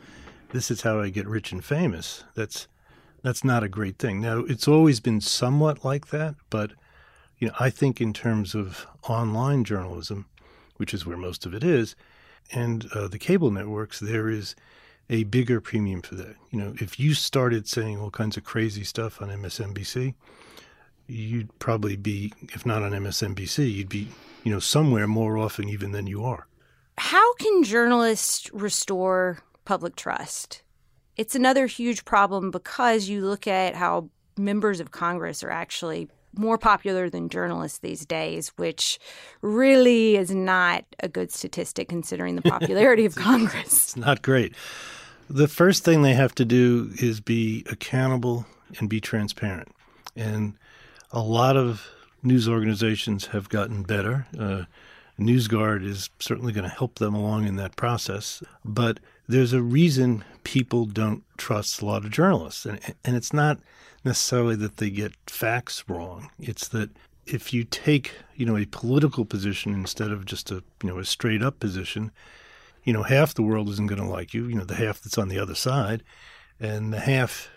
this 0.51 0.69
is 0.69 0.81
how 0.81 0.99
I 0.99 1.09
get 1.09 1.27
rich 1.27 1.51
and 1.51 1.63
famous, 1.63 2.23
that's 2.35 2.67
that's 3.23 3.43
not 3.43 3.63
a 3.63 3.69
great 3.69 3.97
thing. 3.97 4.21
Now 4.21 4.39
it's 4.39 4.67
always 4.67 4.99
been 4.99 5.21
somewhat 5.21 5.85
like 5.85 6.07
that, 6.07 6.35
but 6.49 6.71
you 7.37 7.47
know 7.47 7.53
I 7.59 7.69
think 7.69 8.01
in 8.01 8.13
terms 8.13 8.53
of 8.53 8.85
online 9.07 9.63
journalism, 9.63 10.25
which 10.77 10.93
is 10.93 11.05
where 11.05 11.17
most 11.17 11.45
of 11.45 11.53
it 11.53 11.63
is, 11.63 11.95
and 12.51 12.85
uh, 12.93 13.07
the 13.07 13.19
cable 13.19 13.51
networks, 13.51 13.99
there 13.99 14.29
is 14.29 14.55
a 15.09 15.23
bigger 15.23 15.59
premium 15.59 16.01
for 16.01 16.15
that. 16.15 16.35
You 16.51 16.59
know, 16.59 16.73
if 16.79 16.99
you 16.99 17.13
started 17.13 17.67
saying 17.67 17.99
all 17.99 18.11
kinds 18.11 18.37
of 18.37 18.43
crazy 18.43 18.83
stuff 18.83 19.21
on 19.21 19.29
MSNBC, 19.29 20.13
you'd 21.07 21.57
probably 21.59 21.95
be, 21.95 22.31
if 22.53 22.65
not 22.65 22.83
on 22.83 22.91
MSNBC, 22.91 23.73
you'd 23.73 23.89
be, 23.89 24.07
you 24.43 24.51
know, 24.51 24.59
somewhere 24.59 25.07
more 25.07 25.37
often 25.37 25.67
even 25.67 25.91
than 25.91 26.07
you 26.07 26.23
are. 26.23 26.47
How 26.97 27.33
can 27.35 27.63
journalists 27.63 28.49
restore 28.53 29.39
public 29.65 29.95
trust? 29.95 30.63
It's 31.17 31.35
another 31.35 31.65
huge 31.65 32.05
problem 32.05 32.51
because 32.51 33.09
you 33.09 33.25
look 33.25 33.47
at 33.47 33.75
how 33.75 34.09
members 34.37 34.79
of 34.79 34.91
Congress 34.91 35.43
are 35.43 35.49
actually 35.49 36.07
more 36.35 36.57
popular 36.57 37.09
than 37.09 37.29
journalists 37.29 37.79
these 37.79 38.05
days, 38.05 38.49
which 38.57 38.99
really 39.41 40.15
is 40.15 40.31
not 40.31 40.85
a 40.99 41.09
good 41.09 41.31
statistic 41.31 41.89
considering 41.89 42.35
the 42.35 42.41
popularity 42.49 43.05
of 43.05 43.15
Congress. 43.15 43.73
It's 43.73 43.97
not 43.97 44.21
great. 44.21 44.53
The 45.29 45.47
first 45.47 45.85
thing 45.85 46.01
they 46.01 46.15
have 46.15 46.33
to 46.35 46.45
do 46.45 46.91
is 46.97 47.19
be 47.21 47.63
accountable 47.69 48.47
and 48.79 48.89
be 48.89 48.99
transparent. 48.99 49.69
And 50.15 50.55
a 51.11 51.21
lot 51.21 51.55
of 51.55 51.87
news 52.23 52.49
organizations 52.49 53.27
have 53.27 53.47
gotten 53.49 53.83
better. 53.83 54.25
Uh, 54.37 54.63
NewsGuard 55.19 55.85
is 55.85 56.09
certainly 56.19 56.53
going 56.53 56.67
to 56.67 56.75
help 56.75 56.95
them 56.95 57.13
along 57.13 57.45
in 57.45 57.57
that 57.57 57.75
process. 57.75 58.41
But 58.65 58.99
there's 59.27 59.53
a 59.53 59.61
reason 59.61 60.23
people 60.43 60.85
don't 60.85 61.23
trust 61.37 61.81
a 61.81 61.85
lot 61.85 62.05
of 62.05 62.11
journalists. 62.11 62.65
And, 62.65 62.79
and 63.05 63.15
it's 63.15 63.33
not 63.33 63.59
necessarily 64.03 64.55
that 64.55 64.77
they 64.77 64.89
get 64.89 65.13
facts 65.27 65.83
wrong. 65.87 66.31
It's 66.39 66.67
that 66.69 66.89
if 67.27 67.53
you 67.53 67.63
take, 67.63 68.13
you 68.35 68.45
know, 68.45 68.57
a 68.57 68.65
political 68.65 69.25
position 69.25 69.73
instead 69.73 70.11
of 70.11 70.25
just 70.25 70.49
a, 70.49 70.63
you 70.81 70.89
know, 70.89 70.97
a 70.97 71.05
straight 71.05 71.43
up 71.43 71.59
position, 71.59 72.11
you 72.89 72.93
know, 72.93 73.03
half 73.03 73.35
the 73.35 73.43
world 73.43 73.69
isn't 73.69 73.85
going 73.85 74.01
to 74.01 74.07
like 74.07 74.33
you, 74.33 74.47
you 74.47 74.55
know, 74.55 74.63
the 74.63 74.73
half 74.73 74.99
that's 74.99 75.19
on 75.19 75.27
the 75.27 75.37
other 75.37 75.53
side, 75.53 76.01
and 76.59 76.91
the 76.91 76.99
half 76.99 77.51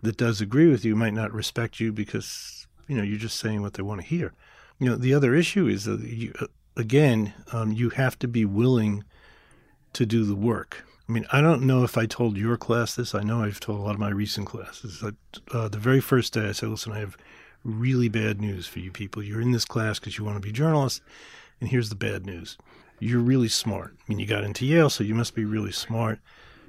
that 0.00 0.16
does 0.16 0.40
agree 0.40 0.70
with 0.70 0.86
you 0.86 0.96
might 0.96 1.12
not 1.12 1.34
respect 1.34 1.80
you 1.80 1.92
because, 1.92 2.66
you 2.88 2.96
know, 2.96 3.02
you're 3.02 3.18
just 3.18 3.38
saying 3.38 3.60
what 3.60 3.74
they 3.74 3.82
want 3.82 4.00
to 4.00 4.06
hear. 4.06 4.32
You 4.78 4.88
know, 4.88 4.96
the 4.96 5.12
other 5.12 5.34
issue 5.34 5.66
is 5.66 5.84
that 5.84 6.00
you, 6.00 6.32
uh, 6.40 6.46
again, 6.78 7.34
um, 7.52 7.72
you 7.72 7.90
have 7.90 8.18
to 8.20 8.26
be 8.26 8.46
willing 8.46 9.04
to 9.92 10.06
do 10.06 10.24
the 10.24 10.34
work. 10.34 10.86
I 11.06 11.12
mean, 11.12 11.26
I 11.30 11.42
don't 11.42 11.66
know 11.66 11.84
if 11.84 11.98
I 11.98 12.06
told 12.06 12.38
your 12.38 12.56
class 12.56 12.94
this. 12.94 13.14
I 13.14 13.22
know 13.22 13.42
I've 13.42 13.60
told 13.60 13.80
a 13.80 13.82
lot 13.82 13.92
of 13.92 14.00
my 14.00 14.08
recent 14.08 14.46
classes. 14.46 15.00
That, 15.00 15.14
uh, 15.52 15.68
the 15.68 15.76
very 15.76 16.00
first 16.00 16.32
day 16.32 16.48
I 16.48 16.52
said, 16.52 16.70
listen, 16.70 16.94
I 16.94 17.00
have 17.00 17.18
really 17.64 18.08
bad 18.08 18.40
news 18.40 18.66
for 18.66 18.78
you 18.78 18.90
people. 18.90 19.22
You're 19.22 19.42
in 19.42 19.50
this 19.50 19.66
class 19.66 19.98
because 19.98 20.16
you 20.16 20.24
want 20.24 20.38
to 20.38 20.40
be 20.40 20.52
journalists, 20.52 21.02
and 21.60 21.68
here's 21.68 21.90
the 21.90 21.96
bad 21.96 22.24
news. 22.24 22.56
You're 23.00 23.20
really 23.20 23.48
smart. 23.48 23.96
I 23.98 24.02
mean, 24.08 24.18
you 24.18 24.26
got 24.26 24.44
into 24.44 24.66
Yale, 24.66 24.90
so 24.90 25.02
you 25.02 25.14
must 25.14 25.34
be 25.34 25.44
really 25.44 25.72
smart, 25.72 26.20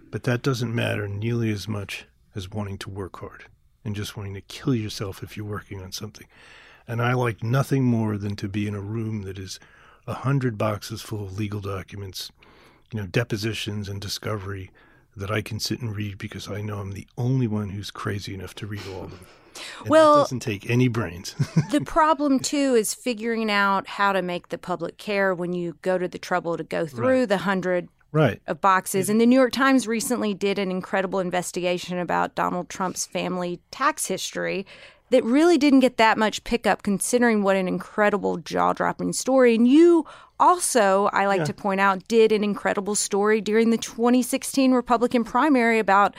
but 0.10 0.24
that 0.24 0.42
doesn't 0.42 0.74
matter 0.74 1.08
nearly 1.08 1.52
as 1.52 1.68
much 1.68 2.06
as 2.34 2.50
wanting 2.50 2.78
to 2.80 2.90
work 2.90 3.20
hard 3.20 3.46
and 3.84 3.96
just 3.96 4.16
wanting 4.16 4.34
to 4.36 4.42
kill 4.42 4.74
yourself 4.74 5.22
if 5.22 5.36
you're 5.36 5.46
working 5.46 5.82
on 5.82 5.92
something. 5.92 6.28
And 6.88 7.02
I 7.02 7.14
like 7.14 7.44
nothing 7.44 7.84
more 7.84 8.18
than 8.18 8.36
to 8.38 8.48
be 8.48 8.68
in 8.68 8.76
a 8.76 8.82
room 8.82 9.24
that 9.24 9.38
is 9.38 9.60
a 10.08 10.14
hundred 10.14 10.58
boxes 10.58 11.02
full 11.02 11.24
of 11.24 11.38
legal 11.38 11.60
documents 11.60 12.32
you 12.92 13.00
know, 13.00 13.08
depositions 13.08 13.88
and 13.88 14.02
discovery 14.02 14.70
that 15.16 15.32
I 15.32 15.42
can 15.42 15.60
sit 15.60 15.82
and 15.82 15.96
read 15.96 16.18
because 16.18 16.50
I 16.50 16.62
know 16.62 16.80
I'm 16.80 16.92
the 16.92 17.08
only 17.18 17.48
one 17.48 17.70
who's 17.70 17.92
crazy 17.92 18.34
enough 18.34 18.54
to 18.56 18.68
read 18.68 18.84
all 18.94 19.06
of 19.06 19.12
them. 19.12 19.26
And 19.80 19.90
well, 19.90 20.16
it 20.16 20.24
doesn't 20.24 20.40
take 20.42 20.70
any 20.70 20.88
brains. 20.88 21.36
the 21.72 21.82
problem 21.82 22.40
too 22.40 22.76
is 22.76 22.94
figuring 22.94 23.50
out 23.52 23.88
how 23.88 24.14
to 24.14 24.22
make 24.22 24.50
the 24.50 24.58
public 24.58 24.98
care 24.98 25.34
when 25.34 25.54
you 25.54 25.78
go 25.82 25.98
to 25.98 26.08
the 26.08 26.20
trouble 26.20 26.58
to 26.58 26.64
go 26.64 26.86
through 26.86 27.20
right. 27.22 27.30
the 27.30 27.38
hundred 27.40 27.90
right. 28.12 28.42
of 28.48 28.62
boxes. 28.62 29.10
And 29.10 29.20
the 29.20 29.26
New 29.26 29.36
York 29.36 29.54
Times 29.54 29.88
recently 29.88 30.34
did 30.34 30.60
an 30.60 30.72
incredible 30.72 31.20
investigation 31.20 31.98
about 31.98 32.36
Donald 32.36 32.70
Trump's 32.70 33.06
family 33.06 33.60
tax 33.72 34.08
history 34.08 34.66
that 35.12 35.24
really 35.26 35.58
didn't 35.58 35.82
get 35.82 35.98
that 35.98 36.18
much 36.18 36.44
pickup 36.44 36.84
considering 36.84 37.44
what 37.44 37.58
an 37.58 37.68
incredible 37.68 38.38
jaw 38.38 38.74
dropping 38.74 39.12
story. 39.14 39.56
And 39.56 39.68
you 39.68 40.06
also, 40.40 41.10
I 41.14 41.28
like 41.28 41.40
yeah. 41.40 41.46
to 41.46 41.54
point 41.54 41.82
out, 41.82 42.08
did 42.08 42.32
an 42.32 42.44
incredible 42.44 42.96
story 42.96 43.42
during 43.42 43.70
the 43.70 43.78
2016 43.78 44.72
Republican 44.72 45.24
primary 45.24 45.80
about 45.80 46.16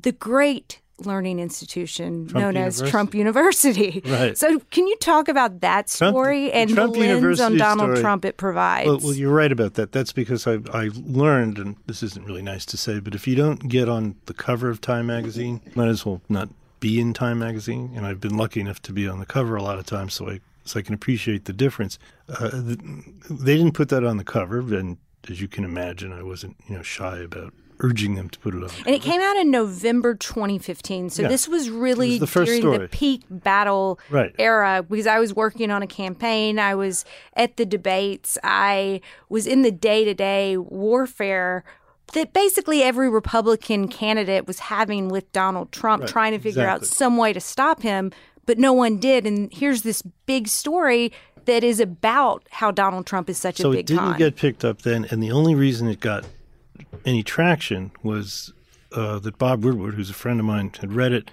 the 0.00 0.12
great 0.12 0.80
learning 0.98 1.38
institution 1.38 2.26
Trump 2.26 2.42
known 2.42 2.54
University. 2.54 2.84
as 2.84 2.90
Trump 2.90 3.14
University. 3.14 4.02
Right. 4.16 4.38
So, 4.38 4.60
can 4.70 4.86
you 4.86 4.96
talk 4.96 5.28
about 5.28 5.60
that 5.60 5.88
story 5.90 6.50
Trump, 6.50 6.56
and 6.56 6.70
Trump 6.70 6.94
the 6.94 7.00
lens 7.00 7.10
University 7.10 7.44
on 7.44 7.56
Donald 7.58 7.90
story. 7.90 8.00
Trump 8.00 8.24
it 8.24 8.36
provides? 8.36 8.86
Well, 8.86 8.98
well, 8.98 9.14
you're 9.14 9.34
right 9.34 9.50
about 9.50 9.74
that. 9.74 9.92
That's 9.92 10.12
because 10.12 10.46
I, 10.46 10.58
I 10.72 10.90
learned, 10.94 11.58
and 11.58 11.76
this 11.86 12.02
isn't 12.02 12.24
really 12.24 12.42
nice 12.42 12.64
to 12.66 12.76
say, 12.76 13.00
but 13.00 13.14
if 13.14 13.26
you 13.26 13.34
don't 13.34 13.68
get 13.68 13.88
on 13.88 14.16
the 14.26 14.34
cover 14.34 14.70
of 14.70 14.80
Time 14.80 15.06
magazine, 15.06 15.60
might 15.74 15.88
as 15.88 16.06
well 16.06 16.22
not 16.28 16.48
be 16.80 17.00
in 17.00 17.12
Time 17.12 17.38
magazine. 17.38 17.92
And 17.94 18.06
I've 18.06 18.20
been 18.20 18.36
lucky 18.36 18.60
enough 18.60 18.80
to 18.82 18.92
be 18.92 19.08
on 19.08 19.18
the 19.18 19.26
cover 19.26 19.56
a 19.56 19.62
lot 19.62 19.78
of 19.78 19.86
times, 19.86 20.14
so 20.14 20.30
I 20.30 20.40
so 20.64 20.78
I 20.80 20.82
can 20.82 20.94
appreciate 20.94 21.44
the 21.44 21.52
difference. 21.52 21.98
Uh, 22.28 22.50
they 22.52 23.56
didn't 23.56 23.72
put 23.72 23.88
that 23.90 24.04
on 24.04 24.16
the 24.16 24.24
cover, 24.24 24.58
and 24.58 24.98
as 25.28 25.40
you 25.40 25.48
can 25.48 25.64
imagine, 25.64 26.12
I 26.12 26.22
wasn't 26.22 26.56
you 26.68 26.76
know 26.76 26.82
shy 26.82 27.18
about 27.18 27.52
urging 27.80 28.14
them 28.14 28.28
to 28.30 28.38
put 28.38 28.54
it 28.54 28.62
on. 28.62 28.70
And 28.86 28.94
it 28.94 29.02
came 29.02 29.20
out 29.20 29.36
in 29.36 29.50
November 29.50 30.14
2015. 30.14 31.10
So 31.10 31.22
Yeah. 31.22 31.28
this 31.28 31.46
was 31.48 31.70
really 31.70 32.16
It 32.16 32.20
was 32.20 32.20
the 32.20 32.26
first 32.26 32.46
during 32.48 32.62
story. 32.62 32.78
the 32.78 32.88
peak 32.88 33.22
battle 33.30 33.98
Right. 34.10 34.34
era 34.38 34.84
because 34.88 35.06
I 35.06 35.18
was 35.18 35.34
working 35.34 35.70
on 35.70 35.82
a 35.82 35.86
campaign. 35.86 36.58
I 36.58 36.74
was 36.74 37.04
at 37.36 37.56
the 37.56 37.66
debates. 37.66 38.38
I 38.44 39.00
was 39.28 39.46
in 39.46 39.62
the 39.62 39.70
day 39.72 40.04
to 40.04 40.14
day 40.14 40.56
warfare 40.56 41.64
that 42.12 42.32
basically 42.32 42.82
every 42.82 43.10
Republican 43.10 43.88
candidate 43.88 44.46
was 44.46 44.60
having 44.60 45.08
with 45.08 45.30
Donald 45.32 45.72
Trump, 45.72 46.02
Right. 46.02 46.10
trying 46.10 46.32
to 46.32 46.38
figure 46.38 46.66
out 46.66 46.86
some 46.86 47.16
way 47.16 47.32
to 47.32 47.40
stop 47.40 47.82
him, 47.82 48.12
but 48.46 48.58
no 48.58 48.72
one 48.72 48.98
did. 48.98 49.26
And 49.26 49.52
here's 49.52 49.82
this 49.82 50.02
big 50.24 50.46
story 50.48 51.12
that 51.46 51.62
is 51.64 51.78
about 51.80 52.44
how 52.50 52.70
Donald 52.70 53.06
Trump 53.06 53.28
is 53.28 53.38
such 53.38 53.56
so 53.58 53.70
a 53.70 53.76
big. 53.76 53.76
So 53.76 53.80
it 53.80 53.86
didn't 53.98 54.10
con. 54.10 54.18
get 54.18 54.36
picked 54.36 54.64
up 54.64 54.82
then, 54.82 55.06
and 55.10 55.22
the 55.22 55.30
only 55.32 55.54
reason 55.54 55.88
it 55.88 56.00
got 56.00 56.24
any 57.04 57.22
traction 57.22 57.92
was 58.02 58.52
uh, 58.92 59.18
that 59.18 59.38
Bob 59.38 59.64
Woodward, 59.64 59.94
who's 59.94 60.10
a 60.10 60.14
friend 60.14 60.40
of 60.40 60.46
mine, 60.46 60.72
had 60.80 60.92
read 60.92 61.12
it 61.12 61.30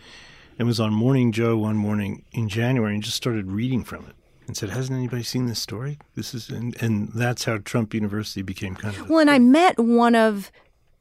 and 0.57 0.67
was 0.67 0.79
on 0.79 0.93
Morning 0.93 1.31
Joe 1.31 1.57
one 1.57 1.75
morning 1.75 2.23
in 2.31 2.49
January 2.49 2.93
and 2.93 3.03
just 3.03 3.17
started 3.17 3.51
reading 3.51 3.83
from 3.83 4.05
it 4.05 4.15
and 4.47 4.57
said, 4.57 4.69
"Hasn't 4.69 4.97
anybody 4.97 5.23
seen 5.23 5.47
this 5.47 5.59
story? 5.59 5.99
This 6.15 6.33
is," 6.33 6.49
and, 6.49 6.79
and 6.81 7.09
that's 7.13 7.45
how 7.45 7.59
Trump 7.59 7.93
University 7.93 8.41
became 8.41 8.75
kind 8.75 8.95
of. 8.95 9.09
Well, 9.09 9.19
and 9.19 9.31
I 9.31 9.39
met 9.39 9.79
one 9.79 10.15
of 10.15 10.51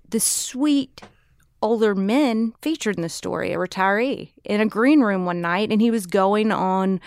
the 0.08 0.20
sweet 0.20 1.02
older 1.60 1.94
men 1.94 2.54
featured 2.60 2.96
in 2.96 3.02
the 3.02 3.08
story, 3.08 3.52
a 3.52 3.56
retiree, 3.56 4.30
in 4.44 4.60
a 4.60 4.66
green 4.66 5.00
room 5.00 5.24
one 5.24 5.40
night, 5.40 5.70
and 5.70 5.80
he 5.80 5.90
was 5.90 6.06
going 6.06 6.50
on 6.50 7.00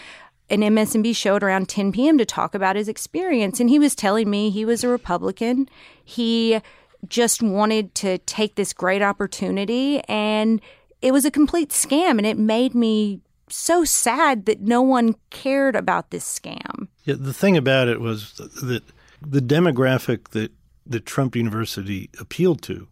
an 0.49 0.61
MSNB 0.61 1.15
show 1.15 1.35
at 1.35 1.43
around 1.43 1.67
10 1.67 1.91
p.m. 1.91 2.17
to 2.17 2.25
talk 2.25 2.53
about 2.53 2.75
his 2.75 2.87
experience. 2.87 3.59
And 3.59 3.69
he 3.69 3.79
was 3.79 3.95
telling 3.95 4.29
me 4.29 4.49
he 4.49 4.63
was 4.63 4.83
a 4.83 4.87
Republican. 4.87 5.67
He 6.03 6.61
just 7.07 7.41
wanted 7.41 7.93
to 7.95 8.17
take 8.19 8.55
this 8.55 8.73
great 8.73 9.01
opportunity, 9.01 10.01
and 10.07 10.61
it 11.01 11.11
was 11.11 11.25
a 11.25 11.31
complete 11.31 11.69
scam. 11.69 12.11
And 12.11 12.25
it 12.25 12.37
made 12.37 12.73
me 12.73 13.21
so 13.49 13.83
sad 13.83 14.45
that 14.45 14.61
no 14.61 14.81
one 14.81 15.15
cared 15.29 15.75
about 15.75 16.09
this 16.09 16.39
scam. 16.39 16.87
Yeah, 17.03 17.15
the 17.17 17.33
thing 17.33 17.57
about 17.57 17.87
it 17.87 18.01
was 18.01 18.33
that 18.33 18.83
the 19.21 19.39
demographic 19.39 20.29
that, 20.29 20.51
that 20.85 21.05
Trump 21.05 21.35
University 21.35 22.09
appealed 22.19 22.61
to 22.63 22.87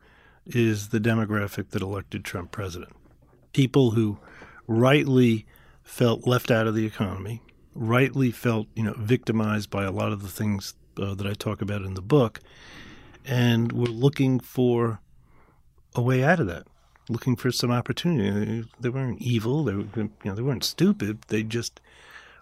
is 0.45 0.89
the 0.89 0.99
demographic 0.99 1.69
that 1.69 1.82
elected 1.82 2.23
Trump 2.23 2.51
president. 2.51 2.93
People 3.53 3.91
who 3.91 4.17
rightly 4.67 5.45
felt 5.84 6.28
left 6.28 6.51
out 6.51 6.67
of 6.67 6.75
the 6.75 6.86
economy, 6.86 7.41
rightly 7.75 8.32
felt 8.32 8.67
you 8.75 8.84
know 8.84 8.93
victimized 8.97 9.69
by 9.69 9.84
a 9.84 9.91
lot 9.91 10.11
of 10.11 10.21
the 10.21 10.30
things 10.30 10.73
uh, 10.97 11.13
that 11.15 11.28
I 11.28 11.34
talk 11.34 11.61
about 11.61 11.82
in 11.82 11.93
the 11.93 12.01
book, 12.01 12.39
and 13.26 13.71
were 13.71 13.88
looking 13.88 14.39
for 14.39 14.99
a 15.95 16.01
way 16.01 16.24
out 16.24 16.39
of 16.39 16.47
that, 16.47 16.65
looking 17.09 17.36
for 17.36 17.51
some 17.51 17.71
opportunity. 17.71 18.65
They 18.80 18.89
weren't 18.89 19.21
evil. 19.21 19.63
They 19.63 19.74
were, 19.74 19.86
you 19.95 20.09
know 20.26 20.36
they 20.36 20.41
weren't 20.41 20.63
stupid. 20.63 21.21
They 21.28 21.43
just 21.43 21.80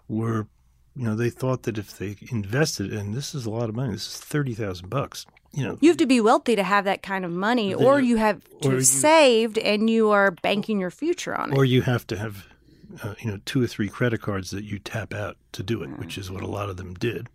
were 0.08 0.46
you 0.94 1.04
know, 1.06 1.14
they 1.14 1.30
thought 1.30 1.62
that 1.62 1.78
if 1.78 1.96
they 1.96 2.16
invested, 2.30 2.92
and 2.92 3.14
this 3.14 3.34
is 3.34 3.46
a 3.46 3.50
lot 3.50 3.70
of 3.70 3.74
money, 3.74 3.92
this 3.92 4.08
is 4.08 4.18
thirty 4.18 4.54
thousand 4.54 4.90
bucks 4.90 5.26
you 5.52 5.64
know, 5.64 5.76
You 5.80 5.90
have 5.90 5.98
to 5.98 6.06
be 6.06 6.20
wealthy 6.20 6.56
to 6.56 6.62
have 6.62 6.84
that 6.86 7.02
kind 7.02 7.24
of 7.24 7.30
money, 7.30 7.74
or 7.74 8.00
you 8.00 8.16
have 8.16 8.42
to 8.62 8.70
have 8.70 8.78
you- 8.78 8.84
saved 8.84 9.58
and 9.58 9.88
you 9.90 10.10
are 10.10 10.30
banking 10.30 10.80
your 10.80 10.90
future 10.90 11.34
on 11.38 11.52
it. 11.52 11.56
or 11.56 11.64
you 11.64 11.82
have 11.82 12.06
to 12.06 12.16
have, 12.16 12.46
uh, 13.02 13.14
you 13.20 13.30
know, 13.30 13.38
two 13.44 13.62
or 13.62 13.66
three 13.66 13.88
credit 13.88 14.22
cards 14.22 14.50
that 14.50 14.64
you 14.64 14.78
tap 14.78 15.12
out 15.12 15.36
to 15.52 15.62
do 15.62 15.82
it, 15.82 15.98
which 15.98 16.16
is 16.16 16.30
what 16.30 16.42
a 16.42 16.46
lot 16.46 16.70
of 16.70 16.78
them 16.78 16.94
did. 16.94 17.28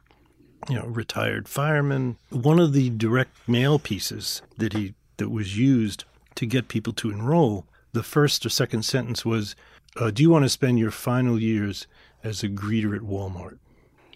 You 0.69 0.75
know, 0.75 0.85
retired 0.85 1.47
firemen. 1.47 2.17
One 2.29 2.59
of 2.59 2.73
the 2.73 2.89
direct 2.89 3.47
mail 3.47 3.79
pieces 3.79 4.41
that 4.57 4.73
he 4.73 4.93
that 5.17 5.29
was 5.29 5.57
used 5.57 6.03
to 6.35 6.45
get 6.45 6.67
people 6.67 6.93
to 6.93 7.09
enroll, 7.09 7.65
the 7.93 8.03
first 8.03 8.45
or 8.45 8.49
second 8.49 8.83
sentence 8.83 9.25
was, 9.25 9.55
uh, 9.95 10.11
"Do 10.11 10.21
you 10.21 10.29
want 10.29 10.45
to 10.45 10.49
spend 10.49 10.77
your 10.77 10.91
final 10.91 11.39
years 11.39 11.87
as 12.23 12.43
a 12.43 12.49
greeter 12.49 12.95
at 12.95 13.01
Walmart?" 13.01 13.57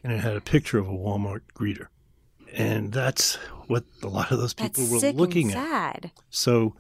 And 0.04 0.12
it 0.12 0.20
had 0.20 0.36
a 0.36 0.42
picture 0.42 0.78
of 0.78 0.88
a 0.88 0.92
Walmart 0.92 1.42
greeter, 1.56 1.88
and 2.54 2.92
that's 2.92 3.36
what 3.68 3.86
a 4.04 4.08
lot 4.08 4.32
of 4.32 4.40
those 4.40 4.54
That's 4.54 4.78
people 4.78 4.94
were 4.94 5.00
sick 5.00 5.16
looking 5.16 5.54
at. 5.54 6.12
So, 6.30 6.76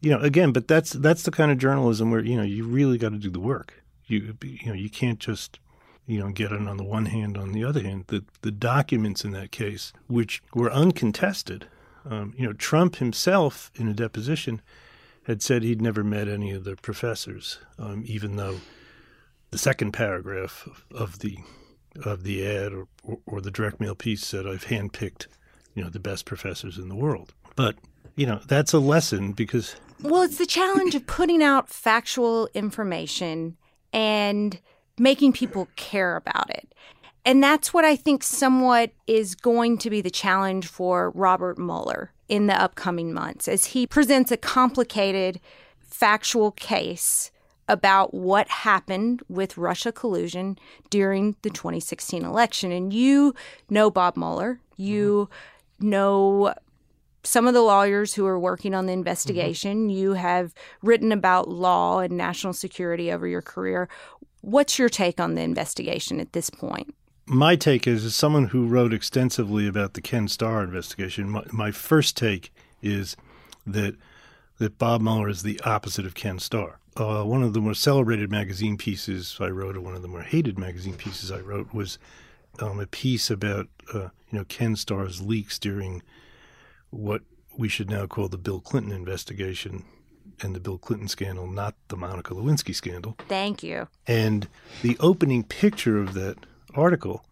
you 0.00 0.10
know, 0.10 0.18
again, 0.18 0.52
but 0.52 0.66
that's 0.66 0.90
that's 0.90 1.22
the 1.22 1.30
kind 1.30 1.52
of 1.52 1.58
journalism 1.58 2.10
where 2.10 2.24
you 2.24 2.36
know 2.36 2.42
you 2.42 2.64
really 2.64 2.98
got 2.98 3.12
to 3.12 3.18
do 3.18 3.30
the 3.30 3.40
work. 3.40 3.82
You 4.06 4.36
you 4.42 4.66
know 4.66 4.74
you 4.74 4.90
can't 4.90 5.20
just 5.20 5.58
you 6.06 6.18
know 6.18 6.30
get 6.30 6.52
it 6.52 6.66
on 6.66 6.76
the 6.76 6.84
one 6.84 7.06
hand 7.06 7.36
on 7.36 7.52
the 7.52 7.64
other 7.64 7.82
hand. 7.82 8.04
The 8.08 8.24
the 8.42 8.50
documents 8.50 9.24
in 9.24 9.32
that 9.32 9.50
case, 9.50 9.92
which 10.06 10.42
were 10.54 10.70
uncontested, 10.72 11.66
um, 12.04 12.34
you 12.36 12.46
know, 12.46 12.52
Trump 12.52 12.96
himself 12.96 13.70
in 13.74 13.88
a 13.88 13.94
deposition 13.94 14.60
had 15.24 15.42
said 15.42 15.62
he'd 15.62 15.80
never 15.80 16.04
met 16.04 16.28
any 16.28 16.50
of 16.50 16.64
the 16.64 16.76
professors, 16.76 17.58
um, 17.78 18.04
even 18.06 18.36
though 18.36 18.60
the 19.50 19.58
second 19.58 19.92
paragraph 19.92 20.66
of, 20.66 20.84
of 20.94 21.18
the 21.20 21.38
of 22.04 22.24
the 22.24 22.46
ad 22.46 22.72
or, 22.72 22.88
or, 23.02 23.18
or 23.26 23.40
the 23.40 23.50
direct 23.50 23.80
mail 23.80 23.94
piece 23.94 24.26
said 24.26 24.46
I've 24.46 24.64
handpicked, 24.64 25.28
you 25.74 25.82
know, 25.82 25.88
the 25.88 26.00
best 26.00 26.24
professors 26.24 26.76
in 26.76 26.88
the 26.88 26.96
world. 26.96 27.32
But 27.56 27.76
you 28.16 28.26
know 28.26 28.40
that's 28.46 28.72
a 28.72 28.78
lesson 28.78 29.32
because 29.32 29.76
Well, 30.02 30.22
it's 30.22 30.38
the 30.38 30.46
challenge 30.46 30.94
of 30.94 31.06
putting 31.06 31.42
out 31.42 31.68
factual 31.68 32.48
information 32.52 33.56
and 33.92 34.60
making 34.98 35.32
people 35.32 35.68
care 35.76 36.16
about 36.16 36.50
it. 36.50 36.72
And 37.24 37.42
that's 37.42 37.72
what 37.72 37.84
I 37.84 37.96
think 37.96 38.22
somewhat 38.22 38.92
is 39.06 39.34
going 39.34 39.78
to 39.78 39.90
be 39.90 40.00
the 40.00 40.10
challenge 40.10 40.66
for 40.66 41.10
Robert 41.10 41.58
Mueller 41.58 42.12
in 42.28 42.46
the 42.46 42.60
upcoming 42.60 43.12
months 43.12 43.48
as 43.48 43.66
he 43.66 43.86
presents 43.86 44.30
a 44.30 44.36
complicated 44.36 45.40
factual 45.80 46.50
case 46.52 47.30
about 47.66 48.12
what 48.12 48.48
happened 48.48 49.22
with 49.28 49.56
Russia 49.56 49.90
collusion 49.90 50.58
during 50.90 51.34
the 51.42 51.50
2016 51.50 52.24
election. 52.24 52.72
And 52.72 52.92
you 52.92 53.34
know 53.70 53.90
Bob 53.90 54.16
Mueller. 54.16 54.60
You 54.76 55.28
mm-hmm. 55.80 55.90
know 55.90 56.54
some 57.22 57.46
of 57.46 57.54
the 57.54 57.62
lawyers 57.62 58.12
who 58.12 58.26
are 58.26 58.38
working 58.38 58.74
on 58.74 58.86
the 58.86 58.92
investigation. 58.92 59.88
Mm-hmm. 59.88 59.96
You 59.96 60.12
have 60.12 60.54
written 60.82 61.10
about 61.10 61.48
law 61.48 62.00
and 62.00 62.16
national 62.16 62.52
security 62.52 63.10
over 63.10 63.26
your 63.26 63.42
career. 63.42 63.88
What's 64.44 64.78
your 64.78 64.88
take 64.88 65.20
on 65.20 65.34
the 65.34 65.42
investigation 65.42 66.20
at 66.20 66.32
this 66.32 66.50
point? 66.50 66.94
my 67.26 67.56
take 67.56 67.86
is 67.86 68.04
as 68.04 68.14
someone 68.14 68.48
who 68.48 68.66
wrote 68.66 68.92
extensively 68.92 69.66
about 69.66 69.94
the 69.94 70.00
Ken 70.00 70.28
Starr 70.28 70.62
investigation. 70.62 71.30
My, 71.30 71.44
my 71.52 71.70
first 71.70 72.16
take 72.16 72.52
is 72.82 73.16
that 73.66 73.96
that 74.58 74.78
Bob 74.78 75.00
Mueller 75.00 75.28
is 75.28 75.42
the 75.42 75.60
opposite 75.64 76.06
of 76.06 76.14
Ken 76.14 76.38
Starr. 76.38 76.78
Uh, 76.96 77.24
one 77.24 77.42
of 77.42 77.54
the 77.54 77.60
more 77.60 77.74
celebrated 77.74 78.30
magazine 78.30 78.76
pieces 78.76 79.36
I 79.40 79.48
wrote, 79.48 79.76
or 79.76 79.80
one 79.80 79.96
of 79.96 80.02
the 80.02 80.08
more 80.08 80.22
hated 80.22 80.58
magazine 80.58 80.94
pieces 80.94 81.32
I 81.32 81.40
wrote, 81.40 81.74
was 81.74 81.98
um, 82.60 82.78
a 82.78 82.86
piece 82.86 83.30
about 83.30 83.66
uh, 83.92 84.10
you 84.30 84.38
know 84.38 84.44
Ken 84.44 84.76
Starr's 84.76 85.20
leaks 85.20 85.58
during 85.58 86.02
what 86.90 87.22
we 87.56 87.68
should 87.68 87.90
now 87.90 88.06
call 88.06 88.28
the 88.28 88.38
Bill 88.38 88.60
Clinton 88.60 88.92
investigation 88.92 89.84
and 90.40 90.54
the 90.54 90.60
Bill 90.60 90.78
Clinton 90.78 91.08
scandal, 91.08 91.46
not 91.46 91.74
the 91.88 91.96
Monica 91.96 92.34
Lewinsky 92.34 92.74
scandal. 92.74 93.16
Thank 93.28 93.62
you. 93.62 93.88
And 94.06 94.48
the 94.82 94.96
opening 95.00 95.44
picture 95.44 95.98
of 96.00 96.14
that 96.14 96.36
article 96.74 97.24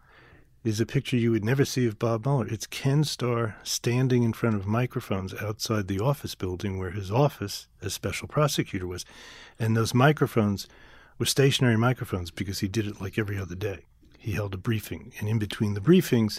is 0.65 0.81
a 0.81 0.87
picture 0.87 1.17
you 1.17 1.33
would 1.33 1.45
never 1.45 1.65
see 1.65 1.87
of 1.87 1.99
Bob 1.99 2.25
Mueller. 2.25 2.47
It's 2.47 2.67
Ken 2.67 3.03
Starr 3.03 3.57
standing 3.65 4.23
in 4.23 4.33
front 4.33 4.55
of 4.55 4.67
microphones 4.67 5.35
outside 5.35 5.89
the 5.89 5.99
office 5.99 6.35
building 6.35 6.79
where 6.79 6.93
his 6.93 7.11
office 7.11 7.67
as 7.83 7.95
special 7.95 8.29
prosecutor 8.29 8.87
was. 8.87 9.05
And 9.59 9.77
those 9.77 9.93
microphones 9.93 10.69
were 11.19 11.27
stationary 11.27 11.77
microphones 11.77 12.31
because 12.31 12.61
he 12.61 12.69
did 12.69 12.87
it 12.87 13.01
like 13.01 13.19
every 13.19 13.39
other 13.39 13.57
day. 13.57 13.87
He 14.19 14.33
held 14.33 14.55
a 14.55 14.59
briefing. 14.59 15.13
And 15.19 15.29
in 15.29 15.41
between 15.41 15.75
the 15.75 15.81
briefings, 15.81 16.39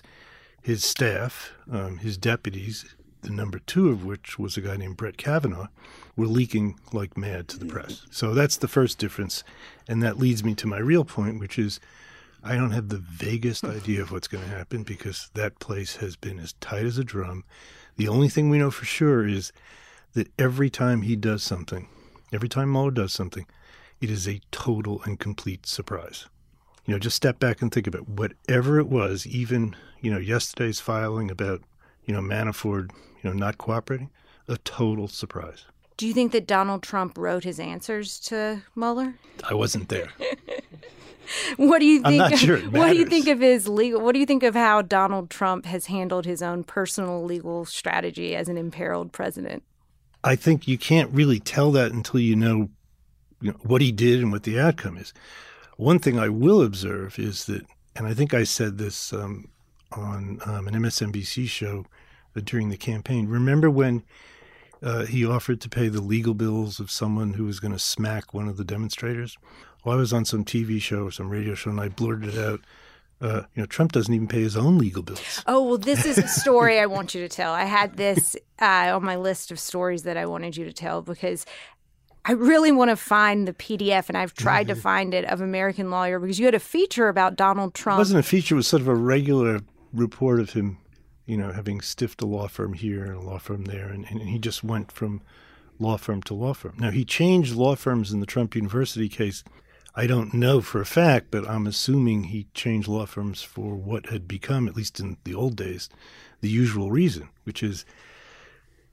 his 0.62 0.86
staff, 0.86 1.52
um, 1.70 1.98
his 1.98 2.18
deputies, 2.18 2.96
the 3.24 3.32
number 3.32 3.60
two 3.60 3.90
of 3.90 4.06
which 4.06 4.38
was 4.38 4.56
a 4.58 4.62
guy 4.62 4.78
named 4.78 4.98
Brett 4.98 5.18
Kavanaugh, 5.18 5.68
were 6.16 6.28
leaking 6.28 6.80
like 6.92 7.18
mad 7.18 7.48
to 7.50 7.60
the 7.60 7.66
press. 7.66 8.06
So 8.12 8.34
that's 8.34 8.58
the 8.58 8.68
first 8.68 9.00
difference. 9.00 9.44
And 9.88 10.04
that 10.04 10.20
leads 10.20 10.44
me 10.44 10.56
to 10.56 10.68
my 10.68 10.78
real 10.78 11.04
point, 11.04 11.40
which 11.40 11.58
is 11.58 11.80
I 12.44 12.56
don't 12.56 12.72
have 12.72 12.90
the 12.90 12.98
vaguest 12.98 13.64
idea 13.64 14.02
of 14.02 14.12
what's 14.12 14.28
going 14.28 14.44
to 14.44 14.50
happen 14.50 14.84
because 14.84 15.30
that 15.34 15.60
place 15.60 15.98
has 15.98 16.16
been 16.18 16.40
as 16.40 16.54
tight 16.54 16.86
as 16.86 16.98
a 16.98 17.04
drum. 17.04 17.46
The 17.96 18.10
only 18.10 18.28
thing 18.28 18.50
we 18.50 18.58
know 18.58 18.72
for 18.72 18.86
sure 18.86 19.26
is 19.28 19.54
that 20.14 20.32
every 20.38 20.70
time 20.70 21.04
he 21.04 21.16
does 21.16 21.42
something, 21.42 21.88
every 22.34 22.50
time 22.50 22.72
Mueller 22.72 22.92
does 22.92 23.14
something, 23.14 23.46
it 24.02 24.10
is 24.10 24.28
a 24.28 24.42
total 24.52 25.02
and 25.06 25.20
complete 25.20 25.66
surprise. 25.66 26.28
You 26.86 26.94
know, 26.94 27.00
just 27.00 27.16
step 27.16 27.40
back 27.40 27.62
and 27.62 27.72
think 27.72 27.88
about 27.88 28.02
it. 28.02 28.10
whatever 28.10 28.78
it 28.78 28.90
was, 28.90 29.26
even, 29.26 29.76
you 30.02 30.12
know, 30.12 30.18
yesterday's 30.18 30.82
filing 30.82 31.32
about, 31.32 31.62
you 32.04 32.14
know, 32.14 32.20
Manafort, 32.20 32.92
you 33.24 33.30
know, 33.30 33.36
not 33.36 33.58
cooperating, 33.58 34.10
a 34.48 34.58
total 34.58 35.08
surprise. 35.08 35.66
Do 35.98 36.08
you 36.08 36.14
think 36.14 36.32
that 36.32 36.48
Donald 36.48 36.84
Trump 36.84 37.18
wrote 37.18 37.44
his 37.44 37.60
answers 37.60 38.20
to 38.22 38.62
Mueller? 38.76 39.16
I 39.50 39.54
wasn't 39.54 39.90
there. 39.90 40.10
What 41.58 41.80
do 41.80 41.86
you 41.86 42.02
think? 42.02 42.22
I'm 42.22 42.32
not 42.32 42.38
sure 42.38 42.58
what 42.58 42.90
do 42.90 42.98
you 42.98 43.06
think 43.06 43.28
of 43.28 43.40
his 43.40 43.68
legal? 43.68 44.02
What 44.02 44.14
do 44.14 44.20
you 44.20 44.26
think 44.26 44.44
of 44.44 44.56
how 44.56 44.82
Donald 44.82 45.30
Trump 45.30 45.66
has 45.66 45.86
handled 45.88 46.26
his 46.26 46.42
own 46.42 46.64
personal 46.64 47.24
legal 47.24 47.66
strategy 47.66 48.36
as 48.36 48.50
an 48.50 48.58
imperiled 48.58 49.12
president? 49.12 49.64
I 50.24 50.36
think 50.36 50.68
you 50.68 50.78
can't 50.78 51.12
really 51.12 51.40
tell 51.40 51.72
that 51.72 51.92
until 51.92 52.20
you 52.20 52.36
know, 52.36 52.70
you 53.42 53.52
know 53.52 53.58
what 53.64 53.82
he 53.82 53.92
did 53.92 54.22
and 54.22 54.32
what 54.32 54.44
the 54.44 54.60
outcome 54.60 54.98
is. 54.98 55.14
One 55.78 56.00
thing 56.00 56.20
I 56.20 56.30
will 56.30 56.62
observe 56.62 57.18
is 57.18 57.46
that, 57.46 57.66
and 57.96 58.08
I 58.08 58.14
think 58.14 58.34
I 58.34 58.44
said 58.44 58.78
this 58.78 59.12
um, 59.12 59.50
on 59.92 60.40
um, 60.46 60.68
an 60.68 60.76
MSNBC 60.76 61.48
show 61.48 61.86
during 62.42 62.70
the 62.70 62.78
campaign. 62.78 63.28
Remember 63.28 63.70
when 63.70 64.04
uh, 64.82 65.06
he 65.06 65.26
offered 65.26 65.62
to 65.62 65.70
pay 65.70 65.88
the 65.88 66.02
legal 66.02 66.34
bills 66.34 66.80
of 66.80 66.92
someone 66.92 67.34
who 67.34 67.46
was 67.46 67.60
going 67.60 67.72
to 67.72 67.80
smack 67.80 68.34
one 68.34 68.48
of 68.48 68.58
the 68.58 68.66
demonstrators? 68.66 69.38
Well, 69.84 69.96
I 69.96 70.00
was 70.00 70.14
on 70.14 70.26
some 70.26 70.46
TV 70.46 70.82
show 70.82 71.06
or 71.06 71.12
some 71.12 71.30
radio 71.30 71.56
show, 71.56 71.70
and 71.70 71.80
I 71.80 71.90
blurted 71.90 72.38
out, 72.38 72.62
uh, 73.22 73.44
you 73.54 73.62
know, 73.62 73.66
Trump 73.66 73.92
doesn't 73.92 74.14
even 74.14 74.28
pay 74.28 74.42
his 74.42 74.58
own 74.58 74.78
legal 74.78 75.04
bills. 75.04 75.44
Oh 75.48 75.64
well, 75.64 75.78
this 75.78 76.06
is 76.06 76.18
a 76.18 76.28
story 76.28 76.80
I 76.82 76.86
want 76.86 77.16
you 77.16 77.22
to 77.22 77.30
tell. 77.30 77.54
I 77.54 77.64
had 77.64 77.96
this 77.96 78.36
uh, 78.62 78.92
on 78.94 79.04
my 79.04 79.16
list 79.16 79.52
of 79.52 79.60
stories 79.60 80.04
that 80.04 80.18
I 80.18 80.26
wanted 80.26 80.58
you 80.58 80.66
to 80.66 80.74
tell 80.74 81.02
because 81.02 81.46
I 82.26 82.34
really 82.34 82.72
want 82.72 82.90
to 82.90 82.96
find 82.96 83.48
the 83.48 83.54
PDF, 83.54 84.08
and 84.08 84.18
I've 84.18 84.34
tried 84.34 84.68
to 84.68 84.76
find 84.76 85.14
it 85.14 85.26
of 85.26 85.42
American 85.42 85.92
Lawyer 85.92 86.20
because 86.20 86.40
you 86.40 86.46
had 86.46 86.56
a 86.56 86.60
feature 86.60 87.10
about 87.10 87.36
Donald 87.36 87.74
Trump. 87.74 87.98
It 87.98 88.02
wasn't 88.02 88.20
a 88.20 88.24
feature; 88.24 88.56
it 88.56 88.58
was 88.58 88.68
sort 88.68 88.82
of 88.82 88.88
a 88.88 88.96
regular 88.96 89.62
report 89.94 90.40
of 90.40 90.52
him, 90.52 90.78
you 91.26 91.38
know, 91.38 91.52
having 91.52 91.82
stiffed 91.82 92.22
a 92.22 92.26
law 92.26 92.48
firm 92.48 92.74
here 92.74 93.06
and 93.06 93.16
a 93.16 93.22
law 93.22 93.40
firm 93.40 93.66
there, 93.66 93.88
and, 93.88 94.06
and 94.10 94.22
he 94.22 94.40
just 94.40 94.64
went 94.64 94.92
from 94.92 95.22
law 95.80 95.98
firm 95.98 96.22
to 96.24 96.34
law 96.34 96.54
firm. 96.54 96.76
Now 96.78 96.92
he 96.92 97.06
changed 97.06 97.56
law 97.56 97.76
firms 97.76 98.12
in 98.12 98.20
the 98.20 98.26
Trump 98.26 98.56
University 98.56 99.10
case. 99.10 99.44
I 99.96 100.08
don't 100.08 100.34
know 100.34 100.62
for 100.62 100.82
a 100.82 100.86
fact, 100.86 101.28
but 101.30 101.48
I'm 101.48 101.68
assuming 101.68 102.26
he 102.26 102.48
changed 102.54 102.88
law 102.88 103.06
firms 103.06 103.44
for 103.44 103.76
what 103.76 104.08
had 104.08 104.28
become, 104.28 104.68
at 104.68 104.76
least 104.76 105.00
in 105.00 105.18
the 105.24 105.36
old 105.36 105.56
days, 105.56 105.90
the 106.42 106.50
usual 106.50 106.90
reason, 106.92 107.30
which 107.44 107.62
is 107.62 107.86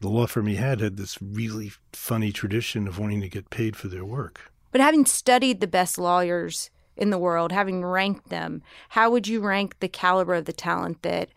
the 0.01 0.09
law 0.09 0.27
firm 0.27 0.47
he 0.47 0.57
had 0.57 0.81
had 0.81 0.97
this 0.97 1.21
really 1.23 1.73
funny 1.93 2.33
tradition 2.33 2.87
of 2.87 2.99
wanting 2.99 3.21
to 3.23 3.29
get 3.29 3.51
paid 3.51 3.77
for 3.77 3.89
their 3.89 4.05
work. 4.05 4.53
But 4.73 4.81
having 4.81 5.05
studied 5.05 5.61
the 5.61 5.67
best 5.67 5.99
lawyers 5.99 6.71
in 6.97 7.11
the 7.11 7.19
world, 7.19 7.51
having 7.51 7.85
ranked 7.85 8.29
them, 8.29 8.63
how 8.91 9.11
would 9.11 9.27
you 9.27 9.41
rank 9.41 9.81
the 9.81 9.89
caliber 9.89 10.35
of 10.35 10.45
the 10.45 10.53
talent 10.53 11.03
that 11.03 11.31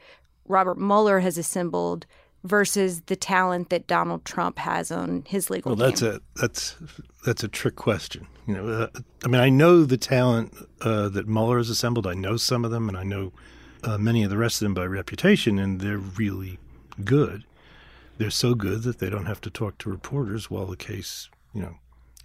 Robert 0.48 0.78
Mueller 0.78 1.20
has 1.20 1.38
assembled 1.38 2.06
versus 2.44 3.02
the 3.02 3.16
talent 3.16 3.70
that 3.70 3.88
Donald 3.88 4.26
Trump 4.26 4.60
has 4.60 4.92
on 4.92 5.24
his 5.28 5.50
legal 5.50 5.76
Well, 5.76 5.88
that's 5.88 6.02
team? 6.02 6.20
a 6.36 6.40
that's 6.42 6.76
that's 7.26 7.44
a 7.44 7.48
trick 7.48 7.76
question. 7.76 8.28
You 8.48 8.56
know, 8.56 8.68
uh, 8.68 8.88
I 9.24 9.28
mean, 9.30 9.40
I 9.40 9.50
know 9.50 9.84
the 9.86 9.98
talent 9.98 10.54
uh, 10.82 11.08
that 11.10 11.28
Mueller 11.28 11.58
has 11.58 11.70
assembled. 11.70 12.06
I 12.06 12.14
know 12.14 12.36
some 12.36 12.66
of 12.66 12.72
them, 12.72 12.90
and 12.90 12.98
I 12.98 13.04
know 13.04 13.32
uh, 13.84 13.98
many 13.98 14.24
of 14.24 14.30
the 14.30 14.38
rest 14.38 14.62
of 14.62 14.66
them 14.66 14.74
by 14.74 14.86
reputation, 14.86 15.58
and 15.58 15.80
they're 15.80 15.98
really 15.98 16.60
good. 17.06 17.46
They're 18.18 18.30
so 18.30 18.54
good 18.54 18.84
that 18.84 19.00
they 19.00 19.10
don't 19.10 19.26
have 19.26 19.42
to 19.42 19.50
talk 19.50 19.78
to 19.80 19.90
reporters 19.90 20.52
while 20.52 20.66
the 20.66 20.76
case, 20.76 21.30
you 21.54 21.62
know, 21.62 21.76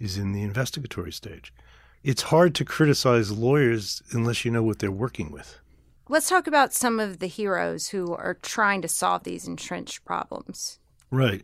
is 0.01 0.17
in 0.17 0.33
the 0.33 0.43
investigatory 0.43 1.11
stage. 1.13 1.53
It's 2.03 2.23
hard 2.23 2.53
to 2.55 2.65
criticize 2.65 3.31
lawyers 3.31 4.01
unless 4.11 4.43
you 4.43 4.51
know 4.51 4.63
what 4.63 4.79
they're 4.79 4.91
working 4.91 5.31
with. 5.31 5.59
Let's 6.11 6.27
talk 6.27 6.47
about 6.47 6.73
some 6.73 6.99
of 6.99 7.19
the 7.19 7.27
heroes 7.27 7.89
who 7.89 8.15
are 8.15 8.33
trying 8.41 8.81
to 8.81 8.87
solve 8.87 9.23
these 9.23 9.47
entrenched 9.47 10.03
problems. 10.05 10.79
Right. 11.11 11.43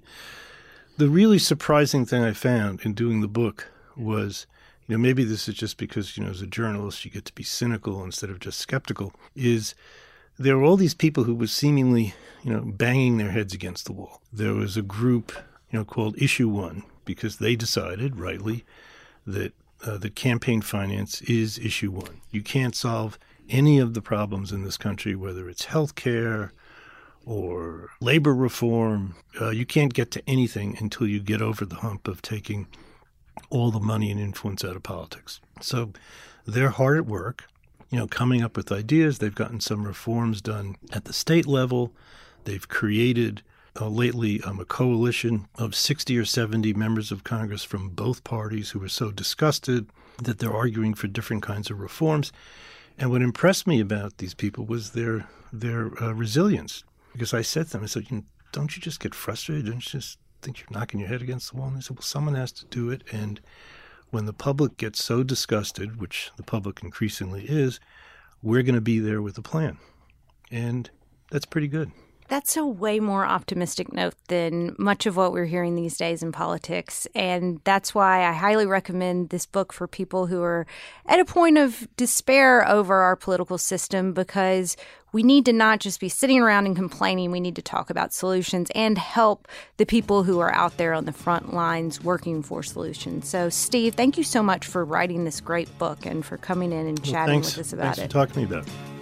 The 0.97 1.07
really 1.07 1.37
surprising 1.37 2.03
thing 2.03 2.23
I 2.23 2.33
found 2.33 2.81
in 2.81 2.95
doing 2.95 3.21
the 3.21 3.27
book 3.27 3.71
was, 3.95 4.47
you 4.87 4.97
know, 4.97 4.99
maybe 4.99 5.23
this 5.23 5.47
is 5.47 5.53
just 5.53 5.77
because, 5.77 6.17
you 6.17 6.23
know, 6.23 6.31
as 6.31 6.41
a 6.41 6.47
journalist, 6.47 7.05
you 7.05 7.11
get 7.11 7.25
to 7.25 7.35
be 7.35 7.43
cynical 7.43 8.03
instead 8.03 8.31
of 8.31 8.39
just 8.39 8.59
skeptical, 8.59 9.13
is 9.35 9.75
there 10.39 10.57
were 10.57 10.63
all 10.63 10.77
these 10.77 10.95
people 10.95 11.25
who 11.25 11.35
were 11.35 11.45
seemingly, 11.45 12.15
you 12.41 12.51
know, 12.51 12.61
banging 12.61 13.17
their 13.17 13.31
heads 13.31 13.53
against 13.53 13.85
the 13.85 13.93
wall. 13.93 14.19
There 14.33 14.53
was 14.53 14.75
a 14.75 14.81
group, 14.81 15.31
you 15.69 15.77
know, 15.77 15.85
called 15.85 16.19
Issue 16.19 16.49
One 16.49 16.81
because 17.05 17.37
they 17.37 17.55
decided, 17.55 18.19
rightly, 18.19 18.65
that 19.27 19.53
uh, 19.85 19.97
that 19.99 20.15
campaign 20.15 20.61
finance 20.61 21.21
is 21.21 21.59
issue 21.59 21.91
one. 21.91 22.21
You 22.31 22.41
can't 22.41 22.75
solve 22.75 23.19
any 23.49 23.79
of 23.79 23.93
the 23.93 24.01
problems 24.01 24.51
in 24.51 24.63
this 24.63 24.77
country, 24.77 25.15
whether 25.15 25.49
it's 25.49 25.65
health 25.65 25.95
care 25.95 26.51
or 27.25 27.89
labor 27.99 28.33
reform. 28.33 29.15
Uh, 29.39 29.49
you 29.49 29.65
can't 29.65 29.93
get 29.93 30.11
to 30.11 30.23
anything 30.27 30.77
until 30.79 31.07
you 31.07 31.19
get 31.19 31.41
over 31.41 31.65
the 31.65 31.77
hump 31.77 32.07
of 32.07 32.21
taking 32.21 32.67
all 33.49 33.71
the 33.71 33.79
money 33.79 34.11
and 34.11 34.19
influence 34.19 34.63
out 34.63 34.75
of 34.75 34.83
politics. 34.83 35.41
So 35.61 35.91
they're 36.45 36.69
hard 36.69 36.97
at 36.97 37.05
work, 37.05 37.45
you 37.89 37.97
know, 37.97 38.07
coming 38.07 38.43
up 38.43 38.55
with 38.55 38.71
ideas. 38.71 39.17
They've 39.17 39.33
gotten 39.33 39.59
some 39.59 39.85
reforms 39.85 40.41
done 40.41 40.75
at 40.93 41.05
the 41.05 41.13
state 41.13 41.47
level. 41.47 41.91
They've 42.43 42.67
created 42.67 43.41
uh, 43.79 43.89
lately 43.89 44.41
um, 44.43 44.59
a 44.59 44.65
coalition 44.65 45.47
of 45.55 45.75
60 45.75 46.17
or 46.17 46.25
70 46.25 46.73
members 46.73 47.11
of 47.11 47.23
Congress 47.23 47.63
from 47.63 47.89
both 47.89 48.23
parties 48.23 48.69
who 48.69 48.83
are 48.83 48.89
so 48.89 49.11
disgusted 49.11 49.87
that 50.21 50.39
they're 50.39 50.53
arguing 50.53 50.93
for 50.93 51.07
different 51.07 51.43
kinds 51.43 51.69
of 51.69 51.79
reforms. 51.79 52.31
And 52.97 53.11
what 53.11 53.21
impressed 53.21 53.67
me 53.67 53.79
about 53.79 54.17
these 54.17 54.33
people 54.33 54.65
was 54.65 54.91
their 54.91 55.27
their 55.51 55.91
uh, 56.01 56.13
resilience. 56.13 56.83
Because 57.11 57.33
I 57.33 57.41
said 57.41 57.67
to 57.67 57.71
them, 57.73 57.83
I 57.83 57.87
said, 57.87 58.07
"Don't 58.51 58.75
you 58.75 58.81
just 58.81 58.99
get 58.99 59.15
frustrated? 59.15 59.65
Don't 59.65 59.75
you 59.75 59.99
just 59.99 60.17
think 60.41 60.59
you're 60.59 60.67
knocking 60.71 60.99
your 60.99 61.09
head 61.09 61.21
against 61.21 61.51
the 61.51 61.57
wall?" 61.57 61.67
And 61.67 61.77
they 61.77 61.81
said, 61.81 61.97
"Well, 61.97 62.03
someone 62.03 62.35
has 62.35 62.51
to 62.53 62.65
do 62.65 62.89
it." 62.89 63.03
And 63.11 63.41
when 64.11 64.25
the 64.25 64.33
public 64.33 64.77
gets 64.77 65.03
so 65.03 65.23
disgusted, 65.23 65.99
which 65.99 66.31
the 66.37 66.43
public 66.43 66.83
increasingly 66.83 67.45
is, 67.45 67.79
we're 68.41 68.63
going 68.63 68.75
to 68.75 68.81
be 68.81 68.99
there 68.99 69.21
with 69.21 69.37
a 69.37 69.41
plan, 69.41 69.77
and 70.51 70.89
that's 71.31 71.45
pretty 71.45 71.67
good. 71.67 71.91
That's 72.27 72.57
a 72.57 72.65
way 72.65 72.99
more 72.99 73.25
optimistic 73.25 73.93
note 73.93 74.15
than 74.29 74.75
much 74.79 75.05
of 75.05 75.15
what 75.15 75.31
we're 75.31 75.45
hearing 75.45 75.75
these 75.75 75.97
days 75.97 76.23
in 76.23 76.31
politics. 76.31 77.07
And 77.13 77.61
that's 77.63 77.93
why 77.93 78.27
I 78.27 78.33
highly 78.33 78.65
recommend 78.65 79.29
this 79.29 79.45
book 79.45 79.71
for 79.71 79.87
people 79.87 80.25
who 80.25 80.41
are 80.41 80.65
at 81.05 81.19
a 81.19 81.25
point 81.25 81.57
of 81.57 81.87
despair 81.97 82.67
over 82.67 82.95
our 82.95 83.15
political 83.15 83.59
system 83.59 84.11
because 84.13 84.75
we 85.11 85.23
need 85.23 85.45
to 85.45 85.53
not 85.53 85.79
just 85.79 85.99
be 85.99 86.09
sitting 86.09 86.41
around 86.41 86.65
and 86.65 86.75
complaining. 86.75 87.31
We 87.31 87.39
need 87.39 87.55
to 87.55 87.61
talk 87.61 87.89
about 87.89 88.11
solutions 88.11 88.69
and 88.73 88.97
help 88.97 89.47
the 89.77 89.85
people 89.85 90.23
who 90.23 90.39
are 90.39 90.53
out 90.53 90.77
there 90.77 90.93
on 90.93 91.05
the 91.05 91.13
front 91.13 91.53
lines 91.53 92.03
working 92.03 92.41
for 92.41 92.63
solutions. 92.63 93.29
So, 93.29 93.49
Steve, 93.49 93.95
thank 93.95 94.17
you 94.17 94.23
so 94.23 94.43
much 94.43 94.65
for 94.65 94.83
writing 94.83 95.23
this 95.23 95.39
great 95.39 95.69
book 95.77 96.05
and 96.05 96.25
for 96.25 96.37
coming 96.37 96.73
in 96.73 96.87
and 96.87 97.01
chatting 97.01 97.41
well, 97.41 97.49
with 97.49 97.59
us 97.59 97.71
about 97.71 97.95
thanks 97.95 97.99
it. 97.99 98.07
For 98.07 98.25
talking 98.25 98.33
to 98.33 98.39
me 98.39 98.45
about 98.45 98.67
it. 98.67 98.94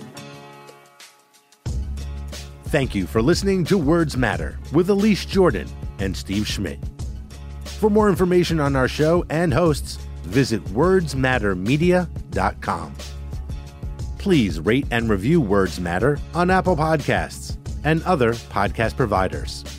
Thank 2.74 2.96
you 2.96 3.06
for 3.06 3.22
listening 3.22 3.64
to 3.66 3.78
Words 3.78 4.18
Matter 4.18 4.58
with 4.72 4.90
Elise 4.90 5.28
Jordan 5.28 5.68
and 6.00 6.18
Steve 6.18 6.48
Schmidt. 6.48 6.80
For 7.66 7.88
more 7.88 8.10
information 8.10 8.60
on 8.60 8.76
our 8.76 8.88
show 8.88 9.24
and 9.30 9.54
hosts, 9.54 9.98
visit 10.24 10.66
wordsmattermedia.com. 10.66 12.96
Please 14.18 14.60
rate 14.60 14.88
and 14.90 15.08
review 15.08 15.40
Words 15.40 15.80
Matter 15.80 16.18
on 16.34 16.50
Apple 16.50 16.76
Podcasts 16.76 17.58
and 17.84 18.02
other 18.06 18.34
podcast 18.34 18.98
providers. 18.98 19.73